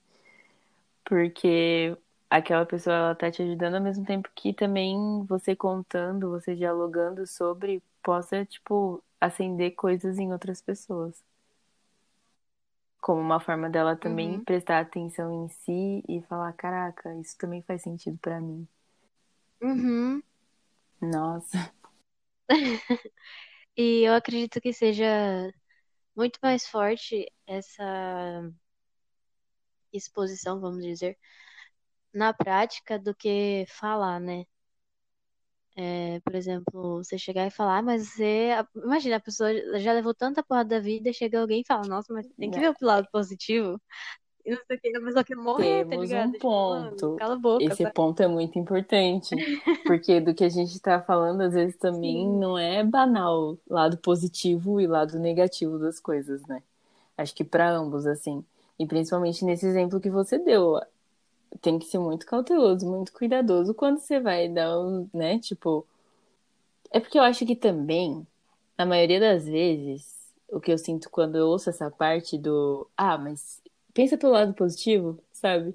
Porque 1.05 1.95
aquela 2.29 2.65
pessoa 2.65 2.95
ela 2.95 3.15
tá 3.15 3.29
te 3.31 3.41
ajudando 3.41 3.75
ao 3.75 3.81
mesmo 3.81 4.05
tempo 4.05 4.29
que 4.35 4.53
também 4.53 5.23
você 5.25 5.55
contando, 5.55 6.29
você 6.29 6.55
dialogando 6.55 7.25
sobre, 7.27 7.81
possa, 8.03 8.45
tipo, 8.45 9.03
acender 9.19 9.71
coisas 9.75 10.17
em 10.19 10.31
outras 10.31 10.61
pessoas. 10.61 11.21
Como 13.01 13.19
uma 13.21 13.39
forma 13.41 13.69
dela 13.69 13.97
também 13.97 14.39
Uhum. 14.39 14.45
prestar 14.45 14.79
atenção 14.79 15.45
em 15.45 15.49
si 15.49 16.03
e 16.07 16.21
falar, 16.29 16.53
caraca, 16.53 17.13
isso 17.19 17.37
também 17.37 17.61
faz 17.63 17.81
sentido 17.81 18.17
para 18.19 18.39
mim. 18.39 18.67
Uhum. 19.61 20.21
Nossa. 21.01 21.73
E 23.77 24.03
eu 24.07 24.13
acredito 24.15 24.61
que 24.61 24.73
seja 24.73 25.51
muito 26.15 26.39
mais 26.43 26.67
forte 26.67 27.25
essa 27.47 27.83
exposição, 29.93 30.59
vamos 30.59 30.83
dizer, 30.83 31.17
na 32.13 32.33
prática 32.33 32.99
do 32.99 33.15
que 33.15 33.65
falar, 33.69 34.19
né? 34.19 34.45
É, 35.76 36.19
por 36.22 36.36
exemplo, 36.36 36.97
você 36.97 37.17
chegar 37.17 37.47
e 37.47 37.51
falar, 37.51 37.78
ah, 37.80 37.82
mas 37.82 38.07
você. 38.09 38.49
Imagina, 38.76 39.15
a 39.17 39.19
pessoa 39.19 39.49
já 39.80 39.93
levou 39.93 40.13
tanta 40.13 40.43
porra 40.43 40.65
da 40.65 40.80
vida 40.80 41.13
chega 41.13 41.39
alguém 41.39 41.61
e 41.61 41.65
fala, 41.65 41.88
nossa, 41.88 42.13
mas 42.13 42.28
tem 42.38 42.51
que 42.51 42.59
ver 42.59 42.72
o 42.72 42.86
lado 42.86 43.07
positivo. 43.11 43.82
E 44.45 44.51
não 44.51 44.57
sei 44.67 44.78
o 44.78 44.82
que, 44.82 44.97
a 44.97 45.01
pessoa 45.01 45.24
quer 45.24 45.36
morrer, 45.36 45.84
tá 45.84 45.89
Temos 45.91 46.09
ligado? 46.09 46.30
um 46.30 46.32
Tipo, 46.34 46.49
mano, 46.69 46.95
ponto. 46.97 47.15
cala 47.17 47.34
a 47.36 47.38
boca, 47.38 47.63
Esse 47.63 47.86
ponto 47.91 48.24
é 48.24 48.28
muito 48.28 48.57
importante, 48.57 49.36
porque 49.86 50.19
do 50.19 50.34
que 50.34 50.43
a 50.43 50.49
gente 50.49 50.72
está 50.72 51.01
falando, 51.01 51.41
às 51.41 51.53
vezes 51.53 51.76
também 51.78 52.17
Sim. 52.17 52.39
não 52.39 52.57
é 52.57 52.84
banal 52.84 53.57
lado 53.69 53.97
positivo 53.97 54.82
e 54.82 54.88
lado 54.88 55.19
negativo 55.19 55.78
das 55.78 55.99
coisas, 55.99 56.41
né? 56.47 56.63
Acho 57.17 57.36
que 57.36 57.43
para 57.43 57.69
ambos, 57.72 58.07
assim. 58.07 58.43
E 58.80 58.86
principalmente 58.88 59.45
nesse 59.45 59.67
exemplo 59.67 59.99
que 60.01 60.09
você 60.09 60.39
deu, 60.39 60.80
tem 61.61 61.79
que 61.79 61.85
ser 61.85 61.99
muito 61.99 62.25
cauteloso, 62.25 62.87
muito 62.89 63.11
cuidadoso 63.13 63.73
quando 63.73 63.99
você 63.99 64.19
vai 64.19 64.49
dar 64.49 64.79
um, 64.79 65.09
né? 65.13 65.39
Tipo. 65.39 65.87
É 66.91 66.99
porque 66.99 67.17
eu 67.17 67.23
acho 67.23 67.45
que 67.45 67.55
também, 67.55 68.25
na 68.77 68.85
maioria 68.85 69.19
das 69.19 69.45
vezes, 69.45 70.33
o 70.49 70.59
que 70.59 70.71
eu 70.71 70.77
sinto 70.77 71.09
quando 71.09 71.37
eu 71.37 71.47
ouço 71.47 71.69
essa 71.69 71.89
parte 71.89 72.37
do. 72.37 72.89
Ah, 72.97 73.17
mas 73.17 73.61
pensa 73.93 74.17
pelo 74.17 74.33
lado 74.33 74.53
positivo, 74.53 75.19
sabe? 75.31 75.73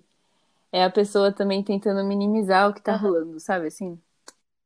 É 0.72 0.84
a 0.84 0.90
pessoa 0.90 1.32
também 1.32 1.62
tentando 1.62 2.04
minimizar 2.06 2.70
o 2.70 2.74
que 2.74 2.82
tá 2.82 2.94
Aham. 2.94 3.02
rolando, 3.02 3.40
sabe 3.40 3.68
assim? 3.68 3.98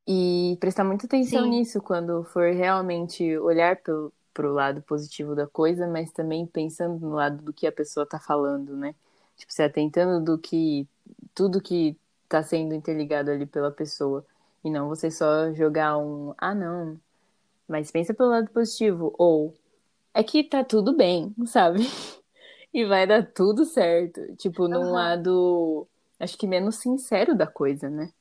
E 0.07 0.57
prestar 0.59 0.83
muita 0.83 1.05
atenção 1.05 1.45
Sim. 1.45 1.51
nisso 1.51 1.81
quando 1.81 2.23
for 2.25 2.51
realmente 2.53 3.37
olhar 3.39 3.77
pelo, 3.77 4.11
pro 4.33 4.53
lado 4.53 4.81
positivo 4.81 5.35
da 5.35 5.47
coisa, 5.47 5.87
mas 5.87 6.11
também 6.11 6.45
pensando 6.45 6.99
no 6.99 7.15
lado 7.15 7.43
do 7.43 7.53
que 7.53 7.67
a 7.67 7.71
pessoa 7.71 8.05
tá 8.05 8.19
falando, 8.19 8.75
né? 8.75 8.95
Tipo, 9.37 9.53
se 9.53 9.63
atentando 9.63 10.23
do 10.23 10.37
que. 10.37 10.87
Tudo 11.35 11.61
que 11.61 11.97
tá 12.29 12.43
sendo 12.43 12.73
interligado 12.75 13.31
ali 13.31 13.45
pela 13.45 13.71
pessoa. 13.71 14.25
E 14.63 14.69
não 14.69 14.87
você 14.89 15.09
só 15.11 15.53
jogar 15.53 15.97
um. 15.97 16.33
Ah, 16.37 16.53
não. 16.55 16.99
Mas 17.67 17.91
pensa 17.91 18.13
pelo 18.13 18.29
lado 18.31 18.49
positivo. 18.51 19.13
Ou 19.19 19.55
é 20.13 20.23
que 20.23 20.43
tá 20.43 20.63
tudo 20.63 20.95
bem, 20.95 21.33
sabe? 21.47 21.81
E 22.73 22.85
vai 22.85 23.05
dar 23.07 23.25
tudo 23.33 23.65
certo. 23.65 24.35
Tipo, 24.37 24.67
num 24.67 24.91
Aham. 24.91 24.91
lado, 24.91 25.87
acho 26.19 26.37
que 26.37 26.47
menos 26.47 26.77
sincero 26.77 27.35
da 27.35 27.47
coisa, 27.47 27.89
né? 27.89 28.11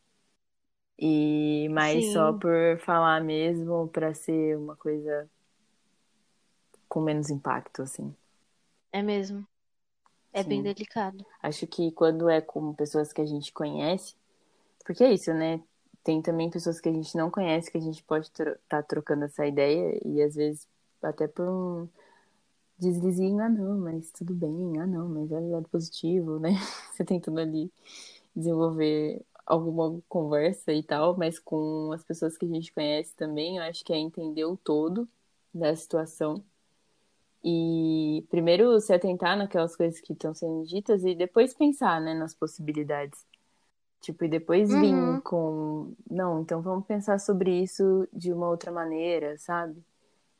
E 0.99 1.69
mais 1.71 2.13
só 2.13 2.33
Sim, 2.33 2.35
por 2.35 2.79
falar 2.85 3.21
mesmo 3.23 3.89
pra 3.89 4.15
ser 4.15 4.57
uma 4.59 4.77
coisa 4.77 5.29
com 6.89 7.01
menos 7.01 7.31
impacto, 7.31 7.81
assim. 7.81 8.15
é 8.93 9.03
mesmo. 9.03 9.47
É 10.33 10.43
bem 10.43 10.59
Sim. 10.59 10.63
delicado. 10.63 11.25
Acho 11.43 11.67
que 11.67 11.91
quando 11.93 12.29
é 12.29 12.41
com 12.41 12.73
pessoas 12.75 13.13
que 13.13 13.21
a 13.21 13.27
gente 13.27 13.53
conhece, 13.53 14.15
porque 14.85 15.05
é 15.05 15.13
isso, 15.13 15.33
né? 15.35 15.61
Tem 16.03 16.23
também 16.23 16.51
pessoas 16.51 16.81
que 16.81 16.89
a 16.89 16.93
gente 16.93 17.17
não 17.17 17.31
conhece 17.31 17.71
que 17.71 17.79
a 17.79 17.81
gente 17.81 18.03
pode 18.03 18.27
estar 18.27 18.57
tá 18.69 18.83
trocando 18.83 19.25
essa 19.25 19.47
ideia 19.47 20.01
e 20.05 20.23
às 20.23 20.35
vezes 20.35 20.67
até 21.03 21.27
por 21.27 21.49
um 21.49 21.89
deslizinho, 22.79 23.41
ah 23.43 23.49
não, 23.49 23.79
mas 23.79 24.11
tudo 24.11 24.35
bem, 24.35 24.79
ah 24.81 24.87
não, 24.87 25.09
mas 25.09 25.31
olha 25.31 25.45
o 25.45 25.51
lado 25.53 25.69
positivo, 25.69 26.39
né? 26.39 26.51
Você 26.93 27.05
tentando 27.05 27.39
ali 27.41 27.71
desenvolver 28.35 29.23
alguma 29.45 30.01
conversa 30.09 30.73
e 30.73 30.83
tal, 30.83 31.17
mas 31.17 31.39
com 31.39 31.93
as 31.93 32.05
pessoas 32.05 32.39
que 32.39 32.47
a 32.47 32.49
gente 32.49 32.73
conhece 32.73 33.15
também, 33.17 33.57
eu 33.59 33.65
acho 33.65 33.85
que 33.85 33.93
é 33.93 33.99
entender 33.99 34.45
o 34.45 34.57
todo 34.57 35.09
da 35.53 35.75
situação. 35.75 36.43
E 37.45 38.25
primeiro 38.31 38.81
se 38.81 38.93
atentar 38.93 39.37
naquelas 39.37 39.77
coisas 39.77 40.01
que 40.01 40.13
estão 40.13 40.35
sendo 40.35 40.67
ditas 40.67 41.05
e 41.05 41.15
depois 41.15 41.55
pensar, 41.55 42.01
né, 42.01 42.15
nas 42.15 42.35
possibilidades. 42.35 43.25
Tipo, 44.01 44.25
e 44.25 44.29
depois 44.29 44.75
vir 44.75 45.19
Uhum. 45.19 45.23
com, 45.23 45.95
não, 46.11 46.41
então 46.43 46.63
vamos 46.63 46.87
pensar 46.87 47.19
sobre 47.21 47.63
isso 47.63 48.09
de 48.13 48.33
uma 48.33 48.49
outra 48.49 48.73
maneira, 48.73 49.37
sabe? 49.39 49.83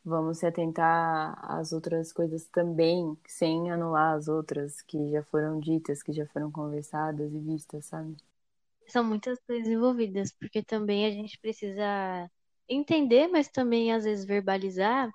Vamos 0.05 0.39
se 0.39 0.47
atentar 0.47 1.39
às 1.51 1.73
outras 1.73 2.13
coisas 2.13 2.47
também, 2.49 3.17
sem 3.29 3.71
anular 3.71 4.17
as 4.17 4.29
outras 4.29 4.83
que 4.83 5.11
já 5.13 5.23
foram 5.25 5.61
ditas, 5.61 6.03
que 6.03 6.13
já 6.13 6.27
foram 6.29 6.51
conversadas 6.53 7.33
e 7.35 7.39
vistas, 7.41 7.87
sabe? 7.87 8.17
São 8.89 9.05
muitas 9.05 9.39
coisas 9.47 9.69
envolvidas, 9.69 10.33
porque 10.33 10.63
também 10.63 11.07
a 11.07 11.11
gente 11.11 11.39
precisa 11.39 12.31
entender, 12.69 13.29
mas 13.29 13.49
também 13.49 13.93
às 13.93 14.05
vezes 14.05 14.25
verbalizar 14.25 15.11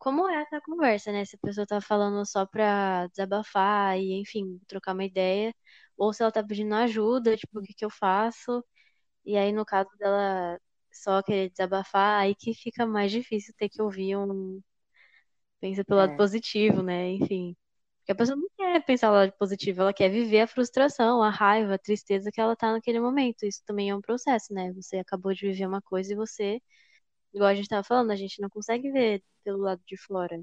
como 0.00 0.28
é 0.28 0.42
essa 0.42 0.60
conversa, 0.62 1.12
né? 1.12 1.24
Se 1.26 1.36
a 1.36 1.40
pessoa 1.40 1.66
tá 1.68 1.80
falando 1.82 2.26
só 2.26 2.46
pra 2.46 3.08
desabafar 3.08 3.98
e, 3.98 4.14
enfim, 4.20 4.60
trocar 4.68 4.94
uma 4.94 5.04
ideia, 5.06 5.54
ou 5.98 6.12
se 6.14 6.22
ela 6.24 6.32
tá 6.32 6.44
pedindo 6.44 6.74
ajuda, 6.76 7.36
tipo, 7.38 7.60
o 7.60 7.62
que 7.64 7.74
que 7.74 7.86
eu 7.86 7.90
faço? 7.90 8.64
E 9.26 9.36
aí, 9.38 9.52
no 9.52 9.64
caso 9.66 9.90
dela 9.98 10.60
só 10.92 11.22
querer 11.22 11.50
desabafar, 11.50 12.20
aí 12.22 12.34
que 12.36 12.54
fica 12.54 12.86
mais 12.86 13.12
difícil 13.12 13.54
ter 13.58 13.68
que 13.70 13.82
ouvir 13.82 14.16
um 14.18 14.62
pensa 15.60 15.84
pelo 15.84 15.98
lado 16.00 16.12
É, 16.12 16.16
positivo, 16.16 16.82
né? 16.82 17.10
Enfim. 17.12 17.56
Porque 18.00 18.12
a 18.12 18.14
pessoa 18.14 18.36
não 18.36 18.48
quer 18.56 18.84
pensar 18.84 19.10
o 19.10 19.14
lado 19.14 19.32
positivo, 19.38 19.82
ela 19.82 19.92
quer 19.94 20.08
viver 20.10 20.40
a 20.42 20.46
frustração, 20.46 21.22
a 21.22 21.30
raiva, 21.30 21.74
a 21.74 21.78
tristeza 21.78 22.30
que 22.32 22.40
ela 22.40 22.56
tá 22.56 22.72
naquele 22.72 23.00
momento. 23.00 23.44
Isso 23.46 23.62
também 23.66 23.90
é 23.90 23.94
um 23.96 24.00
processo, 24.00 24.52
né? 24.54 24.72
Você 24.74 24.96
acabou 24.98 25.32
de 25.34 25.46
viver 25.48 25.66
uma 25.66 25.82
coisa 25.82 26.12
e 26.12 26.16
você, 26.16 26.60
igual 27.34 27.50
a 27.50 27.54
gente 27.54 27.68
tava 27.68 27.84
falando, 27.84 28.10
a 28.12 28.16
gente 28.16 28.40
não 28.40 28.48
consegue 28.50 28.90
ver 28.92 29.22
pelo 29.44 29.58
lado 29.60 29.82
de 29.86 29.96
fora. 29.96 30.40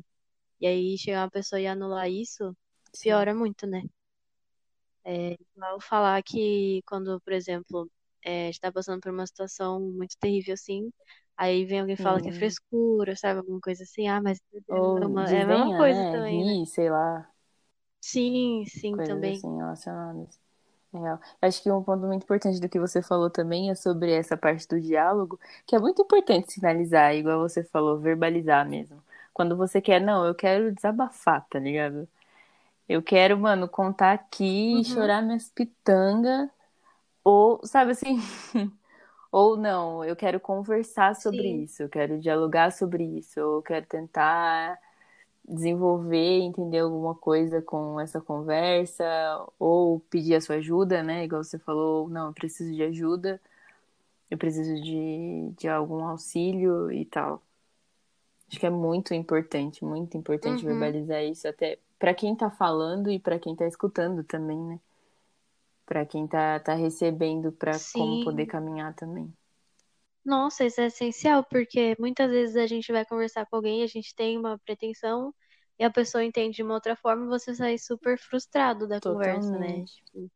E 0.61 0.67
aí 0.67 0.97
chegar 0.97 1.23
uma 1.25 1.31
pessoa 1.31 1.61
e 1.61 1.67
anular 1.67 2.09
isso, 2.11 2.55
piora 3.01 3.35
muito, 3.35 3.67
né? 3.67 3.83
É 5.05 5.33
igual 5.55 5.79
falar 5.81 6.21
que 6.23 6.81
quando, 6.85 7.19
por 7.21 7.33
exemplo, 7.33 7.89
é, 8.23 8.43
a 8.43 8.45
gente 8.47 8.59
tá 8.59 8.71
passando 8.71 8.99
por 9.01 9.11
uma 9.11 9.25
situação 9.27 9.79
muito 9.81 10.17
terrível 10.19 10.53
assim, 10.53 10.91
aí 11.37 11.65
vem 11.65 11.79
alguém 11.79 11.95
e 11.95 11.97
fala 11.97 12.21
que 12.21 12.29
é 12.29 12.31
Sim. 12.31 12.33
frescura, 12.33 13.15
sabe? 13.15 13.39
Alguma 13.39 13.59
coisa 13.61 13.83
assim, 13.83 14.07
ah, 14.09 14.21
mas 14.21 14.39
é 14.69 14.69
Ou 14.69 15.07
uma- 15.07 15.31
é 15.31 15.41
a 15.41 15.45
mesma 15.45 15.71
coisa 15.73 16.05
né? 16.05 16.05
também, 16.05 16.43
né? 16.45 16.65
Sei 16.65 16.89
lá, 16.89 17.29
Sim, 18.01 18.65
sim, 18.65 18.99
coisas 18.99 19.23
também. 19.23 19.45
assim 19.45 19.55
relacionadas. 19.55 20.37
Real. 20.93 21.19
Acho 21.41 21.61
que 21.61 21.71
um 21.71 21.83
ponto 21.83 22.05
muito 22.07 22.23
importante 22.23 22.59
do 22.61 22.69
que 22.69 22.79
você 22.79 23.01
falou 23.01 23.29
também 23.29 23.69
é 23.69 23.75
sobre 23.75 24.11
essa 24.13 24.37
parte 24.37 24.67
do 24.67 24.79
diálogo, 24.81 25.39
que 25.65 25.75
é 25.75 25.79
muito 25.79 26.01
importante 26.01 26.51
sinalizar, 26.53 27.13
igual 27.13 27.39
você 27.41 27.63
falou, 27.63 27.99
verbalizar 27.99 28.67
mesmo. 28.67 29.03
Quando 29.33 29.55
você 29.55 29.81
quer, 29.81 29.99
não, 30.01 30.25
eu 30.25 30.33
quero 30.33 30.73
desabafar, 30.73 31.45
tá 31.49 31.59
ligado? 31.59 32.07
Eu 32.89 33.03
quero, 33.03 33.37
mano, 33.39 33.69
contar 33.69 34.13
aqui 34.13 34.81
e 34.81 34.85
Uhum, 34.85 34.85
chorar 34.85 35.21
minhas 35.23 35.49
pitangas, 35.49 36.49
ou, 37.23 37.65
sabe 37.65 37.91
assim, 37.91 38.17
ou 39.31 39.57
não, 39.57 40.03
eu 40.05 40.15
quero 40.15 40.39
conversar 40.39 41.15
sobre 41.15 41.49
sim. 41.49 41.65
isso, 41.65 41.83
eu 41.83 41.89
quero 41.89 42.19
dialogar 42.19 42.71
sobre 42.71 43.03
isso, 43.03 43.39
ou 43.41 43.57
eu 43.57 43.61
quero 43.63 43.85
tentar 43.87 44.79
desenvolver, 45.47 46.17
entender 46.41 46.79
alguma 46.79 47.15
coisa 47.15 47.61
com 47.61 47.99
essa 47.99 48.21
conversa, 48.21 49.05
ou 49.59 49.99
pedir 50.01 50.35
a 50.35 50.41
sua 50.41 50.55
ajuda, 50.57 51.03
né? 51.03 51.23
Igual 51.25 51.43
você 51.43 51.59
falou, 51.59 52.09
não, 52.09 52.27
eu 52.27 52.33
preciso 52.33 52.73
de 52.73 52.83
ajuda, 52.83 53.41
eu 54.31 54.37
preciso 54.37 54.75
de, 54.83 55.51
de 55.57 55.67
algum 55.69 56.05
auxílio 56.05 56.91
e 56.91 57.05
tal. 57.05 57.43
Acho 58.49 58.59
que 58.59 58.65
é 58.65 58.69
muito 58.69 59.13
importante, 59.13 59.83
muito 59.85 60.17
importante 60.17 60.65
Uhum, 60.65 60.65
verbalizar 60.65 61.23
isso, 61.23 61.47
até 61.47 61.79
para 61.99 62.13
quem 62.13 62.35
tá 62.35 62.49
falando 62.51 63.09
e 63.11 63.19
para 63.19 63.39
quem 63.39 63.55
tá 63.55 63.65
escutando 63.67 64.23
também, 64.23 64.57
né? 64.59 64.79
Para 65.87 66.05
quem 66.05 66.27
tá, 66.27 66.59
tá 66.59 66.75
recebendo, 66.75 67.51
para 67.51 67.79
como 67.91 68.19
poder 68.19 68.45
caminhar 68.45 68.93
também. 68.93 69.33
Nossa, 70.27 70.65
isso 70.65 70.81
é 70.81 70.87
essencial, 70.87 71.43
porque 71.45 71.95
muitas 71.99 72.29
vezes 72.29 72.57
a 72.57 72.67
gente 72.67 72.91
vai 72.91 73.05
conversar 73.05 73.45
com 73.47 73.55
alguém, 73.55 73.81
a 73.83 73.87
gente 73.87 74.13
tem 74.13 74.37
uma 74.37 74.59
pretensão 74.59 75.33
e 75.79 75.85
a 75.85 75.89
pessoa 75.91 76.23
entende 76.23 76.57
de 76.57 76.63
uma 76.63 76.73
outra 76.75 76.95
forma 76.97 77.25
e 77.25 77.29
você 77.29 77.55
sai 77.55 77.77
super 77.77 78.19
frustrado 78.19 78.87
da 78.87 78.99
conversa, 79.01 79.57
né? 79.57 79.83
Totalmente. 79.83 80.03
Tipo, 80.05 80.29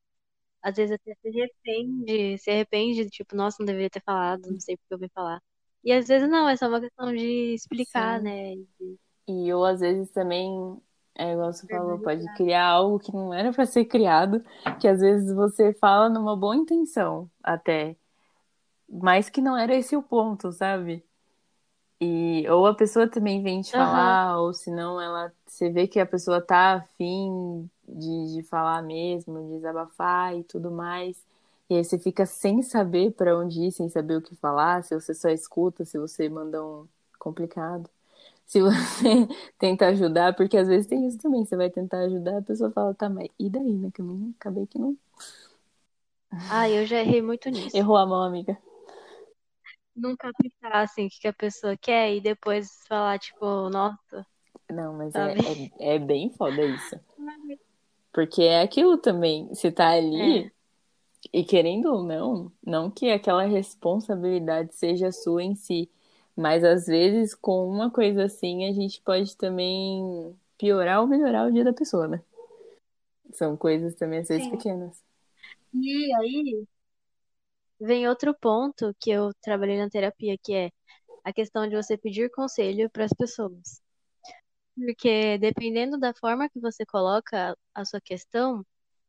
às 0.62 0.76
vezes 0.78 0.94
até 0.96 1.16
se 1.16 1.28
arrepende, 1.30 2.38
se 2.40 2.52
arrepende, 2.52 3.10
tipo, 3.10 3.36
nossa, 3.36 3.58
não 3.60 3.68
deveria 3.68 3.90
ter 3.90 4.02
falado, 4.04 4.52
não 4.52 4.60
sei 4.60 4.78
porque 4.78 4.94
eu 4.96 5.00
vim 5.00 5.10
falar. 5.14 5.42
E 5.84 5.92
às 5.94 6.08
vezes 6.08 6.30
não, 6.30 6.50
é 6.50 6.58
só 6.58 6.68
uma 6.68 6.82
questão 6.82 7.14
de 7.14 7.54
explicar, 7.56 8.20
Sim. 8.20 8.24
né? 8.24 8.56
De 8.80 9.00
E 9.28 9.48
eu, 9.50 9.64
às 9.66 9.80
vezes, 9.80 10.12
também, 10.12 10.82
é 11.16 11.34
igual 11.34 11.54
você 11.54 11.68
falou, 11.68 12.00
pode 12.00 12.28
criar 12.36 12.66
algo 12.68 13.00
que 13.00 13.12
não 13.14 13.34
era 13.34 13.54
para 13.54 13.66
ser 13.66 13.86
criado, 13.86 14.44
que 14.80 14.88
às 14.88 15.00
vezes 15.00 15.34
você 15.36 15.74
fala 15.74 16.10
numa 16.10 16.36
boa 16.36 16.56
intenção, 16.56 17.30
até, 17.44 17.96
mas 18.92 19.30
que 19.30 19.42
não 19.42 19.58
era 19.58 19.76
esse 19.76 19.96
o 19.96 20.04
ponto, 20.04 20.52
sabe? 20.52 21.04
E, 22.02 22.48
ou 22.50 22.66
a 22.68 22.74
pessoa 22.76 23.08
também 23.10 23.44
vem 23.44 23.62
te 23.62 23.74
Aham, 23.74 23.76
falar, 23.76 24.40
ou 24.40 24.54
se 24.54 24.72
não, 24.72 25.00
ela, 25.00 25.32
você 25.46 25.70
vê 25.70 25.88
que 25.88 26.00
a 26.00 26.06
pessoa 26.06 26.42
tá 26.42 26.74
afim 26.76 27.70
de, 27.88 28.36
de 28.36 28.44
falar 28.44 28.82
mesmo, 28.82 29.40
de 29.50 29.56
desabafar 29.58 30.36
e 30.36 30.44
tudo 30.44 30.72
mais. 30.72 31.24
E 31.70 31.76
aí 31.76 31.84
você 31.84 32.00
fica 32.00 32.26
sem 32.26 32.64
saber 32.64 33.12
para 33.14 33.38
onde 33.38 33.62
ir, 33.62 33.72
sem 33.72 33.88
saber 33.90 34.18
o 34.18 34.22
que 34.22 34.36
falar, 34.36 34.84
se 34.84 34.96
você 34.96 35.14
só 35.14 35.30
escuta, 35.30 35.86
se 35.86 35.98
você 36.00 36.28
manda 36.28 36.64
um 36.66 36.88
complicado. 37.20 37.90
Se 38.48 38.62
você 38.62 39.28
tenta 39.60 39.88
ajudar, 39.88 40.36
porque 40.36 40.58
às 40.58 40.68
vezes 40.68 40.88
tem 40.88 41.08
isso 41.08 41.18
também, 41.20 41.46
você 41.46 41.56
vai 41.58 41.70
tentar 41.70 42.00
ajudar, 42.02 42.40
a 42.40 42.42
pessoa 42.44 42.72
fala, 42.72 42.94
tá, 42.96 43.10
mas 43.10 43.30
e 43.40 43.50
daí, 43.50 43.74
né? 43.74 43.92
Que 43.94 44.02
eu 44.02 44.06
não 44.06 44.32
acabei 44.40 44.68
que 44.68 44.80
não 44.80 44.98
Ah, 46.48 46.70
eu 46.70 46.86
já 46.86 47.00
errei 47.00 47.20
muito 47.22 47.50
nisso. 47.50 47.82
errou 47.82 47.98
a 47.98 48.06
mão, 48.06 48.24
amiga. 48.24 48.58
Não 49.96 50.16
captar, 50.16 50.84
assim, 50.84 51.08
o 51.08 51.10
que, 51.10 51.28
a 51.28 51.34
pessoa 51.34 51.76
quer 51.78 52.14
e 52.14 52.22
depois 52.22 52.68
falar, 52.88 53.20
tipo, 53.20 53.70
nossa. 53.70 54.26
Não, 54.70 54.94
mas 54.94 55.14
é, 55.16 55.34
é, 55.80 55.96
é 55.96 56.00
bem 56.00 56.30
foda 56.32 56.64
isso. 56.64 57.00
Porque 58.14 58.44
é 58.44 58.62
aquilo 58.62 58.98
também. 58.98 59.48
Você 59.48 59.72
tá 59.72 59.92
ali 59.92 60.46
É. 60.46 60.52
e 61.34 61.44
querendo 61.44 61.94
ou 61.94 62.04
não, 62.04 62.52
não 62.66 62.92
que 62.92 63.10
aquela 63.10 63.44
responsabilidade 63.44 64.76
seja 64.76 65.12
sua 65.12 65.44
em 65.44 65.56
si, 65.56 65.90
mas 66.36 66.64
às 66.64 66.88
vezes 66.88 67.34
com 67.34 67.68
uma 67.70 67.90
coisa 67.90 68.26
assim 68.26 68.66
a 68.66 68.74
gente 68.74 69.02
pode 69.02 69.38
também 69.38 70.36
piorar 70.58 71.02
ou 71.02 71.08
melhorar 71.08 71.48
o 71.48 71.52
dia 71.52 71.64
da 71.64 71.74
pessoa, 71.74 72.08
né? 72.08 72.22
São 73.34 73.56
coisas 73.56 73.96
também 73.96 74.20
às 74.20 74.28
vezes 74.28 74.44
Sim. 74.44 74.52
pequenas. 74.52 75.02
E 75.74 76.14
aí 76.16 76.66
vem 77.82 78.08
outro 78.08 78.34
ponto 78.36 78.96
que 79.00 79.12
eu 79.12 79.32
trabalhei 79.42 79.78
na 79.80 79.90
terapia, 79.90 80.38
que 80.44 80.54
é 80.56 80.72
a 81.26 81.34
questão 81.34 81.68
de 81.70 81.76
você 81.76 81.98
pedir 81.98 82.32
conselho 82.32 82.90
para 82.92 83.06
as 83.06 83.14
pessoas. 83.14 83.82
Porque 84.76 85.38
dependendo 85.38 85.98
da 86.00 86.14
forma 86.14 86.50
que 86.50 86.60
você 86.60 86.86
coloca 86.86 87.58
a 87.74 87.86
sua 87.86 88.02
questão, 88.02 88.66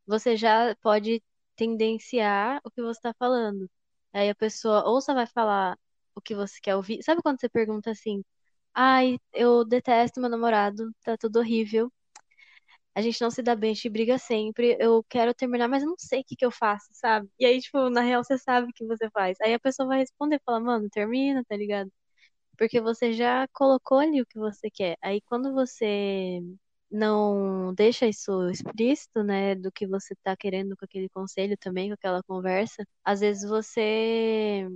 você 0.06 0.36
já 0.36 0.74
pode 0.82 1.22
tendenciar 1.56 2.60
o 2.64 2.70
que 2.70 2.82
você 2.82 2.98
está 2.98 3.14
falando. 3.18 3.70
Aí 4.12 4.30
a 4.30 4.34
pessoa 4.34 4.84
ou 4.88 5.00
só 5.00 5.14
vai 5.14 5.26
falar 5.26 5.78
o 6.14 6.20
que 6.20 6.34
você 6.34 6.60
quer 6.62 6.76
ouvir. 6.76 7.02
Sabe 7.02 7.22
quando 7.22 7.40
você 7.40 7.48
pergunta 7.48 7.90
assim: 7.90 8.22
Ai, 8.74 9.18
eu 9.32 9.64
detesto 9.66 10.20
meu 10.20 10.30
namorado, 10.30 10.92
tá 11.04 11.16
tudo 11.18 11.38
horrível. 11.40 11.92
A 12.94 13.00
gente 13.02 13.20
não 13.22 13.30
se 13.30 13.42
dá 13.42 13.54
bem, 13.56 13.70
a 13.72 13.74
gente 13.74 13.88
briga 13.90 14.18
sempre. 14.18 14.76
Eu 14.80 15.04
quero 15.08 15.34
terminar, 15.34 15.68
mas 15.68 15.82
eu 15.82 15.88
não 15.88 15.96
sei 15.98 16.20
o 16.20 16.24
que 16.24 16.36
que 16.36 16.44
eu 16.44 16.50
faço, 16.50 16.88
sabe? 16.92 17.28
E 17.38 17.46
aí, 17.46 17.60
tipo, 17.60 17.88
na 17.90 18.02
real, 18.02 18.22
você 18.24 18.36
sabe 18.38 18.68
o 18.70 18.72
que 18.74 18.84
você 18.86 19.08
faz. 19.10 19.38
Aí 19.40 19.54
a 19.54 19.60
pessoa 19.60 19.88
vai 19.88 19.98
responder, 20.00 20.40
fala, 20.44 20.60
mano, 20.60 20.88
termina, 20.90 21.42
tá 21.48 21.56
ligado? 21.56 21.90
Porque 22.56 22.80
você 22.80 23.12
já 23.12 23.48
colocou 23.52 23.98
ali 23.98 24.20
o 24.22 24.26
que 24.26 24.38
você 24.38 24.70
quer. 24.70 24.96
Aí 25.02 25.20
quando 25.22 25.52
você 25.54 26.40
não 26.90 27.74
deixa 27.74 28.06
isso 28.06 28.48
explícito, 28.50 29.22
né, 29.24 29.54
do 29.54 29.72
que 29.72 29.86
você 29.86 30.14
tá 30.22 30.36
querendo 30.36 30.76
com 30.76 30.84
aquele 30.84 31.08
conselho 31.08 31.56
também, 31.58 31.88
com 31.88 31.94
aquela 31.94 32.22
conversa, 32.22 32.84
às 33.04 33.20
vezes 33.20 33.48
você 33.48 34.68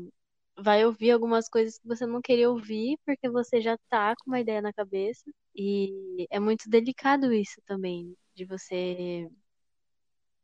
vai 0.58 0.84
ouvir 0.84 1.10
algumas 1.12 1.48
coisas 1.48 1.78
que 1.78 1.86
você 1.88 2.06
não 2.06 2.20
queria 2.22 2.50
ouvir, 2.50 2.98
porque 3.04 3.28
você 3.30 3.60
já 3.60 3.76
tá 3.88 4.14
com 4.16 4.30
uma 4.30 4.40
ideia 4.40 4.62
na 4.62 4.72
cabeça. 4.72 5.24
E 5.54 6.26
é 6.30 6.38
muito 6.40 6.68
delicado 6.70 7.32
isso 7.32 7.60
também, 7.66 8.14
de 8.34 8.44
você 8.44 9.28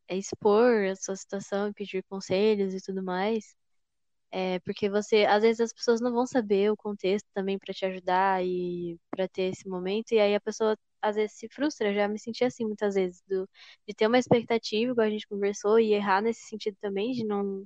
expor 0.08 0.84
a 0.90 0.96
sua 0.96 1.16
situação 1.16 1.72
pedir 1.72 2.02
conselhos 2.04 2.74
e 2.74 2.80
tudo 2.80 3.02
mais. 3.02 3.54
É, 4.32 4.60
porque 4.60 4.90
você, 4.90 5.24
às 5.26 5.42
vezes 5.42 5.60
as 5.60 5.72
pessoas 5.74 6.00
não 6.00 6.12
vão 6.12 6.26
saber 6.26 6.70
o 6.72 6.76
contexto 6.76 7.26
também 7.34 7.58
pra 7.58 7.74
te 7.74 7.84
ajudar 7.86 8.44
e 8.44 8.98
pra 9.10 9.28
ter 9.28 9.52
esse 9.52 9.68
momento, 9.68 10.12
e 10.12 10.20
aí 10.20 10.34
a 10.34 10.40
pessoa 10.40 10.76
às 11.02 11.16
vezes 11.16 11.36
se 11.38 11.48
frustra. 11.50 11.90
Eu 11.90 11.94
já 11.94 12.08
me 12.08 12.18
senti 12.18 12.44
assim 12.44 12.64
muitas 12.66 12.94
vezes, 12.94 13.22
do, 13.28 13.48
de 13.88 13.94
ter 13.94 14.06
uma 14.06 14.18
expectativa, 14.18 14.92
igual 14.92 15.06
a 15.06 15.10
gente 15.10 15.26
conversou, 15.28 15.78
e 15.80 15.92
errar 15.94 16.22
nesse 16.22 16.42
sentido 16.48 16.76
também, 16.80 17.12
de 17.12 17.24
não 17.24 17.64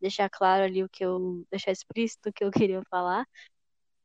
deixar 0.00 0.28
claro 0.30 0.64
ali 0.64 0.84
o 0.84 0.88
que 0.88 1.04
eu, 1.04 1.44
deixar 1.50 1.72
explícito 1.72 2.28
o 2.30 2.32
que 2.32 2.44
eu 2.44 2.50
queria 2.68 2.82
falar. 2.90 3.26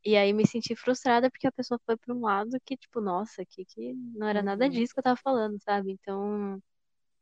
E 0.04 0.16
aí 0.16 0.32
me 0.32 0.46
senti 0.46 0.76
frustrada 0.76 1.30
porque 1.30 1.46
a 1.46 1.52
pessoa 1.52 1.80
foi 1.86 1.96
pra 1.96 2.14
um 2.14 2.20
lado 2.20 2.58
que, 2.64 2.76
tipo, 2.76 3.00
nossa, 3.00 3.44
que, 3.46 3.64
que 3.64 3.94
não 4.14 4.26
era 4.28 4.42
nada 4.42 4.68
Uhum, 4.68 4.70
disso 4.70 4.92
que 4.94 5.00
eu 5.00 5.04
tava 5.04 5.20
falando, 5.22 5.58
sabe? 5.62 5.92
Então. 5.92 6.60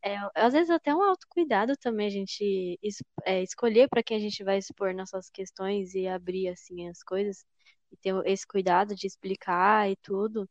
É, 0.04 0.16
às 0.34 0.52
vezes 0.52 0.70
até 0.70 0.94
um 0.94 1.02
autocuidado 1.02 1.76
também 1.76 2.06
a 2.08 2.10
gente 2.10 2.78
é, 3.24 3.42
escolher 3.42 3.88
para 3.88 4.02
quem 4.02 4.16
a 4.16 4.20
gente 4.20 4.42
vai 4.44 4.58
expor 4.58 4.94
nossas 4.94 5.30
questões 5.30 5.94
e 5.94 6.08
abrir 6.08 6.48
assim 6.48 6.88
as 6.88 7.02
coisas 7.02 7.44
e 7.92 7.96
ter 7.96 8.14
esse 8.26 8.46
cuidado 8.46 8.94
de 8.96 9.06
explicar 9.06 9.90
e 9.90 9.96
tudo 9.96 10.48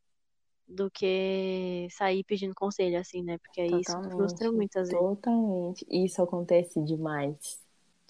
do 0.68 0.90
que 0.92 1.88
sair 1.92 2.24
pedindo 2.26 2.56
conselho 2.56 3.00
assim, 3.00 3.24
né? 3.24 3.38
Porque 3.40 3.62
aí 3.62 3.82
isso 3.82 3.98
frustra 4.16 4.52
muitas 4.52 4.90
vezes. 4.90 5.06
totalmente. 5.16 5.86
Isso 5.90 6.22
acontece 6.22 6.82
demais. 6.84 7.62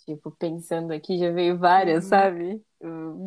Tipo, 0.06 0.32
pensando 0.32 0.92
aqui, 0.94 1.18
já 1.18 1.32
veio 1.32 1.58
várias, 1.58 2.06
Uhum. 2.06 2.08
sabe? 2.08 2.62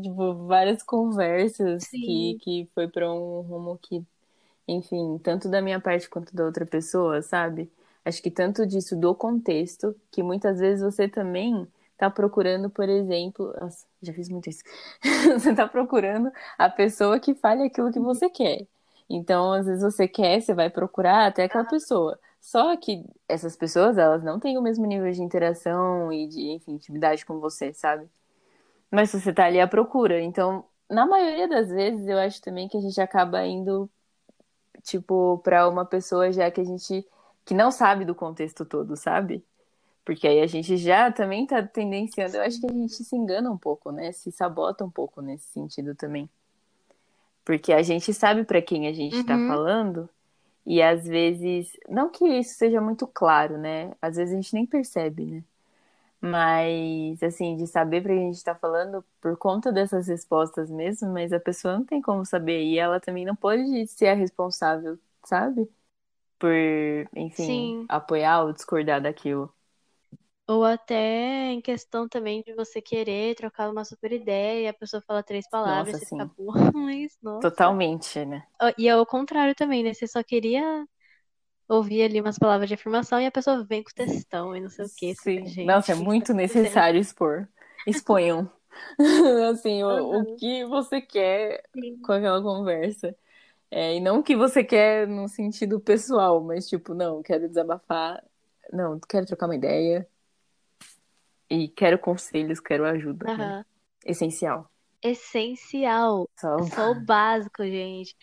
Tipo, 0.02 0.46
várias 0.46 0.82
conversas 0.82 1.96
que, 2.00 2.34
Sim. 2.34 2.40
que 2.40 2.68
foi 2.74 2.88
pra 2.88 3.12
um 3.12 3.40
rumo 3.42 3.78
que 3.78 4.04
enfim, 4.68 5.18
tanto 5.18 5.48
da 5.48 5.62
minha 5.62 5.80
parte 5.80 6.08
quanto 6.08 6.34
da 6.34 6.44
outra 6.44 6.66
pessoa, 6.66 7.22
sabe? 7.22 7.70
Acho 8.04 8.22
que 8.22 8.30
tanto 8.30 8.66
disso 8.66 8.96
do 8.96 9.14
contexto, 9.14 9.94
que 10.10 10.22
muitas 10.22 10.58
vezes 10.60 10.82
você 10.84 11.08
também 11.08 11.66
tá 11.98 12.10
procurando, 12.10 12.70
por 12.70 12.88
exemplo, 12.88 13.54
nossa, 13.60 13.86
já 14.02 14.12
fiz 14.12 14.28
muito 14.28 14.48
isso. 14.50 14.62
Você 15.40 15.54
tá 15.54 15.66
procurando 15.68 16.30
a 16.58 16.68
pessoa 16.70 17.20
que 17.20 17.34
fale 17.34 17.64
aquilo 17.64 17.92
que 17.92 18.00
você 18.00 18.28
quer. 18.30 18.66
Então, 19.08 19.52
às 19.52 19.66
vezes 19.66 19.82
você 19.82 20.08
quer, 20.08 20.40
você 20.40 20.54
vai 20.54 20.70
procurar 20.70 21.26
até 21.26 21.44
aquela 21.44 21.64
pessoa. 21.64 22.18
Só 22.44 22.76
que 22.76 23.02
essas 23.26 23.56
pessoas, 23.56 23.96
elas 23.96 24.22
não 24.22 24.38
têm 24.38 24.58
o 24.58 24.62
mesmo 24.62 24.84
nível 24.84 25.10
de 25.10 25.22
interação 25.22 26.12
e 26.12 26.28
de, 26.28 26.42
enfim, 26.50 26.72
intimidade 26.72 27.24
com 27.24 27.40
você, 27.40 27.72
sabe? 27.72 28.06
Mas 28.90 29.10
você 29.12 29.32
tá 29.32 29.46
ali 29.46 29.60
à 29.60 29.68
procura. 29.68 30.20
Então, 30.22 30.64
na 30.90 31.06
maioria 31.06 31.48
das 31.48 31.70
vezes, 31.70 32.06
eu 32.08 32.18
acho 32.18 32.42
também 32.42 32.68
que 32.68 32.76
a 32.76 32.80
gente 32.80 33.00
acaba 33.00 33.46
indo 33.46 33.90
tipo, 34.82 35.38
pra 35.38 35.68
uma 35.68 35.84
pessoa 35.86 36.32
já 36.32 36.50
que 36.50 36.60
a 36.60 36.64
gente 36.64 37.06
que 37.44 37.54
não 37.54 37.70
sabe 37.70 38.04
do 38.04 38.14
contexto 38.14 38.64
todo, 38.64 38.96
sabe? 38.96 39.44
Porque 40.04 40.28
aí 40.28 40.40
a 40.40 40.46
gente 40.46 40.76
já 40.78 41.12
também 41.12 41.46
tá 41.46 41.62
tendenciando, 41.62 42.36
eu 42.36 42.42
acho 42.42 42.60
que 42.60 42.66
a 42.66 42.72
gente 42.72 42.94
se 43.04 43.16
engana 43.16 43.50
um 43.50 43.58
pouco, 43.58 43.92
né? 43.92 44.12
Se 44.12 44.32
sabota 44.32 44.84
um 44.84 44.90
pouco 44.90 45.22
nesse 45.22 45.46
sentido 45.52 45.94
também. 45.94 46.28
Porque 47.44 47.72
a 47.72 47.82
gente 47.82 48.12
sabe 48.14 48.44
pra 48.44 48.62
quem 48.62 48.86
a 48.88 48.92
gente 48.92 49.24
tá 49.24 49.38
Uhum. 49.38 49.46
falando 49.46 50.08
e 50.66 50.82
às 50.82 51.04
vezes, 51.06 51.72
não 51.88 52.10
que 52.10 52.24
isso 52.26 52.54
seja 52.56 52.80
muito 52.80 53.06
claro, 53.06 53.58
né? 53.58 53.92
Às 54.02 54.16
vezes 54.16 54.32
a 54.34 54.36
gente 54.36 54.54
nem 54.54 54.66
percebe, 54.66 55.24
né? 55.26 55.44
Mas, 56.20 57.22
assim, 57.22 57.56
de 57.56 57.66
saber 57.66 58.02
pra 58.02 58.12
quem 58.14 58.28
a 58.30 58.32
gente 58.32 58.44
tá 58.44 58.54
falando 58.54 59.04
por 59.20 59.36
conta 59.36 59.72
dessas 59.72 60.08
respostas 60.08 60.70
mesmo, 60.70 61.12
mas 61.12 61.32
a 61.32 61.40
pessoa 61.40 61.74
não 61.78 61.84
tem 61.84 62.00
como 62.02 62.24
saber 62.26 62.62
e 62.64 62.78
ela 62.78 62.98
também 63.00 63.24
não 63.26 63.36
pode 63.36 63.86
ser 63.88 64.08
a 64.08 64.14
responsável, 64.14 64.98
sabe? 65.24 65.68
por, 66.38 66.50
enfim, 67.16 67.74
Sim. 67.74 67.88
apoiar 67.88 68.42
ou 68.44 68.52
discordar 68.52 69.00
daquilo. 69.02 69.52
Ou 70.46 70.64
até 70.64 71.50
em 71.52 71.60
questão 71.60 72.08
também 72.08 72.42
de 72.42 72.54
você 72.54 72.80
querer 72.82 73.34
trocar 73.36 73.70
uma 73.70 73.84
super 73.84 74.12
ideia 74.12 74.62
e 74.64 74.68
a 74.68 74.74
pessoa 74.74 75.02
fala 75.02 75.22
três 75.22 75.48
palavras 75.48 75.88
Nossa, 75.88 75.96
e 75.96 76.00
você 76.00 76.06
fica, 76.06 76.26
assim, 76.26 76.30
pô, 76.36 76.52
mas 76.74 77.16
nossa. 77.22 77.50
totalmente, 77.50 78.24
né? 78.24 78.46
E 78.78 78.88
é 78.88 78.96
o 78.96 79.06
contrário 79.06 79.54
também, 79.54 79.82
né? 79.84 79.92
Você 79.94 80.06
só 80.06 80.22
queria 80.22 80.86
ouvir 81.68 82.02
ali 82.04 82.20
umas 82.20 82.38
palavras 82.38 82.68
de 82.68 82.74
afirmação 82.74 83.20
e 83.20 83.26
a 83.26 83.32
pessoa 83.32 83.64
vem 83.64 83.82
com 83.82 83.90
textão 83.92 84.56
e 84.56 84.60
não 84.60 84.70
sei 84.70 84.86
o 84.86 84.90
quê. 84.96 85.14
Você 85.14 85.22
fica, 85.28 85.46
Sim, 85.46 85.48
gente, 85.48 85.64
nossa, 85.64 85.92
é 85.92 85.94
que 85.94 86.04
que 86.04 86.04
muito 86.04 86.34
necessário 86.34 87.00
expor. 87.00 87.48
Exponham, 87.86 88.50
assim, 89.50 89.82
o, 89.84 90.20
o 90.20 90.26
que 90.36 90.64
você 90.66 91.00
quer 91.00 91.62
sim. 91.74 91.98
com 92.02 92.12
aquela 92.12 92.42
conversa. 92.42 93.14
É, 93.70 93.96
e 93.96 94.00
não 94.00 94.20
o 94.20 94.22
que 94.24 94.36
você 94.36 94.64
quer 94.64 95.08
no 95.08 95.28
sentido 95.28 95.80
pessoal, 95.80 96.42
mas 96.42 96.68
tipo, 96.68 96.94
não, 96.94 97.22
quero 97.22 97.48
desabafar, 97.48 98.24
não, 98.72 99.00
quero 99.00 99.26
trocar 99.26 99.46
uma 99.46 99.56
ideia 99.56 100.08
e 101.50 101.68
quero 101.68 101.98
conselhos, 101.98 102.60
quero 102.60 102.84
ajuda, 102.86 103.30
né? 103.36 103.54
Aham. 103.54 103.64
Essencial. 104.04 104.70
Essencial. 105.02 106.28
Só 106.40 106.72
Só 106.74 106.90
o 106.90 106.94
básico, 106.94 107.62
gente. 107.64 108.16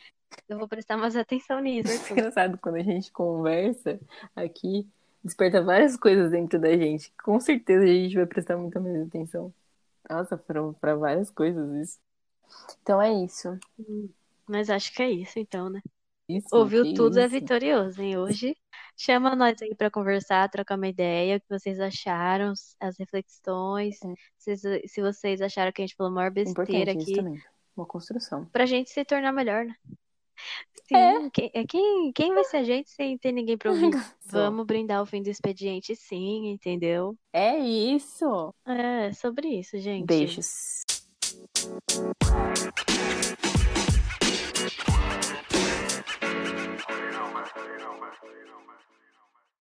Eu 0.49 0.57
vou 0.59 0.67
prestar 0.67 0.97
mais 0.97 1.15
atenção 1.15 1.59
nisso, 1.61 1.89
muito 1.89 2.11
Arthur. 2.13 2.13
engraçado 2.13 2.57
quando 2.59 2.75
a 2.75 2.83
gente 2.83 3.11
conversa 3.11 3.99
aqui, 4.35 4.87
desperta 5.23 5.61
várias 5.63 5.95
coisas 5.97 6.31
dentro 6.31 6.59
da 6.59 6.75
gente. 6.77 7.11
Com 7.23 7.39
certeza 7.39 7.83
a 7.83 7.87
gente 7.87 8.15
vai 8.15 8.25
prestar 8.25 8.57
muita 8.57 8.79
mais 8.79 9.01
atenção. 9.07 9.53
Nossa, 10.09 10.37
foram 10.37 10.73
para 10.73 10.95
várias 10.95 11.31
coisas 11.31 11.73
isso. 11.89 11.99
Então 12.81 13.01
é 13.01 13.13
isso. 13.23 13.59
Hum, 13.77 14.09
Mas 14.47 14.69
acho 14.69 14.93
que 14.93 15.03
é 15.03 15.11
isso, 15.11 15.37
então, 15.39 15.69
né? 15.69 15.81
Isso, 16.27 16.49
Ouviu 16.51 16.85
tudo 16.87 17.19
é 17.19 17.27
isso. 17.27 17.29
vitorioso, 17.29 18.01
hein? 18.01 18.17
Hoje. 18.19 18.57
Chama 19.03 19.35
nós 19.35 19.59
aí 19.63 19.73
para 19.73 19.89
conversar, 19.89 20.47
trocar 20.47 20.77
uma 20.77 20.87
ideia, 20.87 21.37
o 21.37 21.39
que 21.39 21.49
vocês 21.49 21.79
acharam, 21.79 22.53
as 22.79 22.99
reflexões, 22.99 23.99
é. 24.03 24.13
se, 24.37 24.55
se, 24.87 25.01
vocês 25.01 25.41
acharam 25.41 25.71
que 25.71 25.81
a 25.81 25.85
gente 25.87 25.95
falou 25.95 26.11
a 26.11 26.13
maior 26.13 26.27
é 26.27 26.29
besteira 26.29 26.91
Importante 26.91 27.01
aqui. 27.01 27.15
Também. 27.15 27.41
Uma 27.75 27.87
construção. 27.87 28.45
Pra 28.51 28.67
gente 28.67 28.91
se 28.91 29.03
tornar 29.03 29.31
melhor, 29.31 29.65
né? 29.65 29.75
Sim, 30.87 30.95
é. 30.95 31.29
Quem, 31.31 31.51
é 31.51 31.65
quem, 31.65 32.11
quem, 32.13 32.35
vai 32.35 32.43
ser 32.43 32.57
a 32.57 32.63
gente 32.63 32.91
sem 32.91 33.17
ter 33.17 33.31
ninguém 33.31 33.57
pra 33.57 33.71
ouvir? 33.71 33.89
Vamos 34.25 34.67
brindar 34.67 35.01
o 35.01 35.05
fim 35.07 35.23
do 35.23 35.31
expediente, 35.31 35.95
sim, 35.95 36.51
entendeu? 36.51 37.17
É 37.33 37.57
isso! 37.57 38.53
É, 38.67 39.11
sobre 39.13 39.47
isso, 39.47 39.79
gente. 39.79 40.05
Beijos. 40.05 40.83